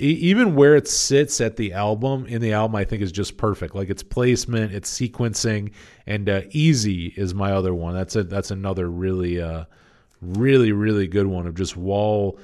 [0.00, 3.74] even where it sits at the album in the album i think is just perfect.
[3.74, 5.72] Like its placement its sequencing
[6.06, 7.94] and uh, easy is my other one.
[7.94, 9.64] That's a that's another really uh
[10.20, 12.38] really really good one of just wall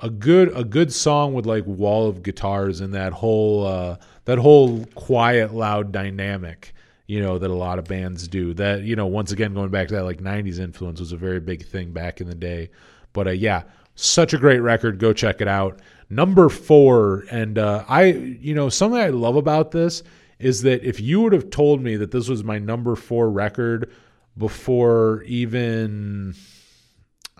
[0.00, 4.38] a good a good song with like wall of guitars and that whole uh that
[4.38, 6.74] whole quiet loud dynamic
[7.06, 8.54] you know that a lot of bands do.
[8.54, 11.40] That you know once again going back to that like 90s influence was a very
[11.40, 12.70] big thing back in the day.
[13.12, 13.64] But uh, yeah
[13.94, 14.98] such a great record.
[14.98, 15.80] Go check it out
[16.14, 20.02] number four and uh, i you know something i love about this
[20.38, 23.90] is that if you would have told me that this was my number four record
[24.36, 26.34] before even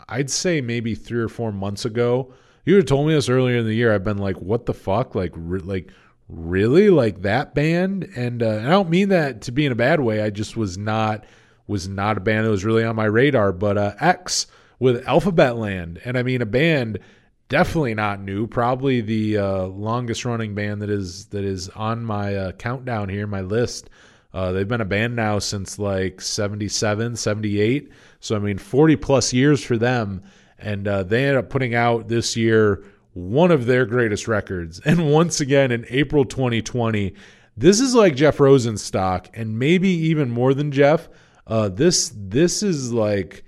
[0.08, 2.32] I'd say maybe three or four months ago.
[2.64, 3.94] You would have told me this earlier in the year.
[3.94, 5.14] I've been like, "What the fuck?
[5.14, 5.90] Like, re- like,
[6.28, 6.90] really?
[6.90, 10.00] Like that band?" And, uh, and I don't mean that to be in a bad
[10.00, 10.22] way.
[10.22, 11.24] I just was not
[11.66, 13.52] was not a band that was really on my radar.
[13.52, 14.46] But uh, X
[14.78, 16.98] with Alphabet Land, and I mean a band
[17.48, 18.46] definitely not new.
[18.46, 23.26] Probably the uh, longest running band that is that is on my uh, countdown here,
[23.26, 23.90] my list.
[24.34, 27.92] Uh, they've been a band now since like 77, 78.
[28.20, 30.22] So, I mean, 40 plus years for them.
[30.58, 34.80] And uh, they ended up putting out this year one of their greatest records.
[34.86, 37.14] And once again, in April 2020,
[37.56, 41.08] this is like Jeff Rosenstock, and maybe even more than Jeff.
[41.46, 43.44] Uh, this this is like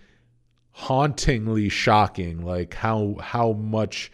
[0.75, 4.11] hauntingly shocking, like how how much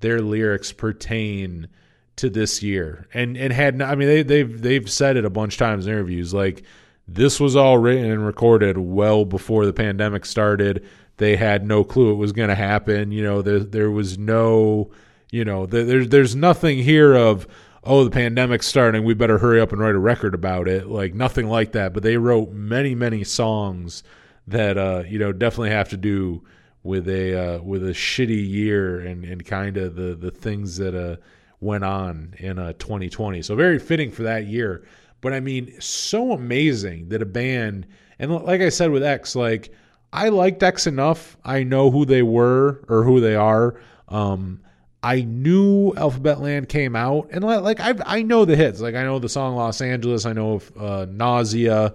[0.00, 1.68] their lyrics pertain
[2.14, 3.08] to this year.
[3.12, 5.92] And and had I mean they they've they've said it a bunch of times in
[5.92, 6.62] interviews like
[7.08, 10.86] this was all written and recorded well before the pandemic started.
[11.16, 13.10] They had no clue it was going to happen.
[13.10, 14.90] You know there there was no
[15.32, 17.48] you know there, there's there's nothing here of
[17.82, 20.86] oh the pandemic's starting we better hurry up and write a record about it.
[20.86, 21.92] Like nothing like that.
[21.92, 24.04] But they wrote many many songs
[24.46, 26.42] that uh you know definitely have to do
[26.82, 30.94] with a uh, with a shitty year and and kind of the the things that
[30.94, 31.16] uh
[31.60, 33.42] went on in uh, 2020.
[33.42, 34.86] So very fitting for that year.
[35.20, 37.86] But I mean, so amazing that a band,
[38.18, 39.72] and like I said with X, like
[40.12, 41.36] I liked X enough.
[41.44, 43.80] I know who they were or who they are.
[44.08, 44.60] Um,
[45.02, 48.80] I knew Alphabet Land came out, and like I I know the hits.
[48.80, 50.26] Like I know the song Los Angeles.
[50.26, 51.94] I know uh, Nausea,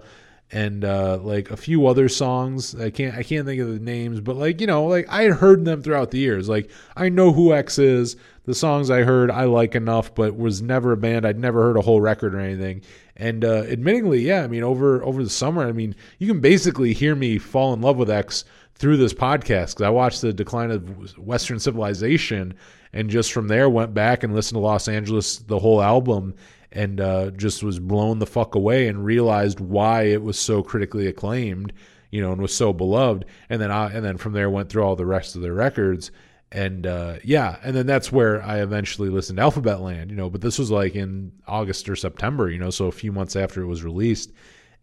[0.52, 2.74] and uh, like a few other songs.
[2.74, 5.32] I can't I can't think of the names, but like you know, like I had
[5.32, 6.48] heard them throughout the years.
[6.48, 8.16] Like I know who X is.
[8.44, 11.24] The songs I heard I like enough, but was never a band.
[11.24, 12.82] I'd never heard a whole record or anything.
[13.16, 16.92] And uh, admittingly, yeah, I mean over over the summer, I mean you can basically
[16.92, 20.70] hear me fall in love with X through this podcast because I watched the decline
[20.70, 22.54] of Western civilization,
[22.92, 26.34] and just from there went back and listened to Los Angeles the whole album
[26.72, 31.06] and uh, just was blown the fuck away and realized why it was so critically
[31.06, 31.72] acclaimed,
[32.10, 33.24] you know, and was so beloved.
[33.48, 36.10] And then I, and then from there went through all the rest of their records.
[36.50, 40.28] And uh, yeah, and then that's where I eventually listened to Alphabet Land, you know.
[40.28, 43.62] But this was like in August or September, you know, so a few months after
[43.62, 44.32] it was released,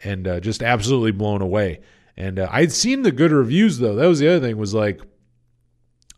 [0.03, 1.81] and uh, just absolutely blown away.
[2.17, 3.95] And uh, I'd seen the good reviews though.
[3.95, 4.99] That was the other thing was like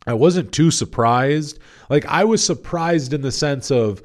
[0.08, 1.60] I wasn't too surprised.
[1.90, 4.02] Like I was surprised in the sense of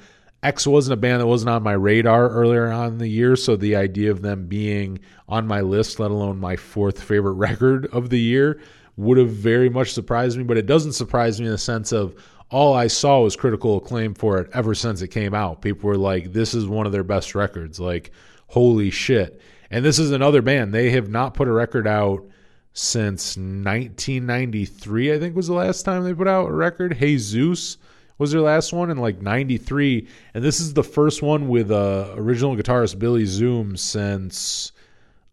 [0.47, 3.57] X wasn't a band that wasn't on my radar earlier on in the year, so
[3.57, 8.11] the idea of them being on my list, let alone my fourth favorite record of
[8.11, 8.61] the year,
[8.97, 10.45] would have very much surprised me.
[10.45, 12.15] But it doesn't surprise me in the sense of
[12.49, 15.63] all I saw was critical acclaim for it ever since it came out.
[15.63, 18.13] People were like, "This is one of their best records." Like,
[18.47, 19.41] holy shit!
[19.73, 20.73] And this is another band.
[20.73, 22.25] They have not put a record out
[22.73, 25.13] since 1993.
[25.13, 26.97] I think was the last time they put out a record.
[27.01, 27.79] Jesus
[28.19, 32.15] was their last one in like 93 and this is the first one with uh
[32.17, 34.73] original guitarist billy zoom since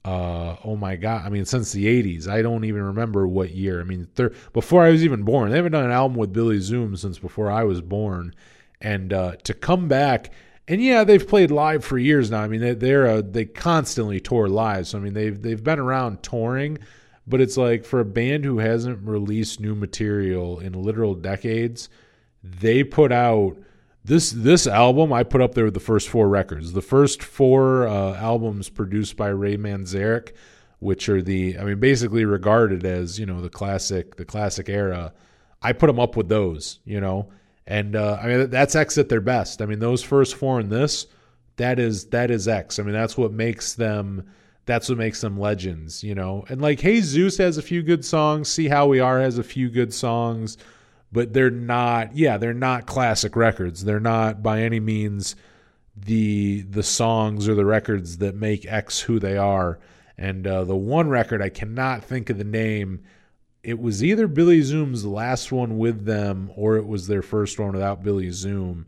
[0.05, 3.79] uh oh my god i mean since the 80s i don't even remember what year.
[3.79, 4.07] I mean
[4.51, 5.49] before i was even born.
[5.49, 8.33] They haven't done an album with billy zoom since before i was born.
[8.81, 10.33] And uh to come back
[10.67, 12.41] and yeah they've played live for years now.
[12.41, 14.87] I mean they, they're uh, they constantly tour live.
[14.87, 16.79] So i mean they've they've been around touring
[17.25, 21.87] but it's like for a band who hasn't released new material in literal decades
[22.43, 23.57] they put out
[24.03, 26.73] this this album I put up there with the first four records.
[26.73, 30.33] The first four uh, albums produced by Ray Manzarek
[30.83, 35.13] which are the I mean basically regarded as you know the classic the classic era.
[35.61, 37.29] I put them up with those, you know,
[37.65, 39.61] and uh, I mean that's X at their best.
[39.61, 41.07] I mean those first four in this,
[41.55, 42.79] that is that is X.
[42.79, 44.29] I mean that's what makes them
[44.65, 46.43] that's what makes them legends, you know.
[46.49, 49.43] And like Hey Zeus has a few good songs, See How We Are has a
[49.43, 50.57] few good songs,
[51.13, 53.85] but they're not yeah, they're not classic records.
[53.85, 55.35] They're not by any means
[55.95, 59.79] the the songs or the records that make X who they are.
[60.17, 63.03] And uh, the one record I cannot think of the name.
[63.61, 67.71] It was either Billy Zoom's last one with them or it was their first one
[67.71, 68.87] without Billy Zoom.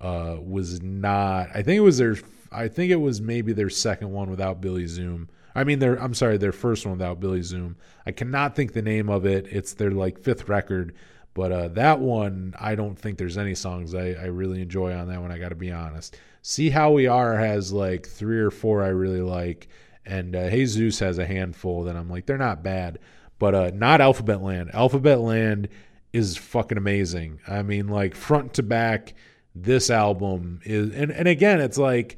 [0.00, 1.48] Uh, was not.
[1.54, 2.16] I think it was their.
[2.50, 5.28] I think it was maybe their second one without Billy Zoom.
[5.54, 5.96] I mean, their.
[5.96, 7.76] I'm sorry, their first one without Billy Zoom.
[8.04, 9.46] I cannot think the name of it.
[9.50, 10.94] It's their like fifth record,
[11.36, 15.08] but uh, that one I don't think there's any songs I, I really enjoy on
[15.08, 15.30] that one.
[15.30, 16.18] I got to be honest.
[16.40, 19.68] See how we are has like three or four I really like
[20.06, 23.00] and uh, Jesus has a handful that I'm like they're not bad,
[23.38, 24.70] but uh, not Alphabet Land.
[24.72, 25.68] Alphabet Land
[26.10, 27.40] is fucking amazing.
[27.46, 29.12] I mean, like front to back,
[29.54, 32.16] this album is, and and again, it's like.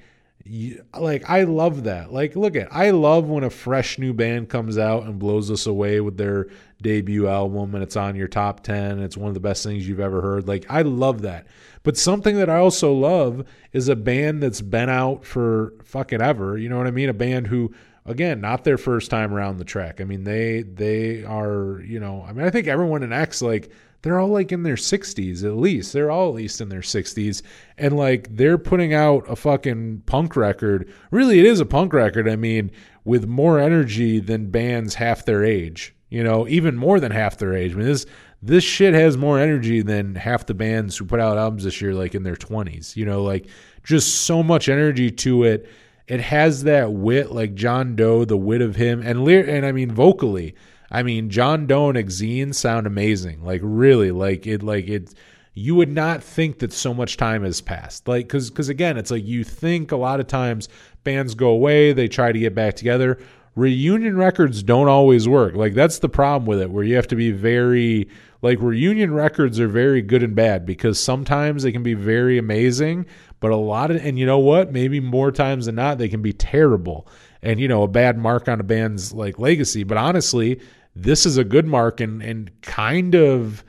[0.94, 2.12] Like I love that.
[2.12, 5.66] Like look at I love when a fresh new band comes out and blows us
[5.66, 6.48] away with their
[6.80, 10.00] debut album and it's on your top 10 it's one of the best things you've
[10.00, 10.48] ever heard.
[10.48, 11.46] Like I love that.
[11.82, 16.56] But something that I also love is a band that's been out for fucking ever.
[16.58, 17.08] You know what I mean?
[17.08, 17.72] A band who
[18.08, 20.00] again, not their first time around the track.
[20.00, 23.70] I mean, they they are, you know, I mean, I think everyone in X like
[24.02, 25.92] they're all like in their 60s at least.
[25.92, 27.42] They're all at least in their 60s
[27.76, 30.92] and like they're putting out a fucking punk record.
[31.10, 32.28] Really it is a punk record.
[32.28, 32.70] I mean,
[33.04, 35.94] with more energy than bands half their age.
[36.10, 37.72] You know, even more than half their age.
[37.72, 38.06] I mean, this
[38.40, 41.92] this shit has more energy than half the bands who put out albums this year
[41.92, 42.96] like in their 20s.
[42.96, 43.48] You know, like
[43.82, 45.68] just so much energy to it
[46.08, 49.92] it has that wit like John Doe, the wit of him, and and I mean
[49.92, 50.54] vocally,
[50.90, 53.44] I mean John Doe and Exene sound amazing.
[53.44, 55.14] Like really, like it, like it.
[55.54, 59.10] You would not think that so much time has passed, like because because again, it's
[59.10, 60.68] like you think a lot of times
[61.02, 63.18] bands go away, they try to get back together.
[63.56, 65.54] Reunion records don't always work.
[65.54, 68.08] Like that's the problem with it, where you have to be very
[68.40, 73.06] like reunion records are very good and bad because sometimes they can be very amazing,
[73.40, 74.72] but a lot of and you know what?
[74.72, 77.08] Maybe more times than not they can be terrible.
[77.42, 80.60] And you know, a bad mark on a band's like legacy, but honestly,
[81.02, 83.64] this is a good mark and and kind of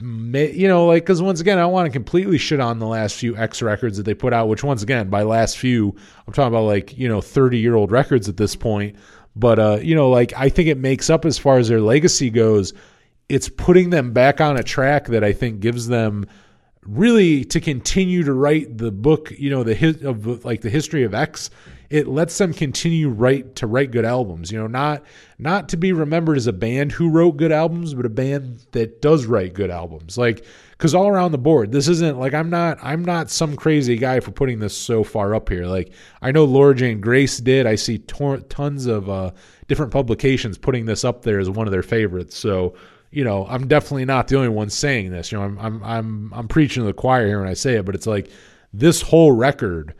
[0.00, 3.36] you know, like because once again, I want to completely shit on the last few
[3.36, 4.48] X records that they put out.
[4.48, 5.94] Which once again, by last few,
[6.26, 8.96] I'm talking about like you know, 30 year old records at this point.
[9.34, 12.30] But uh, you know, like I think it makes up as far as their legacy
[12.30, 12.72] goes.
[13.28, 16.26] It's putting them back on a track that I think gives them
[16.82, 21.02] really to continue to write the book, you know, the his, of like the history
[21.02, 21.50] of X,
[21.90, 24.52] it lets them continue write to write good albums.
[24.52, 25.02] You know, not
[25.38, 29.00] not to be remembered as a band who wrote good albums, but a band that
[29.00, 30.18] does write good albums.
[30.18, 33.96] Like because all around the board, this isn't like I'm not I'm not some crazy
[33.96, 35.66] guy for putting this so far up here.
[35.66, 37.66] Like I know Laura Jane Grace did.
[37.66, 39.30] I see tor- tons of uh,
[39.66, 42.36] different publications putting this up there as one of their favorites.
[42.36, 42.74] So
[43.10, 45.32] you know, I'm definitely not the only one saying this.
[45.32, 47.86] You know, I'm I'm I'm I'm preaching to the choir here when I say it,
[47.86, 48.30] but it's like
[48.74, 49.94] this whole record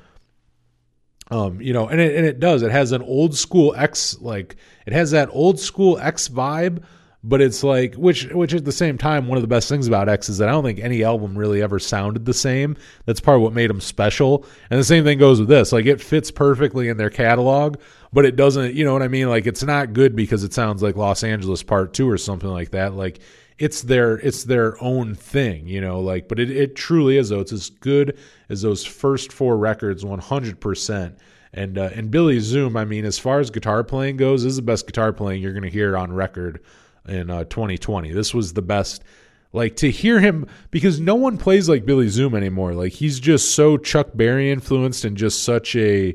[1.30, 2.62] um, you know, and it and it does.
[2.62, 4.56] It has an old school X like
[4.86, 6.82] it has that old school X vibe,
[7.22, 10.08] but it's like which which at the same time one of the best things about
[10.08, 12.76] X is that I don't think any album really ever sounded the same.
[13.04, 14.46] That's part of what made them special.
[14.70, 15.70] And the same thing goes with this.
[15.70, 17.76] Like it fits perfectly in their catalog,
[18.12, 19.28] but it doesn't, you know what I mean?
[19.28, 22.70] Like it's not good because it sounds like Los Angeles Part 2 or something like
[22.70, 22.94] that.
[22.94, 23.20] Like
[23.58, 27.40] it's their it's their own thing, you know, like but it, it truly is though.
[27.40, 28.16] It's as good
[28.48, 31.16] as those first four records 100%.
[31.52, 34.62] And uh, and Billy Zoom, I mean, as far as guitar playing goes, is the
[34.62, 36.62] best guitar playing you're to hear on record
[37.08, 38.12] in uh, 2020.
[38.12, 39.02] This was the best.
[39.50, 42.74] Like to hear him because no one plays like Billy Zoom anymore.
[42.74, 46.14] Like he's just so Chuck Berry influenced and just such a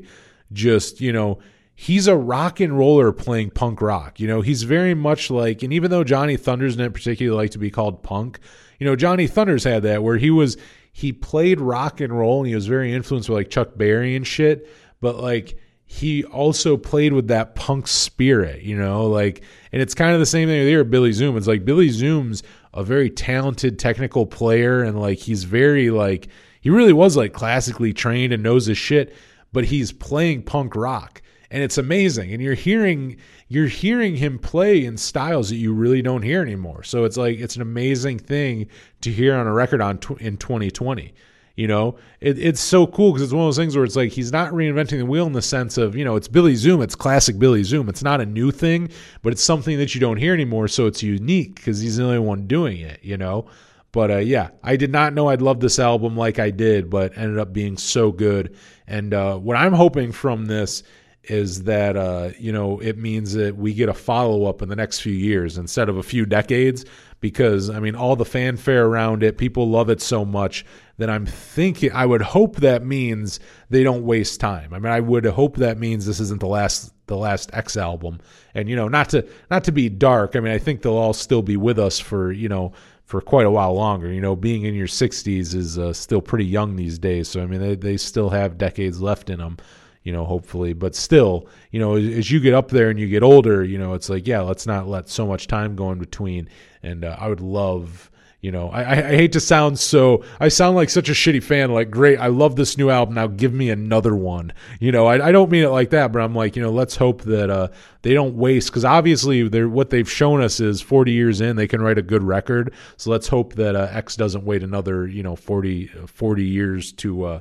[0.52, 1.40] just you know
[1.74, 4.20] he's a rock and roller playing punk rock.
[4.20, 7.58] You know, he's very much like, and even though Johnny Thunders didn't particularly like to
[7.58, 8.38] be called punk,
[8.78, 10.56] you know, Johnny Thunders had that where he was
[10.92, 14.26] he played rock and roll and he was very influenced by like Chuck Berry and
[14.26, 14.70] shit,
[15.00, 19.42] but like he also played with that punk spirit, you know, like
[19.72, 21.36] and it's kind of the same thing with Billy Zoom.
[21.36, 22.42] It's like Billy Zoom's
[22.72, 26.28] a very talented technical player and like he's very like
[26.60, 29.14] he really was like classically trained and knows his shit,
[29.52, 31.20] but he's playing punk rock
[31.54, 33.16] and it's amazing and you're hearing
[33.46, 37.38] you're hearing him play in styles that you really don't hear anymore so it's like
[37.38, 38.66] it's an amazing thing
[39.00, 41.14] to hear on a record on tw- in 2020
[41.56, 44.10] You know, it, it's so cool because it's one of those things where it's like
[44.10, 46.96] he's not reinventing the wheel in the sense of, you know, it's Billy Zoom, it's
[46.96, 47.88] classic Billy Zoom.
[47.88, 48.88] It's not a new thing,
[49.22, 50.66] but it's something that you don't hear anymore.
[50.66, 53.46] So it's unique because he's the only one doing it, you know?
[53.92, 57.16] But uh, yeah, I did not know I'd love this album like I did, but
[57.16, 58.56] ended up being so good.
[58.88, 60.82] And uh, what I'm hoping from this
[61.28, 64.76] is that uh, you know it means that we get a follow up in the
[64.76, 66.84] next few years instead of a few decades.
[67.20, 70.66] Because I mean, all the fanfare around it, people love it so much
[70.98, 71.90] that I'm thinking.
[71.92, 73.40] I would hope that means
[73.70, 74.74] they don't waste time.
[74.74, 78.20] I mean, I would hope that means this isn't the last the last X album.
[78.54, 80.36] And you know, not to not to be dark.
[80.36, 82.72] I mean, I think they'll all still be with us for you know
[83.04, 84.12] for quite a while longer.
[84.12, 87.28] You know, being in your 60s is uh, still pretty young these days.
[87.28, 89.58] So, I mean, they, they still have decades left in them,
[90.04, 90.72] you know, hopefully.
[90.72, 93.78] But still, you know, as, as you get up there and you get older, you
[93.78, 96.48] know, it's like, yeah, let's not let so much time go in between.
[96.82, 98.10] And uh, I would love
[98.44, 100.22] you know, I, I hate to sound so.
[100.38, 101.72] I sound like such a shitty fan.
[101.72, 103.14] Like, great, I love this new album.
[103.14, 104.52] Now give me another one.
[104.80, 106.94] You know, I, I don't mean it like that, but I'm like, you know, let's
[106.94, 107.68] hope that uh,
[108.02, 111.66] they don't waste because obviously they're what they've shown us is 40 years in they
[111.66, 112.74] can write a good record.
[112.98, 117.40] So let's hope that uh, X doesn't wait another you know 40 40 years to.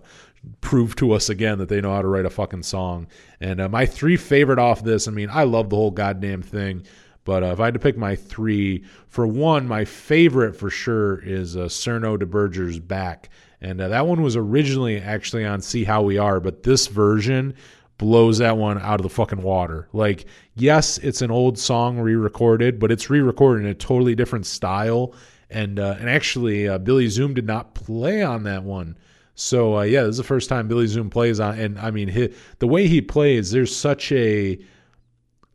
[0.61, 3.07] Prove to us again that they know how to write a fucking song.
[3.39, 6.83] And uh, my three favorite off this, I mean, I love the whole goddamn thing.
[7.23, 11.19] But uh, if I had to pick my three, for one, my favorite for sure
[11.23, 13.29] is uh, Cyrano deBerger's Back.
[13.61, 17.53] And uh, that one was originally actually on See How We Are, but this version
[17.97, 19.87] blows that one out of the fucking water.
[19.93, 20.25] Like,
[20.55, 25.13] yes, it's an old song re-recorded, but it's re-recorded in a totally different style.
[25.49, 28.97] And uh, and actually, uh, Billy Zoom did not play on that one.
[29.35, 31.57] So uh, yeah, this is the first time Billy Zoom plays on.
[31.59, 34.59] And I mean, his, the way he plays, there's such a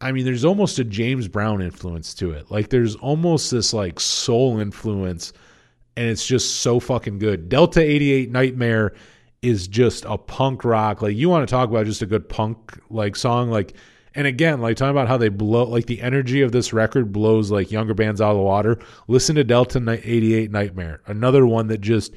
[0.00, 2.50] I mean, there's almost a James Brown influence to it.
[2.50, 5.32] Like there's almost this like soul influence,
[5.96, 7.48] and it's just so fucking good.
[7.48, 8.94] Delta 88 Nightmare
[9.42, 11.02] is just a punk rock.
[11.02, 13.74] Like you want to talk about just a good punk like song, like
[14.14, 17.50] and again, like talking about how they blow like the energy of this record blows
[17.50, 18.78] like younger bands out of the water.
[19.08, 22.14] Listen to Delta 88 Nightmare, another one that just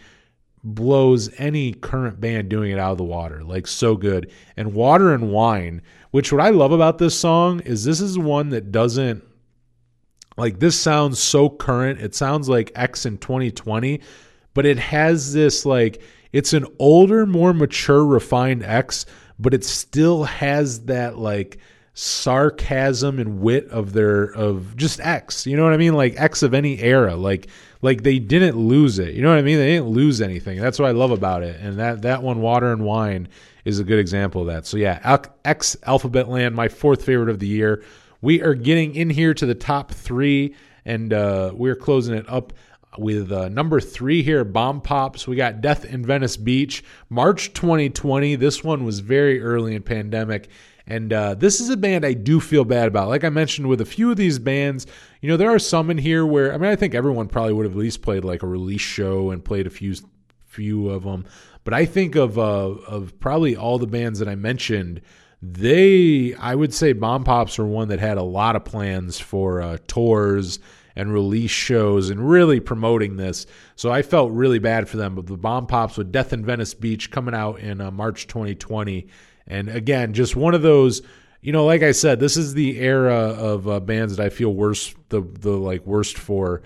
[0.63, 3.43] blows any current band doing it out of the water.
[3.43, 4.31] Like so good.
[4.55, 5.81] And Water and Wine,
[6.11, 9.23] which what I love about this song is this is one that doesn't
[10.37, 11.99] like this sounds so current.
[11.99, 14.01] It sounds like X in 2020,
[14.53, 16.01] but it has this like
[16.31, 19.05] it's an older, more mature, refined X,
[19.39, 21.57] but it still has that like
[21.93, 25.45] sarcasm and wit of their of just X.
[25.45, 25.93] You know what I mean?
[25.93, 27.15] Like X of any era.
[27.15, 27.47] Like
[27.81, 29.13] like they didn't lose it.
[29.13, 29.57] You know what I mean?
[29.57, 30.59] They didn't lose anything.
[30.59, 31.59] That's what I love about it.
[31.59, 33.27] And that that one, Water and Wine,
[33.65, 34.65] is a good example of that.
[34.65, 37.83] So yeah, X Alphabet Land, my fourth favorite of the year.
[38.21, 40.55] We are getting in here to the top three,
[40.85, 42.53] and uh, we're closing it up
[42.97, 45.27] with uh, number three here, Bomb Pops.
[45.27, 48.35] We got Death in Venice Beach, March 2020.
[48.35, 50.49] This one was very early in pandemic.
[50.91, 53.07] And uh, this is a band I do feel bad about.
[53.07, 54.85] Like I mentioned with a few of these bands,
[55.21, 57.65] you know, there are some in here where I mean, I think everyone probably would
[57.65, 59.95] have at least played like a release show and played a few
[60.45, 61.25] few of them.
[61.63, 64.99] But I think of uh, of probably all the bands that I mentioned,
[65.41, 69.61] they I would say Bomb Pops were one that had a lot of plans for
[69.61, 70.59] uh, tours
[70.97, 73.45] and release shows and really promoting this.
[73.77, 75.15] So I felt really bad for them.
[75.15, 79.07] But the Bomb Pops with Death in Venice Beach coming out in uh, March 2020
[79.47, 81.01] and again, just one of those.
[81.43, 84.53] You know, like I said, this is the era of uh, bands that I feel
[84.53, 86.61] worst the the like worst for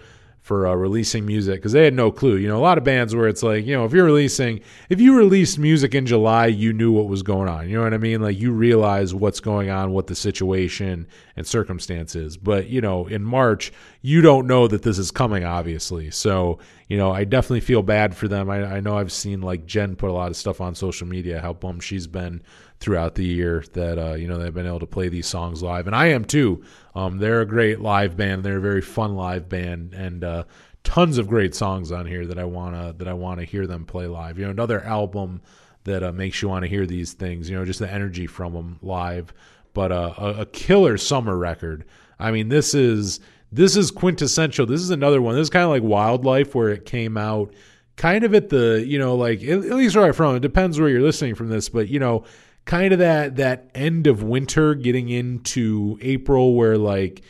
[0.46, 2.36] for uh, releasing music because they had no clue.
[2.36, 5.02] You know, a lot of bands where it's like, you know, if you're releasing, if
[5.02, 7.68] you released music in July, you knew what was going on.
[7.68, 8.22] You know what I mean?
[8.22, 12.38] Like you realize what's going on, what the situation and circumstance is.
[12.38, 13.74] But, you know, in March,
[14.04, 16.12] you don't know that this is coming, obviously.
[16.12, 18.48] So, you know, I definitely feel bad for them.
[18.48, 21.42] I, I know I've seen like Jen put a lot of stuff on social media,
[21.42, 22.44] how bummed she's been
[22.86, 25.88] throughout the year that uh, you know they've been able to play these songs live,
[25.88, 26.64] and I am too.
[26.94, 28.44] Um, they're a great live band.
[28.44, 30.44] They're a very fun live band, and uh,
[30.84, 34.06] tons of great songs on here that I wanna that I wanna hear them play
[34.06, 34.38] live.
[34.38, 35.42] You know, another album
[35.86, 37.50] that uh, makes you want to hear these things.
[37.50, 39.34] You know, just the energy from them live.
[39.74, 41.86] But uh, a, a killer summer record.
[42.20, 43.20] I mean, this is
[43.52, 44.68] this is quintessential.
[44.68, 45.34] This is another one.
[45.34, 47.52] This is kind of like Wyldlife, where it came out
[47.96, 50.36] kind of at the you know like at, least where I'm from.
[50.36, 52.26] It depends where you're listening from this, but you know
[52.66, 57.22] kind of that that end of winter getting into April where like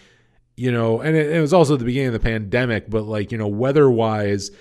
[0.55, 3.37] you know and it, it was also the beginning of the pandemic but like you
[3.37, 4.51] know weather wise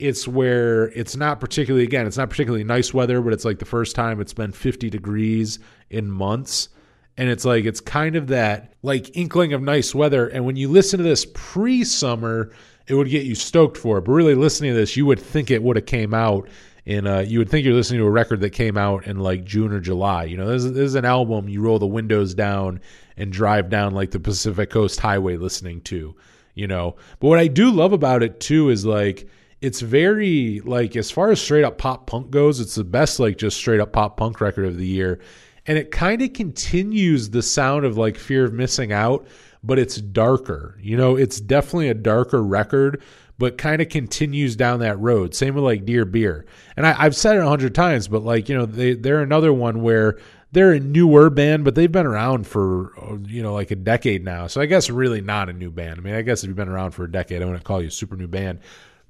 [0.00, 3.64] it's where it's not particularly again it's not particularly nice weather but it's like the
[3.64, 5.58] first time it's been 50 degrees
[5.90, 6.68] in months.
[7.16, 10.28] And it's like it's kind of that like inkling of nice weather.
[10.28, 12.50] And when you listen to this pre-summer
[12.86, 14.02] it would get you stoked for it.
[14.02, 16.48] But really listening to this you would think it would have came out
[16.84, 19.44] in uh, you would think you're listening to a record that came out in like
[19.44, 20.24] June or July.
[20.24, 22.80] You know, this is, this is an album you roll the windows down
[23.16, 26.14] and drive down like the Pacific Coast Highway listening to.
[26.54, 29.28] You know, but what I do love about it too is like
[29.60, 33.38] it's very like as far as straight up pop punk goes, it's the best like
[33.38, 35.20] just straight up pop punk record of the year.
[35.66, 39.26] And it kind of continues the sound of like Fear of Missing Out,
[39.62, 40.78] but it's darker.
[40.80, 43.02] You know, it's definitely a darker record,
[43.40, 45.34] but kind of continues down that road.
[45.34, 46.44] Same with like Dear Beer.
[46.76, 49.50] And I, have said it a hundred times, but like, you know, they, they're another
[49.50, 50.18] one where
[50.52, 52.92] they're a newer band, but they've been around for,
[53.26, 54.46] you know, like a decade now.
[54.46, 55.98] So I guess really not a new band.
[55.98, 57.88] I mean, I guess if you've been around for a decade, I wouldn't call you
[57.88, 58.60] a super new band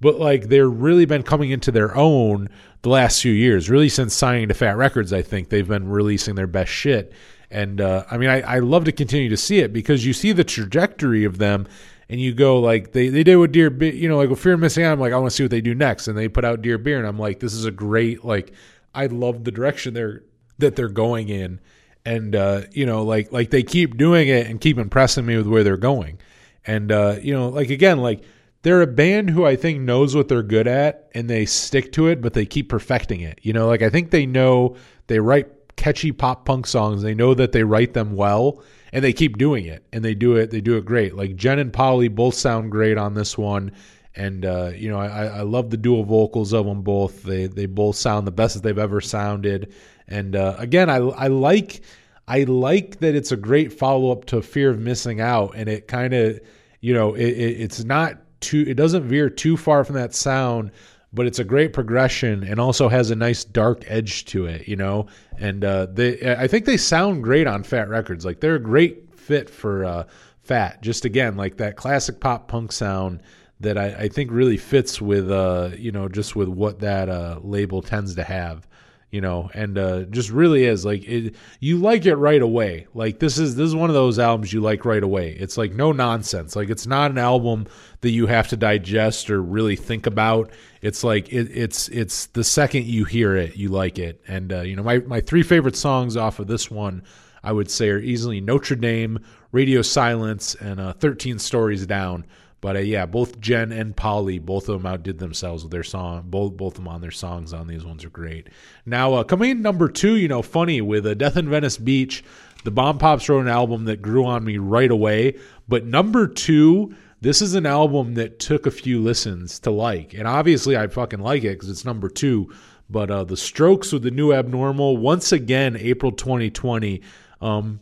[0.02, 2.48] but like they're really been coming into their own
[2.80, 3.68] the last few years.
[3.68, 7.12] Really since signing to Fat Records, I think they've been releasing their best shit.
[7.50, 10.32] And uh, I mean, I, I love to continue to see it because you see
[10.32, 11.66] the trajectory of them,
[12.10, 14.54] and you go like they, they did with Dear Beer, you know, like with Fear
[14.54, 14.92] of Missing Out.
[14.92, 16.76] I'm like, I want to see what they do next, and they put out Dear
[16.76, 18.52] Beer, and I'm like, this is a great like,
[18.92, 20.24] I love the direction they're
[20.58, 21.60] that they're going in,
[22.04, 25.46] and uh, you know, like like they keep doing it and keep impressing me with
[25.46, 26.18] where they're going,
[26.66, 28.24] and uh, you know, like again, like
[28.62, 32.08] they're a band who I think knows what they're good at and they stick to
[32.08, 33.38] it, but they keep perfecting it.
[33.40, 34.76] You know, like I think they know
[35.06, 37.02] they write catchy pop punk songs.
[37.02, 38.62] They know that they write them well
[38.92, 40.50] and they keep doing it and they do it.
[40.50, 41.14] They do it great.
[41.14, 43.72] Like Jen and Polly both sound great on this one.
[44.16, 47.22] And, uh, you know, I, I love the dual vocals of them both.
[47.22, 49.72] They, they both sound the best that they've ever sounded.
[50.08, 51.82] And, uh, again, I, I like,
[52.26, 55.52] I like that it's a great follow up to Fear of Missing Out.
[55.54, 56.40] And it kind of,
[56.80, 60.70] you know, it, it, it's not too it doesn't veer too far from that sound
[61.12, 64.76] but it's a great progression and also has a nice dark edge to it you
[64.76, 65.06] know?
[65.38, 68.24] And uh, they i think they sound great on fat records.
[68.24, 70.04] Like they're a great fit for uh,
[70.42, 70.82] fat.
[70.82, 73.22] Just again like that classic pop punk sound
[73.60, 77.38] that I, I think really fits with uh you know just with what that uh
[77.42, 78.66] label tends to have
[79.10, 79.50] you know?
[79.54, 82.86] And uh just really is like it you like it right away.
[82.94, 85.32] Like this is this is one of those albums you like right away.
[85.32, 86.56] It's like no nonsense.
[86.56, 87.66] Like it's not an album
[88.02, 90.50] that you have to digest or really think about
[90.82, 94.60] it's like it, it's it's the second you hear it you like it and uh,
[94.60, 97.02] you know my my three favorite songs off of this one
[97.42, 99.18] i would say are easily notre dame
[99.52, 102.24] radio silence and uh, 13 stories down
[102.60, 106.24] but uh, yeah, both Jen and Polly, both of them outdid themselves with their song.
[106.26, 108.48] Both both of them on their songs on these ones are great.
[108.84, 111.78] Now uh, coming in number two, you know, funny with a uh, Death in Venice
[111.78, 112.22] Beach,
[112.64, 115.38] the Bomb Pops wrote an album that grew on me right away.
[115.68, 120.26] But number two, this is an album that took a few listens to like, and
[120.26, 122.52] obviously I fucking like it because it's number two.
[122.88, 127.02] But uh, the Strokes with the new Abnormal once again, April 2020.
[127.40, 127.80] Um,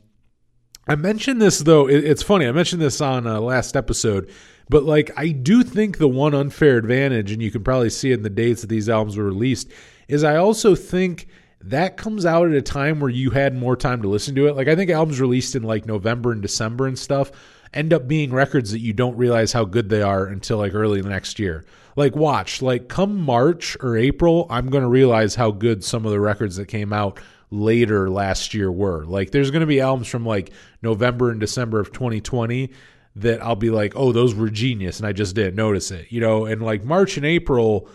[0.86, 1.88] I mentioned this though.
[1.88, 2.46] It, it's funny.
[2.46, 4.30] I mentioned this on uh, last episode
[4.68, 8.14] but like I do think the one unfair advantage, and you can probably see it
[8.14, 9.70] in the dates that these albums were released,
[10.08, 11.28] is I also think
[11.60, 14.56] that comes out at a time where you had more time to listen to it.
[14.56, 17.32] Like I think albums released in like November and December and stuff
[17.72, 21.00] end up being records that you don't realize how good they are until like early
[21.00, 21.64] the next year.
[21.96, 26.12] Like watch, like come March or April, I'm going to realize how good some of
[26.12, 27.18] the records that came out
[27.50, 29.04] later last year were.
[29.04, 32.70] Like there's going to be albums from like November and December of 2020
[33.16, 36.20] that I'll be like, oh, those were genius, and I just didn't notice it, you
[36.20, 36.46] know.
[36.46, 37.88] And like March and April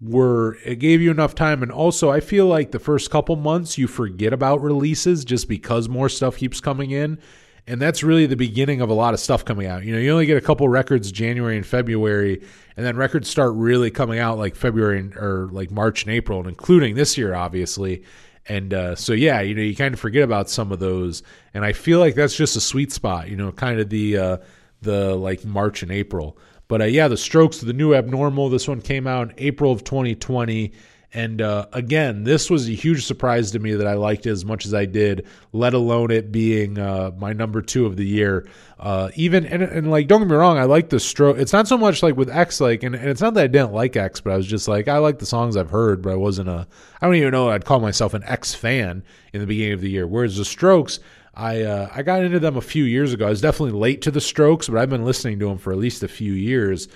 [0.00, 3.76] were it gave you enough time, and also I feel like the first couple months
[3.76, 7.18] you forget about releases just because more stuff keeps coming in,
[7.68, 9.84] and that's really the beginning of a lot of stuff coming out.
[9.84, 12.42] You know, you only get a couple records January and February,
[12.76, 16.48] and then records start really coming out like February or like March and April, and
[16.48, 18.02] including this year, obviously.
[18.46, 21.22] And uh, so, yeah, you know, you kind of forget about some of those,
[21.52, 23.28] and I feel like that's just a sweet spot.
[23.28, 24.36] You know, kind of the uh,
[24.80, 26.38] the like March and April.
[26.68, 28.48] But uh, yeah, the Strokes, the new abnormal.
[28.48, 30.72] This one came out in April of 2020.
[31.14, 34.44] And uh, again, this was a huge surprise to me that I liked it as
[34.44, 38.46] much as I did, let alone it being uh, my number two of the year.
[38.78, 41.38] Uh, even and, and like, don't get me wrong, I like the stroke.
[41.38, 43.72] It's not so much like with X, like, and, and it's not that I didn't
[43.72, 46.16] like X, but I was just like, I like the songs I've heard, but I
[46.16, 46.66] wasn't a.
[47.00, 49.02] I don't even know I'd call myself an X fan
[49.32, 50.06] in the beginning of the year.
[50.06, 51.00] Whereas the Strokes,
[51.34, 53.26] I uh, I got into them a few years ago.
[53.26, 55.78] I was definitely late to the Strokes, but I've been listening to them for at
[55.78, 56.88] least a few years.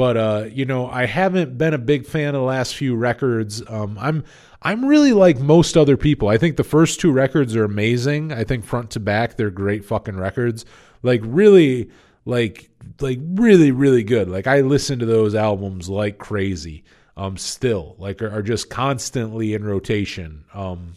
[0.00, 3.62] But uh, you know, I haven't been a big fan of the last few records.
[3.68, 4.24] Um, I'm
[4.62, 6.28] I'm really like most other people.
[6.28, 8.32] I think the first two records are amazing.
[8.32, 10.64] I think front to back they're great fucking records.
[11.02, 11.90] Like really,
[12.24, 12.70] like
[13.02, 14.30] like really really good.
[14.30, 16.82] Like I listen to those albums like crazy.
[17.14, 20.46] Um, still like are, are just constantly in rotation.
[20.54, 20.94] Um,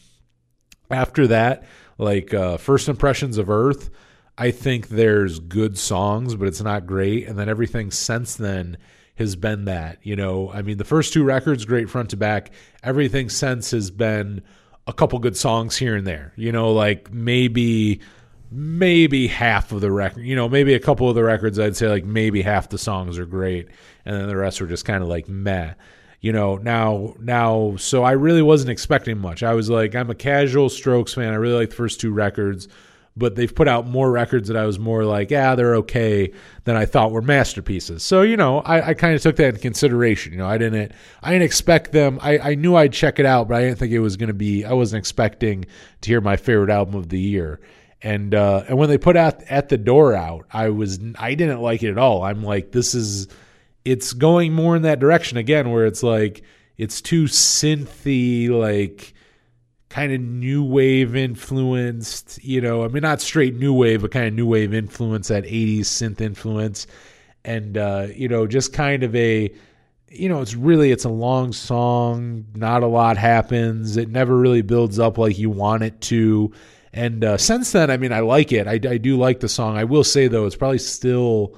[0.90, 1.66] after that
[1.98, 3.90] like uh, First Impressions of Earth,
[4.38, 7.28] I think there's good songs, but it's not great.
[7.28, 8.78] And then everything since then
[9.16, 10.00] has been that.
[10.04, 12.52] You know, I mean, the first two records, great front to back.
[12.84, 14.42] Everything since has been
[14.88, 16.34] a couple good songs here and there.
[16.36, 18.02] You know, like maybe
[18.52, 20.24] maybe half of the record.
[20.24, 23.18] You know, maybe a couple of the records, I'd say like maybe half the songs
[23.18, 23.68] are great,
[24.06, 25.74] and then the rest were just kind of like meh.
[26.22, 29.44] You know, now now, so I really wasn't expecting much.
[29.44, 31.34] I was like, I'm a casual Strokes fan.
[31.34, 32.68] I really like the first two records
[33.16, 36.32] but they've put out more records that I was more like, yeah, they're okay
[36.64, 38.04] than I thought were masterpieces.
[38.04, 40.32] So you know, I, I kind of took that into consideration.
[40.34, 40.92] You know, I didn't
[41.22, 42.20] I didn't expect them.
[42.22, 44.34] I, I knew I'd check it out, but I didn't think it was going to
[44.34, 44.66] be.
[44.66, 45.66] I wasn't expecting
[46.02, 47.60] to hear my favorite album of the year.
[48.02, 51.62] And uh, and when they put out at the door out, I was I didn't
[51.62, 52.24] like it at all.
[52.24, 53.28] I'm like, this is
[53.86, 56.44] it's going more in that direction again, where it's like
[56.78, 59.13] it's too synthy, like
[59.94, 64.26] kind of new wave influenced, you know, I mean, not straight new wave, but kind
[64.26, 66.88] of new wave influence, that 80s synth influence.
[67.46, 69.54] And, uh, you know, just kind of a,
[70.10, 72.44] you know, it's really, it's a long song.
[72.56, 73.96] Not a lot happens.
[73.96, 76.52] It never really builds up like you want it to.
[76.92, 78.68] And uh, since then, I mean, I like it.
[78.68, 79.78] I, I do like the song.
[79.78, 81.56] I will say, though, it's probably still,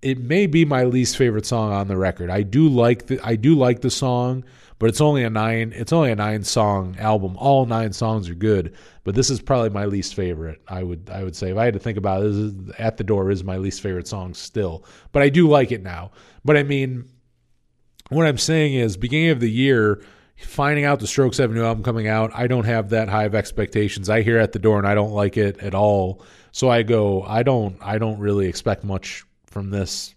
[0.00, 2.30] it may be my least favorite song on the record.
[2.30, 4.44] I do like the, I do like the song
[4.84, 7.38] but it's only a nine it's only a nine song album.
[7.38, 11.24] All nine songs are good but this is probably my least favorite i would i
[11.24, 11.52] would say.
[11.52, 13.80] If i had to think about it this is, at the door is my least
[13.80, 16.10] favorite song still but i do like it now.
[16.44, 17.08] But i mean
[18.10, 20.04] what i'm saying is beginning of the year
[20.36, 23.24] finding out the strokes have a new album coming out i don't have that high
[23.24, 24.10] of expectations.
[24.10, 26.22] I hear at the door and i don't like it at all.
[26.52, 30.14] So i go i don't i don't really expect much from this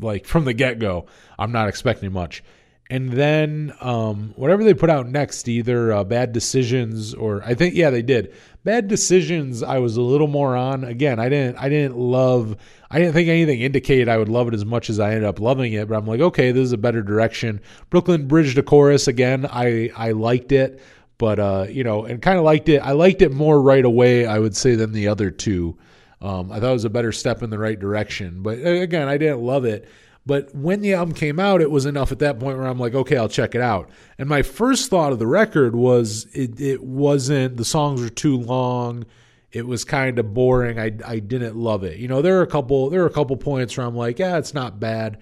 [0.00, 1.06] like from the get-go.
[1.40, 2.44] I'm not expecting much
[2.90, 7.74] and then um, whatever they put out next, either uh, Bad Decisions or I think
[7.74, 8.34] yeah they did
[8.64, 9.62] Bad Decisions.
[9.62, 10.82] I was a little more on.
[10.82, 12.56] Again, I didn't I didn't love.
[12.90, 15.38] I didn't think anything indicated I would love it as much as I ended up
[15.38, 15.88] loving it.
[15.88, 17.60] But I'm like, okay, this is a better direction.
[17.88, 19.46] Brooklyn Bridge to Chorus again.
[19.48, 20.82] I I liked it,
[21.16, 22.78] but uh, you know, and kind of liked it.
[22.78, 24.26] I liked it more right away.
[24.26, 25.78] I would say than the other two.
[26.20, 28.42] Um, I thought it was a better step in the right direction.
[28.42, 29.88] But again, I didn't love it.
[30.26, 32.94] But when the album came out, it was enough at that point where I'm like,
[32.94, 33.88] okay, I'll check it out.
[34.18, 38.36] And my first thought of the record was it, it wasn't, the songs were too
[38.36, 39.06] long.
[39.50, 40.78] It was kind of boring.
[40.78, 41.98] I, I didn't love it.
[41.98, 44.36] You know, there are a couple, there are a couple points where I'm like, yeah,
[44.36, 45.18] it's not bad,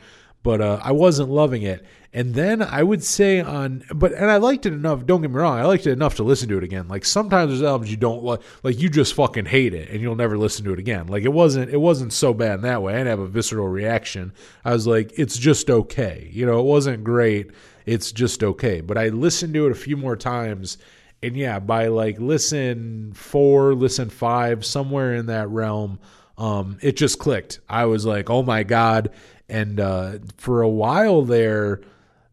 [0.49, 1.85] but uh, I wasn't loving it.
[2.11, 5.05] And then I would say on, but and I liked it enough.
[5.05, 6.89] Don't get me wrong, I liked it enough to listen to it again.
[6.89, 10.17] Like sometimes there's albums you don't like, like you just fucking hate it, and you'll
[10.17, 11.07] never listen to it again.
[11.07, 12.95] Like it wasn't, it wasn't so bad in that way.
[12.95, 14.33] I didn't have a visceral reaction.
[14.65, 16.31] I was like, it's just okay.
[16.33, 17.51] You know, it wasn't great.
[17.85, 18.81] It's just okay.
[18.81, 20.79] But I listened to it a few more times,
[21.23, 25.99] and yeah, by like listen four, listen five, somewhere in that realm,
[26.39, 27.61] um, it just clicked.
[27.69, 29.11] I was like, oh my god.
[29.49, 31.81] And uh, for a while there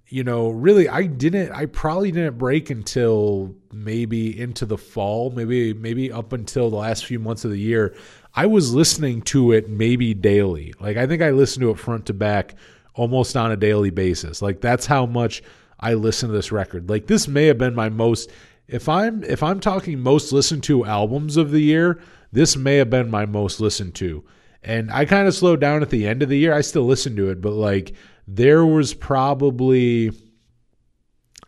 [0.07, 1.51] you know, really, I didn't.
[1.51, 7.05] I probably didn't break until maybe into the fall, maybe maybe up until the last
[7.05, 7.95] few months of the year.
[8.35, 10.73] I was listening to it maybe daily.
[10.79, 12.55] Like I think I listened to it front to back
[12.93, 14.41] almost on a daily basis.
[14.41, 15.41] Like that's how much
[15.79, 16.89] I listen to this record.
[16.89, 18.29] Like this may have been my most
[18.67, 21.99] if I'm if I'm talking most listened to albums of the year,
[22.31, 24.23] this may have been my most listened to.
[24.65, 26.51] And I kind of slowed down at the end of the year.
[26.51, 27.93] I still listen to it, but like
[28.27, 30.11] there was probably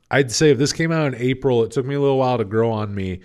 [0.10, 2.46] I'd say if this came out in April, it took me a little while to
[2.46, 3.22] grow on me.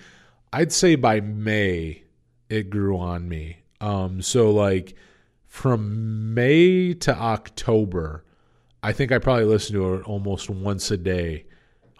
[0.52, 2.02] I'd say by May
[2.48, 3.58] it grew on me.
[3.80, 4.96] Um, so like
[5.46, 8.24] from May to October,
[8.82, 11.44] I think I probably listened to it almost once a day,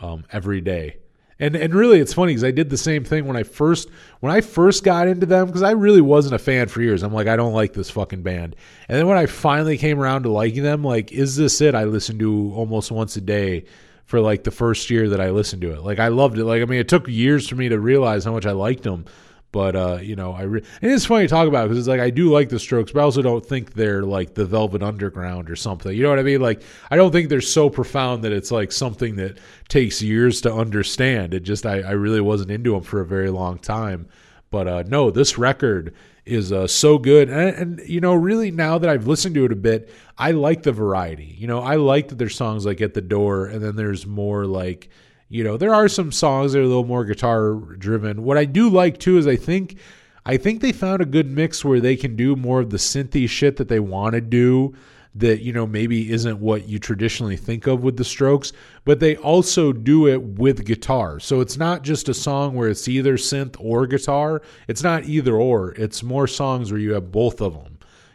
[0.01, 0.97] um, every day.
[1.43, 3.89] And and really, it's funny because I did the same thing when I first
[4.20, 7.02] when I first got into them because I really wasn't a fan for years.
[7.02, 8.55] I'm like, I don't like this fucking band.
[8.89, 11.74] And then when I finally came around to liking them, like, is this it?
[11.74, 13.64] I listened to almost once a day
[14.05, 15.82] for like the first year that I listened to it.
[15.82, 16.44] Like I loved it.
[16.44, 19.05] Like I mean, it took years for me to realize how much I liked them.
[19.53, 22.01] But uh, you know, I re- and it's funny to talk about because it's like
[22.01, 25.51] I do like the Strokes, but I also don't think they're like the Velvet Underground
[25.51, 25.95] or something.
[25.95, 26.41] You know what I mean?
[26.41, 29.39] Like I don't think they're so profound that it's like something that
[29.69, 31.35] takes years to understand.
[31.35, 34.09] It just I, I really wasn't into them for a very long time.
[34.51, 38.79] But uh, no, this record is uh, so good, and, and you know, really now
[38.79, 41.37] that I've listened to it a bit, I like the variety.
[41.39, 44.47] You know, I like that there's songs like "At the Door," and then there's more
[44.47, 44.89] like
[45.33, 48.23] you know, there are some songs that are a little more guitar driven.
[48.23, 49.77] What I do like too is I think
[50.25, 53.29] I think they found a good mix where they can do more of the synthy
[53.29, 54.75] shit that they want to do
[55.15, 58.53] that you know maybe isn't what you traditionally think of with the strokes
[58.87, 61.19] but they also do it with guitar.
[61.19, 64.43] So it's not just a song where it's either synth or guitar.
[64.69, 65.73] It's not either or.
[65.73, 67.73] It's more songs where you have both of them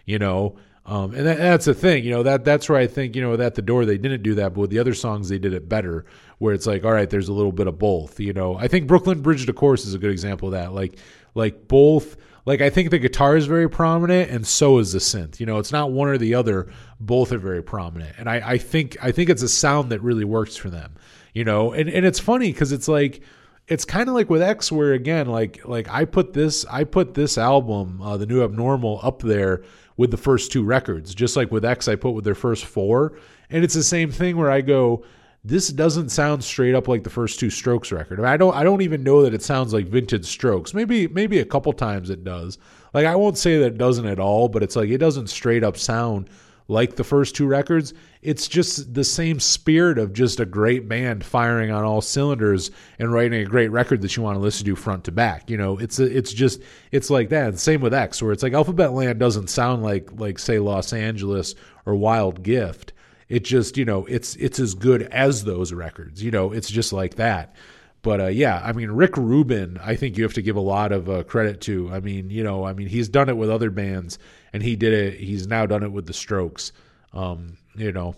[0.08, 0.56] you know?
[0.88, 3.34] Um, and that, that's the thing, you know, that that's where I think, you know,
[3.34, 5.68] at the door they didn't do that, but with the other songs they did it
[5.68, 6.06] better,
[6.40, 8.58] where it's like, all right, there's a little bit of both, you know.
[8.58, 10.74] I think Brooklyn Bridge to Chorus is a good example of that.
[10.74, 10.98] Like
[11.34, 15.40] like both like I think the guitar is very prominent and so is the synth.
[15.40, 18.16] You know, it's not one or the other, both are very prominent.
[18.18, 20.96] And I, I think I think it's a sound that really works for them.
[21.34, 23.22] You know, and, and it's funny because it's like
[23.68, 27.16] it's kind of like with X, where again, like like I put this I put
[27.16, 29.64] this album, uh, the new abnormal, up there
[29.98, 33.18] with the first two records, just like with X, I put with their first four,
[33.50, 35.04] and it's the same thing where I go,
[35.48, 38.20] this doesn't sound straight up like the first two Strokes record.
[38.20, 40.74] I, mean, I don't I don't even know that it sounds like vintage Strokes.
[40.74, 42.58] Maybe maybe a couple times it does.
[42.94, 45.64] Like I won't say that it doesn't at all, but it's like it doesn't straight
[45.64, 46.30] up sound
[46.68, 47.94] like the first two records.
[48.22, 53.14] It's just the same spirit of just a great band firing on all cylinders and
[53.14, 55.50] writing a great record that you want to listen to front to back.
[55.50, 56.62] You know, it's it's just
[56.92, 57.48] it's like that.
[57.48, 60.92] And same with X, where it's like Alphabet Land doesn't sound like like say Los
[60.92, 61.56] Angeles
[61.86, 62.92] or Wild Gift.
[63.30, 66.24] It just you know it's it's as good as those records.
[66.24, 67.56] You know, it's just like that.
[68.02, 70.92] But uh, yeah, I mean, Rick Rubin, I think you have to give a lot
[70.92, 71.90] of uh, credit to.
[71.92, 74.18] I mean, you know, I mean, he's done it with other bands,
[74.54, 75.20] and he did it.
[75.20, 76.72] He's now done it with the Strokes.
[77.12, 78.16] Um, you know,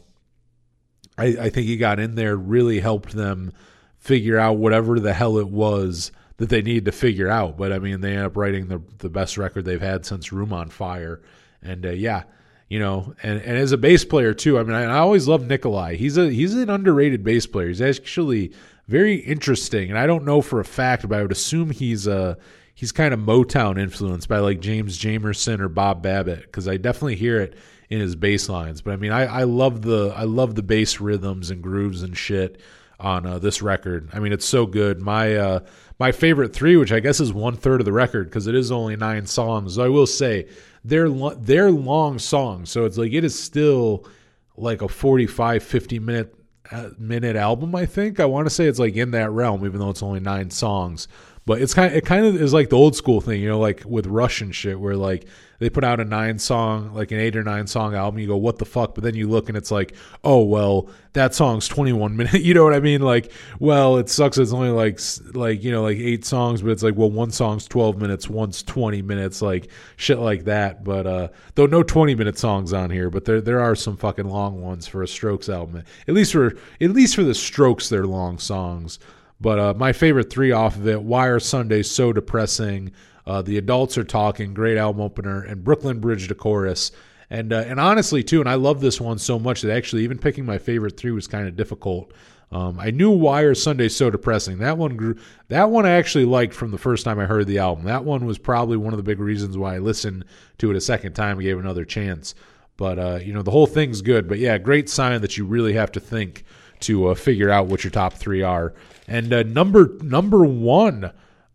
[1.17, 3.51] I, I think he got in there, really helped them
[3.97, 7.57] figure out whatever the hell it was that they needed to figure out.
[7.57, 10.53] But I mean, they end up writing the the best record they've had since Room
[10.53, 11.21] on Fire.
[11.61, 12.23] And uh, yeah,
[12.69, 14.59] you know, and, and as a bass player too.
[14.59, 15.95] I mean, I, I always love Nikolai.
[15.95, 17.67] He's a he's an underrated bass player.
[17.67, 18.53] He's actually
[18.87, 22.37] very interesting, and I don't know for a fact, but I would assume he's a
[22.75, 27.15] he's kind of Motown influenced by like James Jamerson or Bob Babbitt because I definitely
[27.15, 27.57] hear it
[27.89, 28.81] in his bass lines.
[28.81, 32.15] But I mean, I, I love the I love the bass rhythms and grooves and
[32.15, 32.61] shit
[32.99, 34.09] on uh, this record.
[34.13, 35.01] I mean, it's so good.
[35.01, 35.59] My uh,
[35.99, 38.71] my favorite three, which I guess is one third of the record because it is
[38.71, 39.77] only nine songs.
[39.77, 40.47] I will say
[40.83, 44.07] they're lo- they're long songs, so it's like it is still
[44.55, 46.35] like a 45 50 minute
[46.71, 47.75] uh, minute album.
[47.75, 50.19] I think I want to say it's like in that realm, even though it's only
[50.19, 51.07] nine songs.
[51.45, 53.59] But it's kind of, it kind of is like the old school thing, you know,
[53.59, 55.25] like with Russian shit, where like
[55.59, 58.19] they put out a nine song, like an eight or nine song album.
[58.19, 58.95] You go, what the fuck?
[58.95, 62.39] But then you look and it's like, oh well, that song's twenty one minutes.
[62.49, 63.01] You know what I mean?
[63.01, 64.37] Like, well, it sucks.
[64.37, 64.99] It's only like
[65.33, 68.63] like you know like eight songs, but it's like well, one song's twelve minutes, one's
[68.63, 70.83] twenty minutes, like shit like that.
[70.83, 74.27] But uh, though no twenty minute songs on here, but there there are some fucking
[74.27, 75.83] long ones for a Strokes album.
[76.07, 78.99] At least for at least for the Strokes, they're long songs.
[79.41, 82.91] But uh, my favorite three off of it: Why Are Sundays So Depressing?
[83.29, 86.91] Uh, the Adults Are Talking, great album opener, and Brooklyn Bridge to Chorus.
[87.29, 90.17] And uh, and honestly too, and I love this one so much that actually even
[90.17, 92.11] picking my favorite three was kind of difficult.
[92.51, 94.57] Um, I knew Why Are Sundays So Depressing.
[94.57, 95.15] That one grew.
[95.49, 97.85] That one I actually liked from the first time I heard the album.
[97.85, 100.25] That one was probably one of the big reasons why I listened
[100.57, 102.33] to it a second time and gave another chance.
[102.77, 104.27] But uh, you know the whole thing's good.
[104.27, 106.45] But yeah, great sign that you really have to think
[106.79, 108.73] to uh, figure out what your top three are.
[109.07, 111.11] And uh, number number one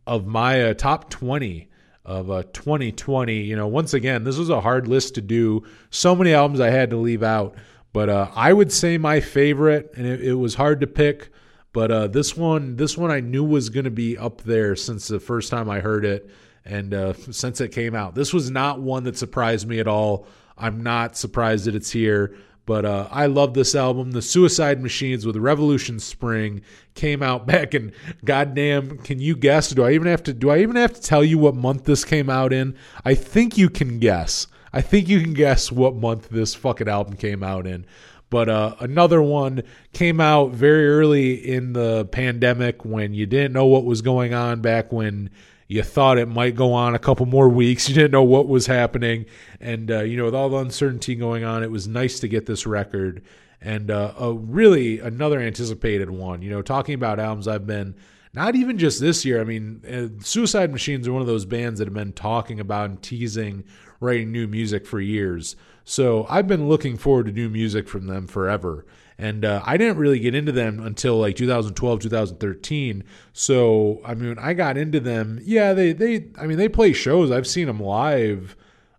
[0.06, 1.68] of my uh, top twenty
[2.05, 3.40] of uh, 2020.
[3.40, 5.64] You know, once again, this was a hard list to do.
[5.90, 7.55] So many albums I had to leave out,
[7.93, 11.31] but uh, I would say my favorite, and it, it was hard to pick.
[11.72, 15.09] But uh, this one, this one I knew was going to be up there since
[15.09, 16.31] the first time I heard it,
[16.64, 20.26] and uh, since it came out, this was not one that surprised me at all.
[20.56, 22.36] I'm not surprised that it's here.
[22.66, 24.12] But uh, I love this album.
[24.12, 26.62] The Suicide Machines with Revolution Spring
[26.95, 27.93] came out back in
[28.24, 28.99] goddamn.
[28.99, 29.70] Can you guess?
[29.70, 30.32] Do I even have to?
[30.32, 32.77] Do I even have to tell you what month this came out in?
[33.05, 34.47] I think you can guess.
[34.73, 37.86] I think you can guess what month this fucking album came out in.
[38.31, 39.62] But uh, another one
[39.93, 44.61] came out very early in the pandemic when you didn't know what was going on
[44.61, 45.31] back when
[45.66, 47.89] you thought it might go on a couple more weeks.
[47.95, 49.27] You didn't know what was happening.
[49.61, 52.47] And, uh, you know, with all the uncertainty going on, it was nice to get
[52.47, 53.23] this record.
[53.61, 56.43] And uh, a really another anticipated one.
[56.43, 57.95] You know, talking about albums I've been
[58.35, 59.41] not even just this year.
[59.41, 62.91] I mean, uh, Suicide Machines are one of those bands that have been talking about
[62.91, 63.65] and teasing
[64.01, 65.57] writing new music for years.
[65.85, 68.85] So I've been looking forward to new music from them forever
[69.19, 73.05] and uh, I didn't really get into them until like 2012, 2013.
[73.32, 75.41] So I mean, I got into them.
[75.43, 77.31] Yeah, they they I mean they play shows.
[77.31, 78.57] I've seen them live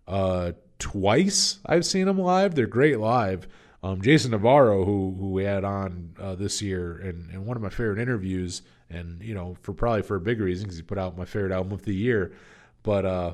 [0.08, 1.58] uh, twice.
[1.66, 2.54] I've seen them live.
[2.54, 3.46] They're great live.
[3.82, 7.62] Um, Jason Navarro, who who we had on uh, this year, and, and one of
[7.62, 10.98] my favorite interviews, and you know for probably for a big reason because he put
[10.98, 12.32] out my favorite album of the year,
[12.82, 13.32] but uh,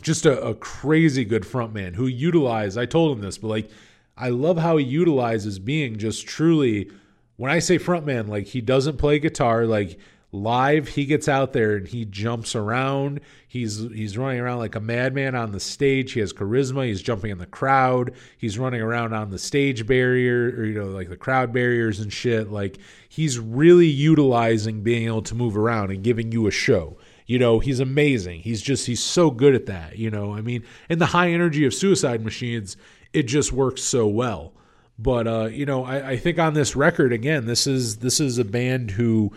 [0.00, 2.78] just a, a crazy good frontman who utilized.
[2.78, 3.70] I told him this, but like
[4.18, 6.90] I love how he utilizes being just truly
[7.36, 9.98] when I say frontman, like he doesn't play guitar, like
[10.30, 13.20] live he gets out there and he jumps around.
[13.46, 16.12] He's he's running around like a madman on the stage.
[16.12, 16.86] He has charisma.
[16.86, 18.12] He's jumping in the crowd.
[18.36, 22.12] He's running around on the stage barrier or you know like the crowd barriers and
[22.12, 22.50] shit.
[22.50, 22.78] Like
[23.08, 26.98] he's really utilizing being able to move around and giving you a show.
[27.26, 28.40] You know he's amazing.
[28.40, 30.34] He's just he's so good at that you know?
[30.34, 32.76] I mean in the high energy of suicide machines
[33.12, 34.52] it just works so well
[34.98, 38.38] but uh, you know I, I think on this record again this is this is
[38.38, 39.32] a band who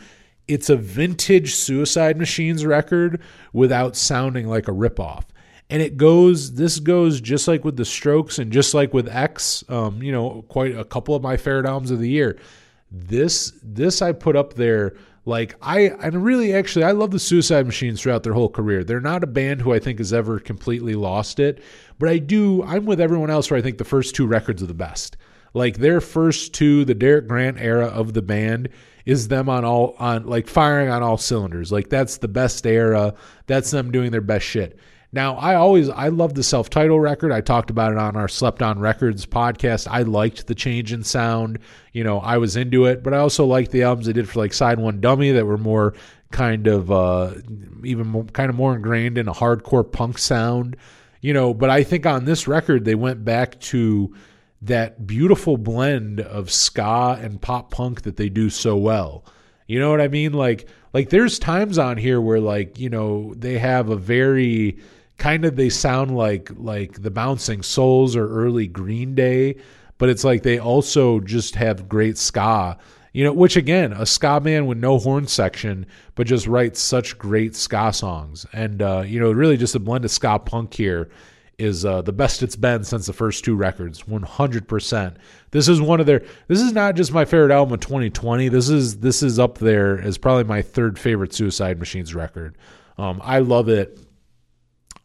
[0.51, 3.21] it's a vintage Suicide Machines record
[3.53, 5.23] without sounding like a ripoff.
[5.69, 9.63] And it goes, this goes just like with the Strokes and just like with X,
[9.69, 12.37] um, you know, quite a couple of my favorite albums of the year.
[12.91, 14.97] This, this I put up there.
[15.25, 18.83] Like I, and really, actually, I love the Suicide Machines throughout their whole career.
[18.83, 21.61] They're not a band who I think has ever completely lost it,
[21.99, 22.63] but I do.
[22.63, 25.17] I'm with everyone else where I think the first two records are the best.
[25.53, 28.69] Like their first two, the Derek Grant era of the band,
[29.05, 31.71] is them on all on like firing on all cylinders.
[31.71, 33.13] Like that's the best era.
[33.45, 34.79] That's them doing their best shit.
[35.13, 37.33] Now, I always I love the self-title record.
[37.33, 39.87] I talked about it on our Slept On Records podcast.
[39.89, 41.59] I liked the change in sound.
[41.91, 44.39] You know, I was into it, but I also liked the albums they did for
[44.39, 45.93] like Side One Dummy that were more
[46.31, 47.33] kind of uh
[47.83, 50.77] even more, kind of more ingrained in a hardcore punk sound.
[51.19, 54.15] You know, but I think on this record they went back to
[54.61, 59.25] that beautiful blend of ska and pop punk that they do so well.
[59.67, 60.31] You know what I mean?
[60.31, 64.77] Like like there's times on here where like, you know, they have a very
[65.21, 69.55] kind of they sound like like the bouncing souls or early green day
[69.99, 72.75] but it's like they also just have great ska.
[73.13, 75.85] You know which again a ska man with no horn section
[76.15, 78.47] but just writes such great ska songs.
[78.51, 81.11] And uh you know really just a blend of ska punk here
[81.59, 85.15] is uh, the best it's been since the first two records 100%
[85.51, 88.69] this is one of their this is not just my favorite album of 2020 this
[88.69, 92.57] is this is up there as probably my third favorite suicide machines record.
[92.97, 93.99] Um, i love it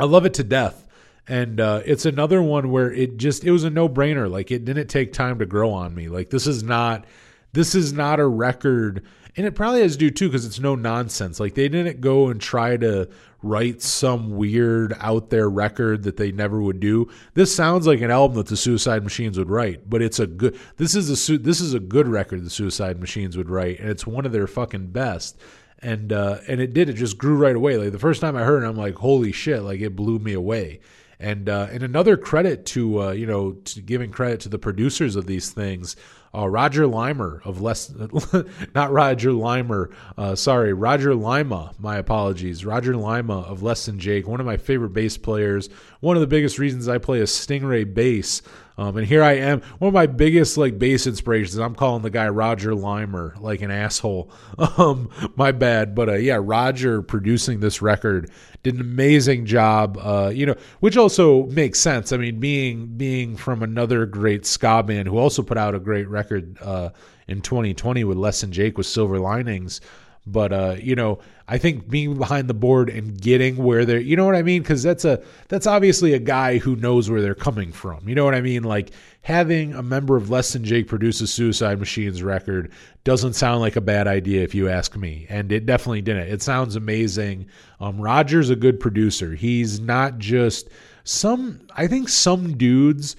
[0.00, 0.84] i love it to death
[1.28, 4.88] and uh, it's another one where it just it was a no-brainer like it didn't
[4.88, 7.04] take time to grow on me like this is not
[7.52, 9.04] this is not a record
[9.36, 12.28] and it probably has to do too because it's no nonsense like they didn't go
[12.28, 13.08] and try to
[13.46, 17.08] write some weird out there record that they never would do.
[17.34, 20.58] This sounds like an album that the Suicide Machines would write, but it's a good.
[20.76, 24.06] This is a this is a good record the Suicide Machines would write, and it's
[24.06, 25.40] one of their fucking best.
[25.80, 26.88] And uh, and it did.
[26.88, 27.76] It just grew right away.
[27.76, 29.62] Like the first time I heard it, I'm like, holy shit!
[29.62, 30.80] Like it blew me away.
[31.20, 35.16] And uh, and another credit to uh, you know to giving credit to the producers
[35.16, 35.96] of these things.
[36.34, 37.90] Uh, Roger Limer of less,
[38.74, 41.72] not Roger Limer, uh, sorry, Roger Lima.
[41.78, 45.70] My apologies, Roger Lima of Less Than Jake, one of my favorite bass players.
[46.00, 48.42] One of the biggest reasons I play a Stingray bass.
[48.78, 51.56] Um, and here I am, one of my biggest like bass inspirations.
[51.56, 54.30] I'm calling the guy Roger Limer like an asshole.
[54.78, 58.30] Um, my bad, but uh, yeah, Roger producing this record
[58.62, 59.96] did an amazing job.
[59.98, 62.12] Uh, you know, which also makes sense.
[62.12, 66.08] I mean, being being from another great ska band who also put out a great
[66.08, 66.90] record uh,
[67.28, 69.80] in 2020 with Less Than Jake with Silver Linings.
[70.26, 74.16] But uh, you know, I think being behind the board and getting where they're, you
[74.16, 74.62] know what I mean?
[74.62, 78.08] Because that's a that's obviously a guy who knows where they're coming from.
[78.08, 78.64] You know what I mean?
[78.64, 78.90] Like
[79.22, 82.72] having a member of Less Than Jake produce a Suicide Machines record
[83.04, 86.28] doesn't sound like a bad idea if you ask me, and it definitely didn't.
[86.28, 87.46] It sounds amazing.
[87.78, 89.34] Um, Roger's a good producer.
[89.34, 90.68] He's not just
[91.04, 91.60] some.
[91.76, 93.14] I think some dudes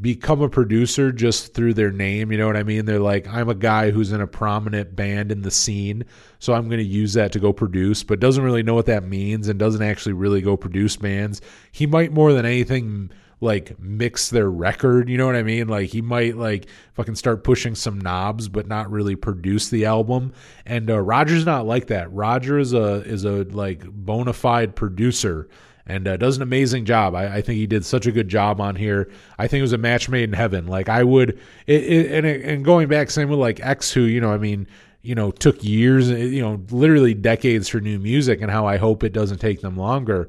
[0.00, 2.32] become a producer just through their name.
[2.32, 2.86] You know what I mean?
[2.86, 6.04] They're like, I'm a guy who's in a prominent band in the scene,
[6.38, 9.04] so I'm going to use that to go produce, but doesn't really know what that
[9.04, 11.40] means and doesn't actually really go produce bands.
[11.70, 13.10] He might more than anything
[13.42, 15.66] like mix their record, you know what I mean?
[15.66, 20.32] Like he might like fucking start pushing some knobs but not really produce the album.
[20.64, 22.10] And uh, Roger's not like that.
[22.12, 25.48] Roger is a is a like bona fide producer
[25.86, 27.14] and uh, does an amazing job.
[27.14, 29.10] I, I, think he did such a good job on here.
[29.38, 30.66] I think it was a match made in heaven.
[30.66, 34.20] Like I would, it, it, and and going back, same with like X, who you
[34.20, 34.66] know, I mean,
[35.02, 39.02] you know, took years, you know, literally decades for new music, and how I hope
[39.02, 40.28] it doesn't take them longer.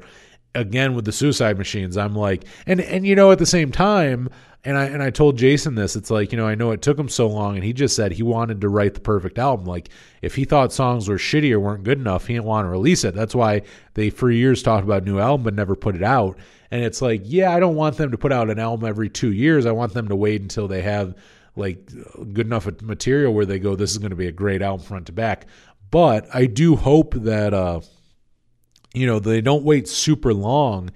[0.55, 4.29] Again with the Suicide Machines, I'm like, and and you know, at the same time,
[4.65, 5.95] and I and I told Jason this.
[5.95, 8.11] It's like you know I know it took him so long, and he just said
[8.13, 9.65] he wanted to write the perfect album.
[9.65, 9.89] Like
[10.21, 13.03] if he thought songs were shitty or weren't good enough, he didn't want to release
[13.03, 13.13] it.
[13.13, 13.63] That's why
[13.93, 16.37] they for years talked about a new album but never put it out.
[16.71, 19.33] And it's like yeah, I don't want them to put out an album every two
[19.33, 19.65] years.
[19.65, 21.15] I want them to wait until they have
[21.55, 21.85] like
[22.33, 25.07] good enough material where they go, this is going to be a great album front
[25.07, 25.47] to back.
[25.91, 27.81] But I do hope that uh,
[28.93, 30.89] you know they don't wait super long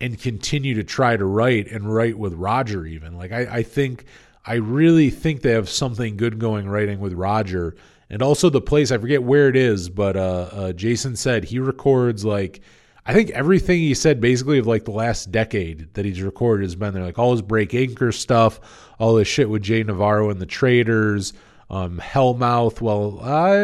[0.00, 3.16] and continue to try to write and write with Roger even.
[3.16, 4.04] Like I, I think
[4.44, 7.76] I really think they have something good going writing with Roger.
[8.10, 11.58] and also the place I forget where it is, but uh, uh, Jason said he
[11.58, 12.60] records like
[13.06, 16.74] I think everything he said basically of like the last decade that he's recorded has
[16.74, 18.60] been there, like all his break anchor stuff,
[18.98, 21.32] all his shit with Jay Navarro and the Traitors,
[21.70, 22.80] um, Hellmouth.
[22.80, 23.54] Well, I,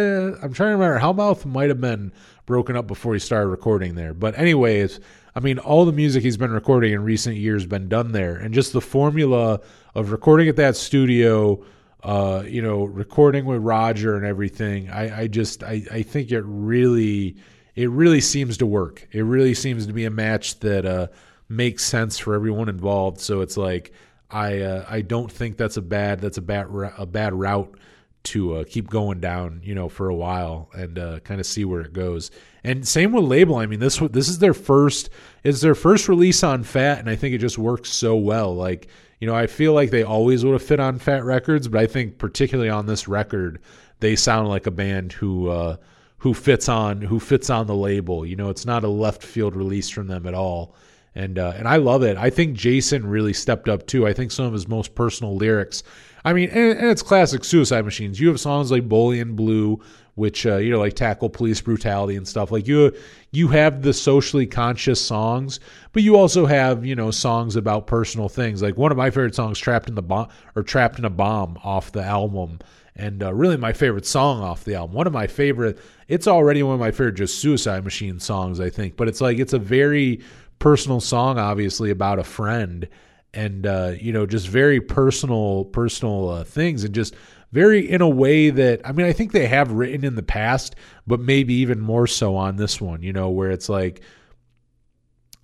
[0.43, 1.01] I'm trying to remember.
[1.01, 2.13] Hellmouth might have been
[2.47, 4.99] broken up before he started recording there, but anyways.
[5.35, 8.53] I mean, all the music he's been recording in recent years been done there, and
[8.53, 9.61] just the formula
[9.95, 11.65] of recording at that studio,
[12.03, 14.91] uh, you know, recording with Roger and everything.
[14.91, 17.37] I, I just, I, I think it really,
[17.75, 19.09] it really seems to work.
[19.13, 21.07] It really seems to be a match that uh,
[21.49, 23.21] makes sense for everyone involved.
[23.21, 23.93] So it's like,
[24.31, 26.67] I, uh, I don't think that's a bad, that's a bad,
[26.99, 27.75] a bad route
[28.25, 31.65] to uh, keep going down, you know, for a while and uh, kind of see
[31.65, 32.31] where it goes.
[32.65, 33.57] And same with label.
[33.57, 35.11] I mean, this this is their first
[35.43, 38.55] it's their first release on Fat, and I think it just works so well.
[38.55, 38.89] Like,
[39.19, 41.87] you know, I feel like they always would have fit on Fat Records, but I
[41.87, 43.61] think particularly on this record,
[44.01, 45.77] they sound like a band who uh,
[46.19, 48.25] who fits on who fits on the label.
[48.25, 50.77] You know, it's not a left field release from them at all.
[51.15, 52.17] And uh, and I love it.
[52.17, 54.07] I think Jason really stepped up too.
[54.07, 55.83] I think some of his most personal lyrics
[56.25, 58.21] I mean, and, and, it's classic Suicide Machines.
[58.21, 59.81] You have songs like Bully Blue,
[60.15, 62.51] which uh, you know, like tackle police brutality and stuff.
[62.51, 62.93] Like you,
[63.33, 65.59] you have the socially conscious songs,
[65.93, 68.63] but you also have you know songs about personal things.
[68.63, 71.59] Like one of my favorite songs, "Trapped in the Bomb" or "Trapped in a Bomb"
[71.65, 72.61] off the album,
[72.95, 74.95] and uh, really my favorite song off the album.
[74.95, 75.79] One of my favorite.
[76.09, 78.97] It's already one of my favorite just Suicide Machine songs, I think.
[78.97, 80.21] But it's like it's a very
[80.59, 82.87] personal song, obviously about a friend
[83.35, 87.15] and uh, you know just very personal personal uh, things and just
[87.53, 90.75] very in a way that I mean I think they have written in the past
[91.07, 94.03] but maybe even more so on this one you know where it's like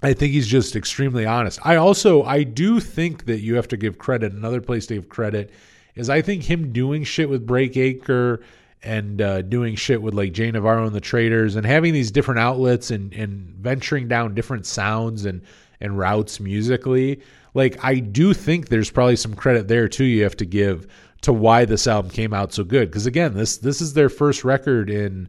[0.03, 1.59] I think he's just extremely honest.
[1.65, 5.09] I also I do think that you have to give credit another place to give
[5.09, 5.51] credit
[5.97, 8.41] is I think him doing shit with Break Anchor
[8.85, 12.39] and uh, doing shit with like Jay Navarro and the Traitors and having these different
[12.39, 15.43] outlets and and venturing down different sounds and
[15.81, 17.21] and routes musically
[17.55, 20.87] like I do think there's probably some credit there too you have to give
[21.23, 22.89] to why this album came out so good.
[22.89, 25.29] Because again this this is their first record in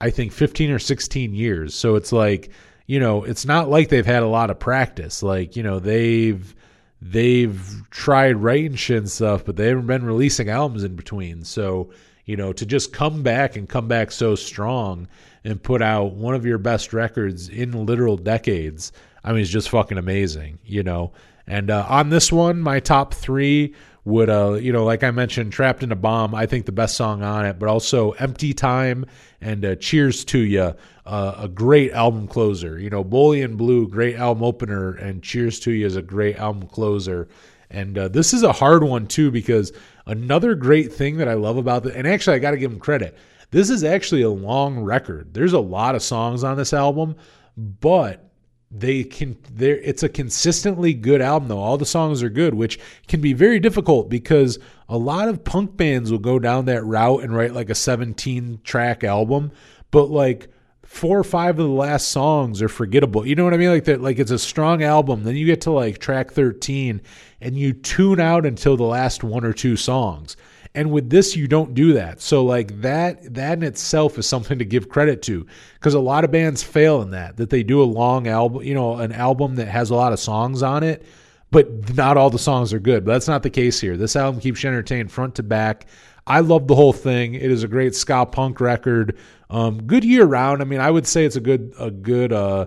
[0.00, 1.74] I think 15 or 16 years.
[1.74, 2.50] So it's like
[2.86, 5.22] you know it's not like they've had a lot of practice.
[5.22, 6.54] Like you know they've
[7.02, 11.44] they've tried writing shit and stuff but they haven't been releasing albums in between.
[11.44, 11.90] So
[12.24, 15.08] you know to just come back and come back so strong
[15.44, 18.92] and put out one of your best records in literal decades
[19.24, 21.12] I mean it's just fucking amazing you know
[21.46, 25.52] and uh, on this one, my top three would, uh, you know, like I mentioned,
[25.52, 29.04] Trapped in a Bomb, I think the best song on it, but also Empty Time
[29.40, 30.74] and uh, Cheers to You,
[31.06, 32.78] uh, a great album closer.
[32.78, 36.36] You know, Bully in Blue, great album opener, and Cheers to You is a great
[36.36, 37.28] album closer.
[37.70, 39.72] And uh, this is a hard one, too, because
[40.06, 42.80] another great thing that I love about it, and actually, I got to give them
[42.80, 43.16] credit.
[43.50, 45.34] This is actually a long record.
[45.34, 47.16] There's a lot of songs on this album,
[47.56, 48.29] but
[48.70, 51.58] they can there it's a consistently good album though.
[51.58, 52.78] All the songs are good which
[53.08, 57.22] can be very difficult because a lot of punk bands will go down that route
[57.22, 59.50] and write like a 17 track album.
[59.90, 60.48] But like
[60.84, 63.26] four or five of the last songs are forgettable.
[63.26, 63.70] You know what i mean?
[63.70, 65.24] Like that like it's a strong album.
[65.24, 67.00] Then you get to like track 13
[67.40, 70.36] and you tune out until the last one or two songs
[70.74, 72.20] and with this, you don't do that.
[72.20, 76.24] So like that, that in itself is something to give credit to because a lot
[76.24, 79.56] of bands fail in that, that they do a long album, you know, an album
[79.56, 81.04] that has a lot of songs on it,
[81.50, 83.04] but not all the songs are good.
[83.04, 83.96] But that's not the case here.
[83.96, 85.86] This album keeps you entertained front to back.
[86.26, 87.34] I love the whole thing.
[87.34, 89.18] It is a great ska punk record.
[89.48, 90.62] Um, good year round.
[90.62, 92.66] I mean, I would say it's a good, a good, uh,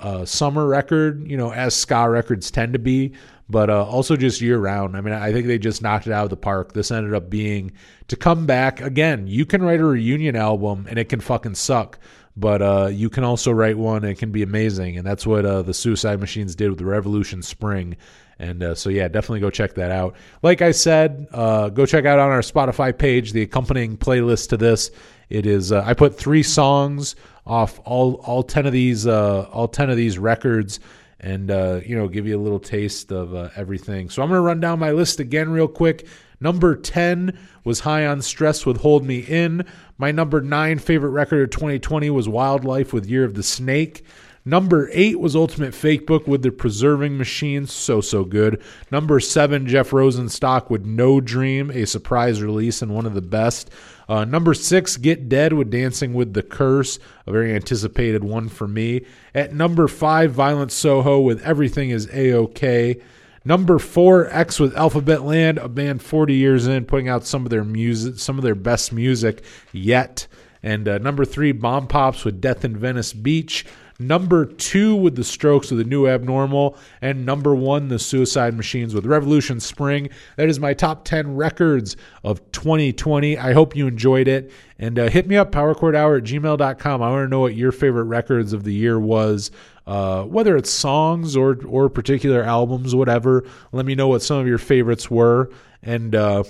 [0.00, 3.12] uh, summer record, you know, as ska records tend to be
[3.50, 4.96] but uh, also just year round.
[4.96, 6.72] I mean, I think they just knocked it out of the park.
[6.72, 7.72] This ended up being
[8.08, 9.26] to come back again.
[9.26, 11.98] You can write a reunion album and it can fucking suck,
[12.36, 14.96] but uh, you can also write one and it can be amazing.
[14.96, 17.96] And that's what uh, the Suicide Machines did with the Revolution Spring.
[18.38, 20.14] And uh, so, yeah, definitely go check that out.
[20.42, 24.56] Like I said, uh, go check out on our Spotify page the accompanying playlist to
[24.56, 24.92] this.
[25.28, 27.16] It is uh, I put three songs
[27.46, 30.80] off all all ten of these all ten of these records
[31.20, 34.10] and uh, you know give you a little taste of uh, everything.
[34.10, 36.06] So I'm going to run down my list again real quick.
[36.40, 39.66] Number 10 was High on Stress with Hold Me In.
[39.98, 44.04] My number 9 favorite record of 2020 was Wyldlife with Year of the Snake.
[44.46, 47.66] Number 8 was Ultimate Fake Book with The Preserving Machine.
[47.66, 48.62] So, so good.
[48.90, 53.68] Number 7, Jeff Rosenstock with No Dream, a surprise release and one of the best.
[54.10, 58.66] Uh, number six, Get Dead with Dancing with the Curse, a very anticipated one for
[58.66, 59.02] me.
[59.36, 63.00] At number five, Violent Soho with Everything is A OK.
[63.44, 67.50] Number four, X with Alphabet Land, a band 40 years in, putting out some of
[67.50, 70.26] their music, some of their best music yet.
[70.60, 73.64] And uh, number three, Bomb Pops with Death in Venice Beach.
[74.00, 78.94] Number two with the Strokes with the New Abnormal, and number one, the Suicide Machines
[78.94, 80.08] with Revolution Spring.
[80.36, 83.36] That is my top 10 records of 2020.
[83.36, 84.52] I hope you enjoyed it.
[84.78, 87.02] And uh, hit me up, powerchordhour at gmail.com.
[87.02, 89.50] I want to know what your favorite records of the year was,
[89.86, 93.44] uh, whether it's songs or, or particular albums, whatever.
[93.70, 95.50] Let me know what some of your favorites were.
[95.82, 96.44] And, uh,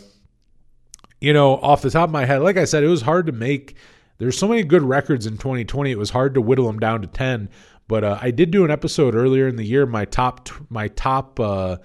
[1.21, 3.33] you know, off the top of my head, like I said, it was hard to
[3.33, 3.75] make
[4.21, 5.91] there's so many good records in 2020.
[5.91, 7.49] It was hard to whittle them down to 10.
[7.89, 9.87] But uh, I did do an episode earlier in the year.
[9.87, 11.41] My top, my top.
[11.41, 11.79] Uh,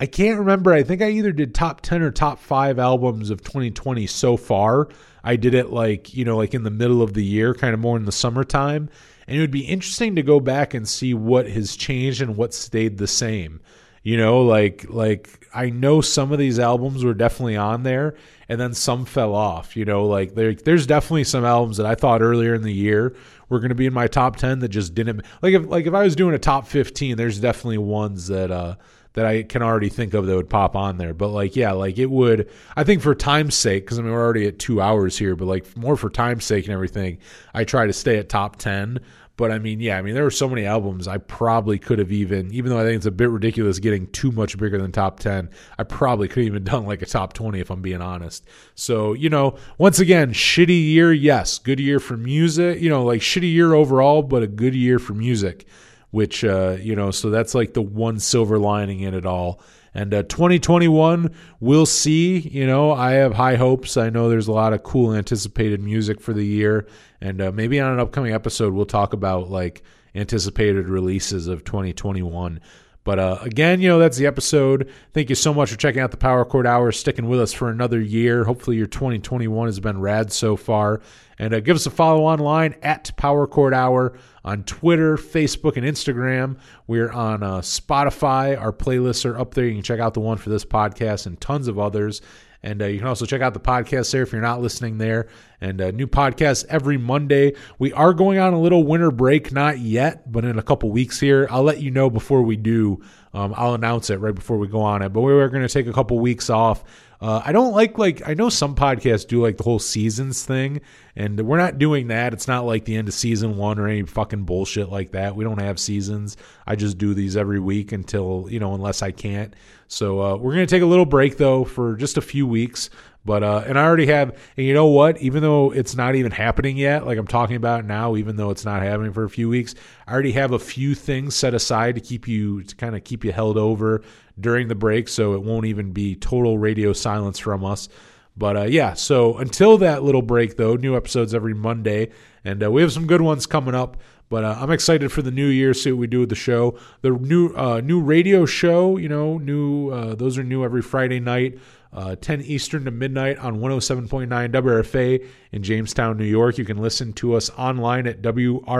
[0.00, 0.72] I can't remember.
[0.72, 4.88] I think I either did top 10 or top five albums of 2020 so far.
[5.22, 7.80] I did it like you know, like in the middle of the year, kind of
[7.80, 8.90] more in the summertime.
[9.26, 12.54] And it would be interesting to go back and see what has changed and what
[12.54, 13.60] stayed the same.
[14.02, 18.16] You know, like like I know some of these albums were definitely on there,
[18.48, 19.76] and then some fell off.
[19.76, 23.14] You know, like there, there's definitely some albums that I thought earlier in the year
[23.48, 25.22] were going to be in my top ten that just didn't.
[25.42, 28.76] Like if like if I was doing a top fifteen, there's definitely ones that uh
[29.14, 31.14] that I can already think of that would pop on there.
[31.14, 32.50] But like yeah, like it would.
[32.76, 35.46] I think for time's sake, because I mean we're already at two hours here, but
[35.46, 37.18] like more for time's sake and everything,
[37.54, 39.00] I try to stay at top ten.
[39.38, 42.10] But I mean, yeah, I mean, there were so many albums I probably could have
[42.10, 45.20] even, even though I think it's a bit ridiculous getting too much bigger than top
[45.20, 45.48] 10,
[45.78, 48.44] I probably could have even done like a top 20 if I'm being honest.
[48.74, 51.60] So, you know, once again, shitty year, yes.
[51.60, 55.14] Good year for music, you know, like shitty year overall, but a good year for
[55.14, 55.68] music,
[56.10, 59.60] which, uh, you know, so that's like the one silver lining in it all.
[59.94, 62.38] And uh, 2021, we'll see.
[62.38, 63.96] You know, I have high hopes.
[63.96, 66.86] I know there's a lot of cool anticipated music for the year.
[67.20, 69.82] And uh, maybe on an upcoming episode, we'll talk about like
[70.14, 72.60] anticipated releases of 2021.
[73.08, 74.90] But uh, again, you know, that's the episode.
[75.14, 77.70] Thank you so much for checking out the Power Chord Hour, sticking with us for
[77.70, 78.44] another year.
[78.44, 81.00] Hopefully, your 2021 has been rad so far.
[81.38, 84.18] And uh, give us a follow online at Power Chord Hour
[84.48, 86.56] on Twitter, Facebook, and Instagram.
[86.86, 88.58] We're on uh, Spotify.
[88.58, 89.66] Our playlists are up there.
[89.66, 92.22] You can check out the one for this podcast and tons of others.
[92.62, 95.28] And uh, you can also check out the podcast there if you're not listening there.
[95.60, 97.56] And uh, new podcasts every Monday.
[97.78, 101.20] We are going on a little winter break, not yet, but in a couple weeks
[101.20, 101.46] here.
[101.50, 103.02] I'll let you know before we do.
[103.34, 105.10] Um, I'll announce it right before we go on it.
[105.10, 106.84] But we are going to take a couple weeks off.
[107.20, 110.80] Uh, I don't like like I know some podcasts do like the whole seasons thing,
[111.16, 112.32] and we're not doing that.
[112.32, 115.34] It's not like the end of season one or any fucking bullshit like that.
[115.34, 116.36] We don't have seasons.
[116.64, 119.52] I just do these every week until you know unless I can't.
[119.88, 122.88] So uh, we're gonna take a little break though for just a few weeks.
[123.24, 125.20] But uh, and I already have, and you know what?
[125.20, 128.64] Even though it's not even happening yet, like I'm talking about now, even though it's
[128.64, 129.74] not happening for a few weeks,
[130.06, 133.24] I already have a few things set aside to keep you to kind of keep
[133.24, 134.02] you held over
[134.40, 137.88] during the break, so it won't even be total radio silence from us.
[138.36, 142.10] But uh, yeah, so until that little break, though, new episodes every Monday,
[142.44, 143.96] and uh, we have some good ones coming up.
[144.30, 145.72] But uh, I'm excited for the new year.
[145.72, 146.78] See what we do with the show.
[147.00, 151.18] The new uh, new radio show, you know, new uh, those are new every Friday
[151.18, 151.58] night,
[151.92, 156.58] uh, 10 Eastern to midnight on 107.9 WRFA in Jamestown, New York.
[156.58, 158.70] You can listen to us online at WRFALP.com.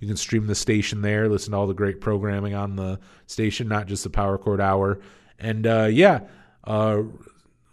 [0.00, 3.68] You can stream the station there, listen to all the great programming on the station,
[3.68, 5.00] not just the Power Chord Hour.
[5.38, 6.20] And uh, yeah,
[6.64, 7.02] uh,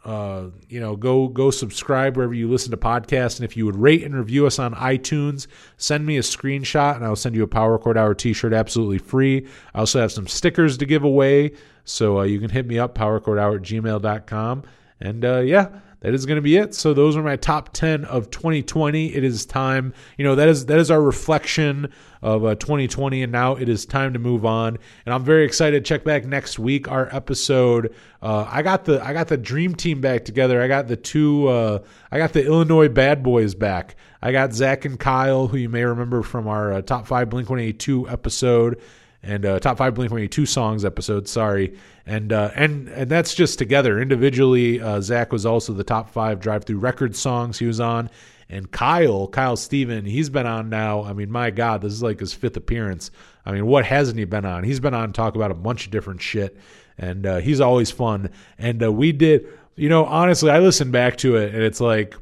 [0.07, 3.75] uh, you know, go go subscribe wherever you listen to podcasts, and if you would
[3.75, 7.47] rate and review us on iTunes, send me a screenshot, and I'll send you a
[7.47, 9.45] Power Chord Hour T-shirt absolutely free.
[9.75, 11.51] I also have some stickers to give away,
[11.83, 14.63] so uh, you can hit me up powerchordhour at gmail.com.
[15.01, 15.67] and uh, yeah.
[16.01, 16.75] That is going to be it.
[16.75, 19.15] So those are my top ten of 2020.
[19.15, 21.91] It is time, you know, that is that is our reflection
[22.21, 24.77] of uh, 2020, and now it is time to move on.
[25.05, 25.85] And I'm very excited.
[25.85, 26.89] Check back next week.
[26.89, 27.95] Our episode.
[28.21, 30.61] Uh, I got the I got the dream team back together.
[30.61, 31.47] I got the two.
[31.47, 31.79] Uh,
[32.11, 33.95] I got the Illinois Bad Boys back.
[34.21, 37.49] I got Zach and Kyle, who you may remember from our uh, top five Blink
[37.49, 38.79] 182 episode
[39.27, 41.27] and uh, top five Blink 182 songs episode.
[41.27, 43.99] Sorry, and uh, and and that's just together.
[43.99, 48.09] Individually, uh, Zach was also the top five Drive-Thru Record songs he was on,
[48.49, 51.03] and Kyle, Kyle Steven, he's been on now.
[51.03, 53.11] I mean, my God, this is like his fifth appearance.
[53.45, 54.63] I mean, what hasn't he been on?
[54.63, 56.57] He's been on talk about a bunch of different shit,
[56.97, 58.29] and uh, he's always fun.
[58.57, 59.45] And uh, we did,
[59.75, 62.15] you know, honestly, I listened back to it, and it's like,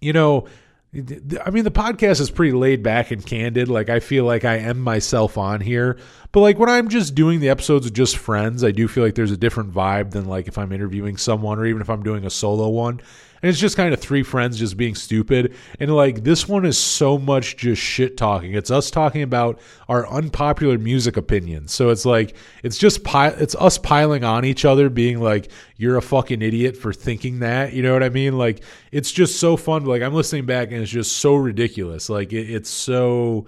[0.00, 0.46] you know.
[0.94, 3.68] I mean, the podcast is pretty laid back and candid.
[3.68, 5.98] Like, I feel like I am myself on here.
[6.30, 9.16] But, like, when I'm just doing the episodes with just friends, I do feel like
[9.16, 12.24] there's a different vibe than, like, if I'm interviewing someone or even if I'm doing
[12.24, 13.00] a solo one.
[13.44, 15.54] And it's just kind of three friends just being stupid.
[15.78, 18.54] And like this one is so much just shit talking.
[18.54, 21.70] It's us talking about our unpopular music opinions.
[21.74, 25.98] So it's like it's just pi- it's us piling on each other, being like, "You're
[25.98, 28.38] a fucking idiot for thinking that." You know what I mean?
[28.38, 29.84] Like it's just so fun.
[29.84, 32.08] Like I'm listening back and it's just so ridiculous.
[32.08, 33.44] Like it, it's so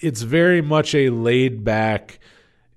[0.00, 2.18] it's very much a laid back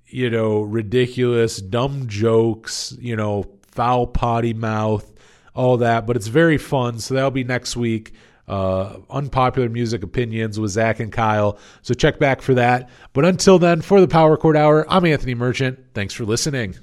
[0.07, 5.15] you know, ridiculous, dumb jokes, you know, foul potty mouth,
[5.56, 6.06] all that.
[6.06, 6.99] But it's very fun.
[6.99, 8.14] So that'll be next week.
[8.48, 11.57] Uh, unpopular music opinions with Zach and Kyle.
[11.82, 12.90] So check back for that.
[13.14, 15.80] But until then, for the Power Chord Hour, I'm Anthony Merchant.
[15.95, 16.76] Thanks for listening.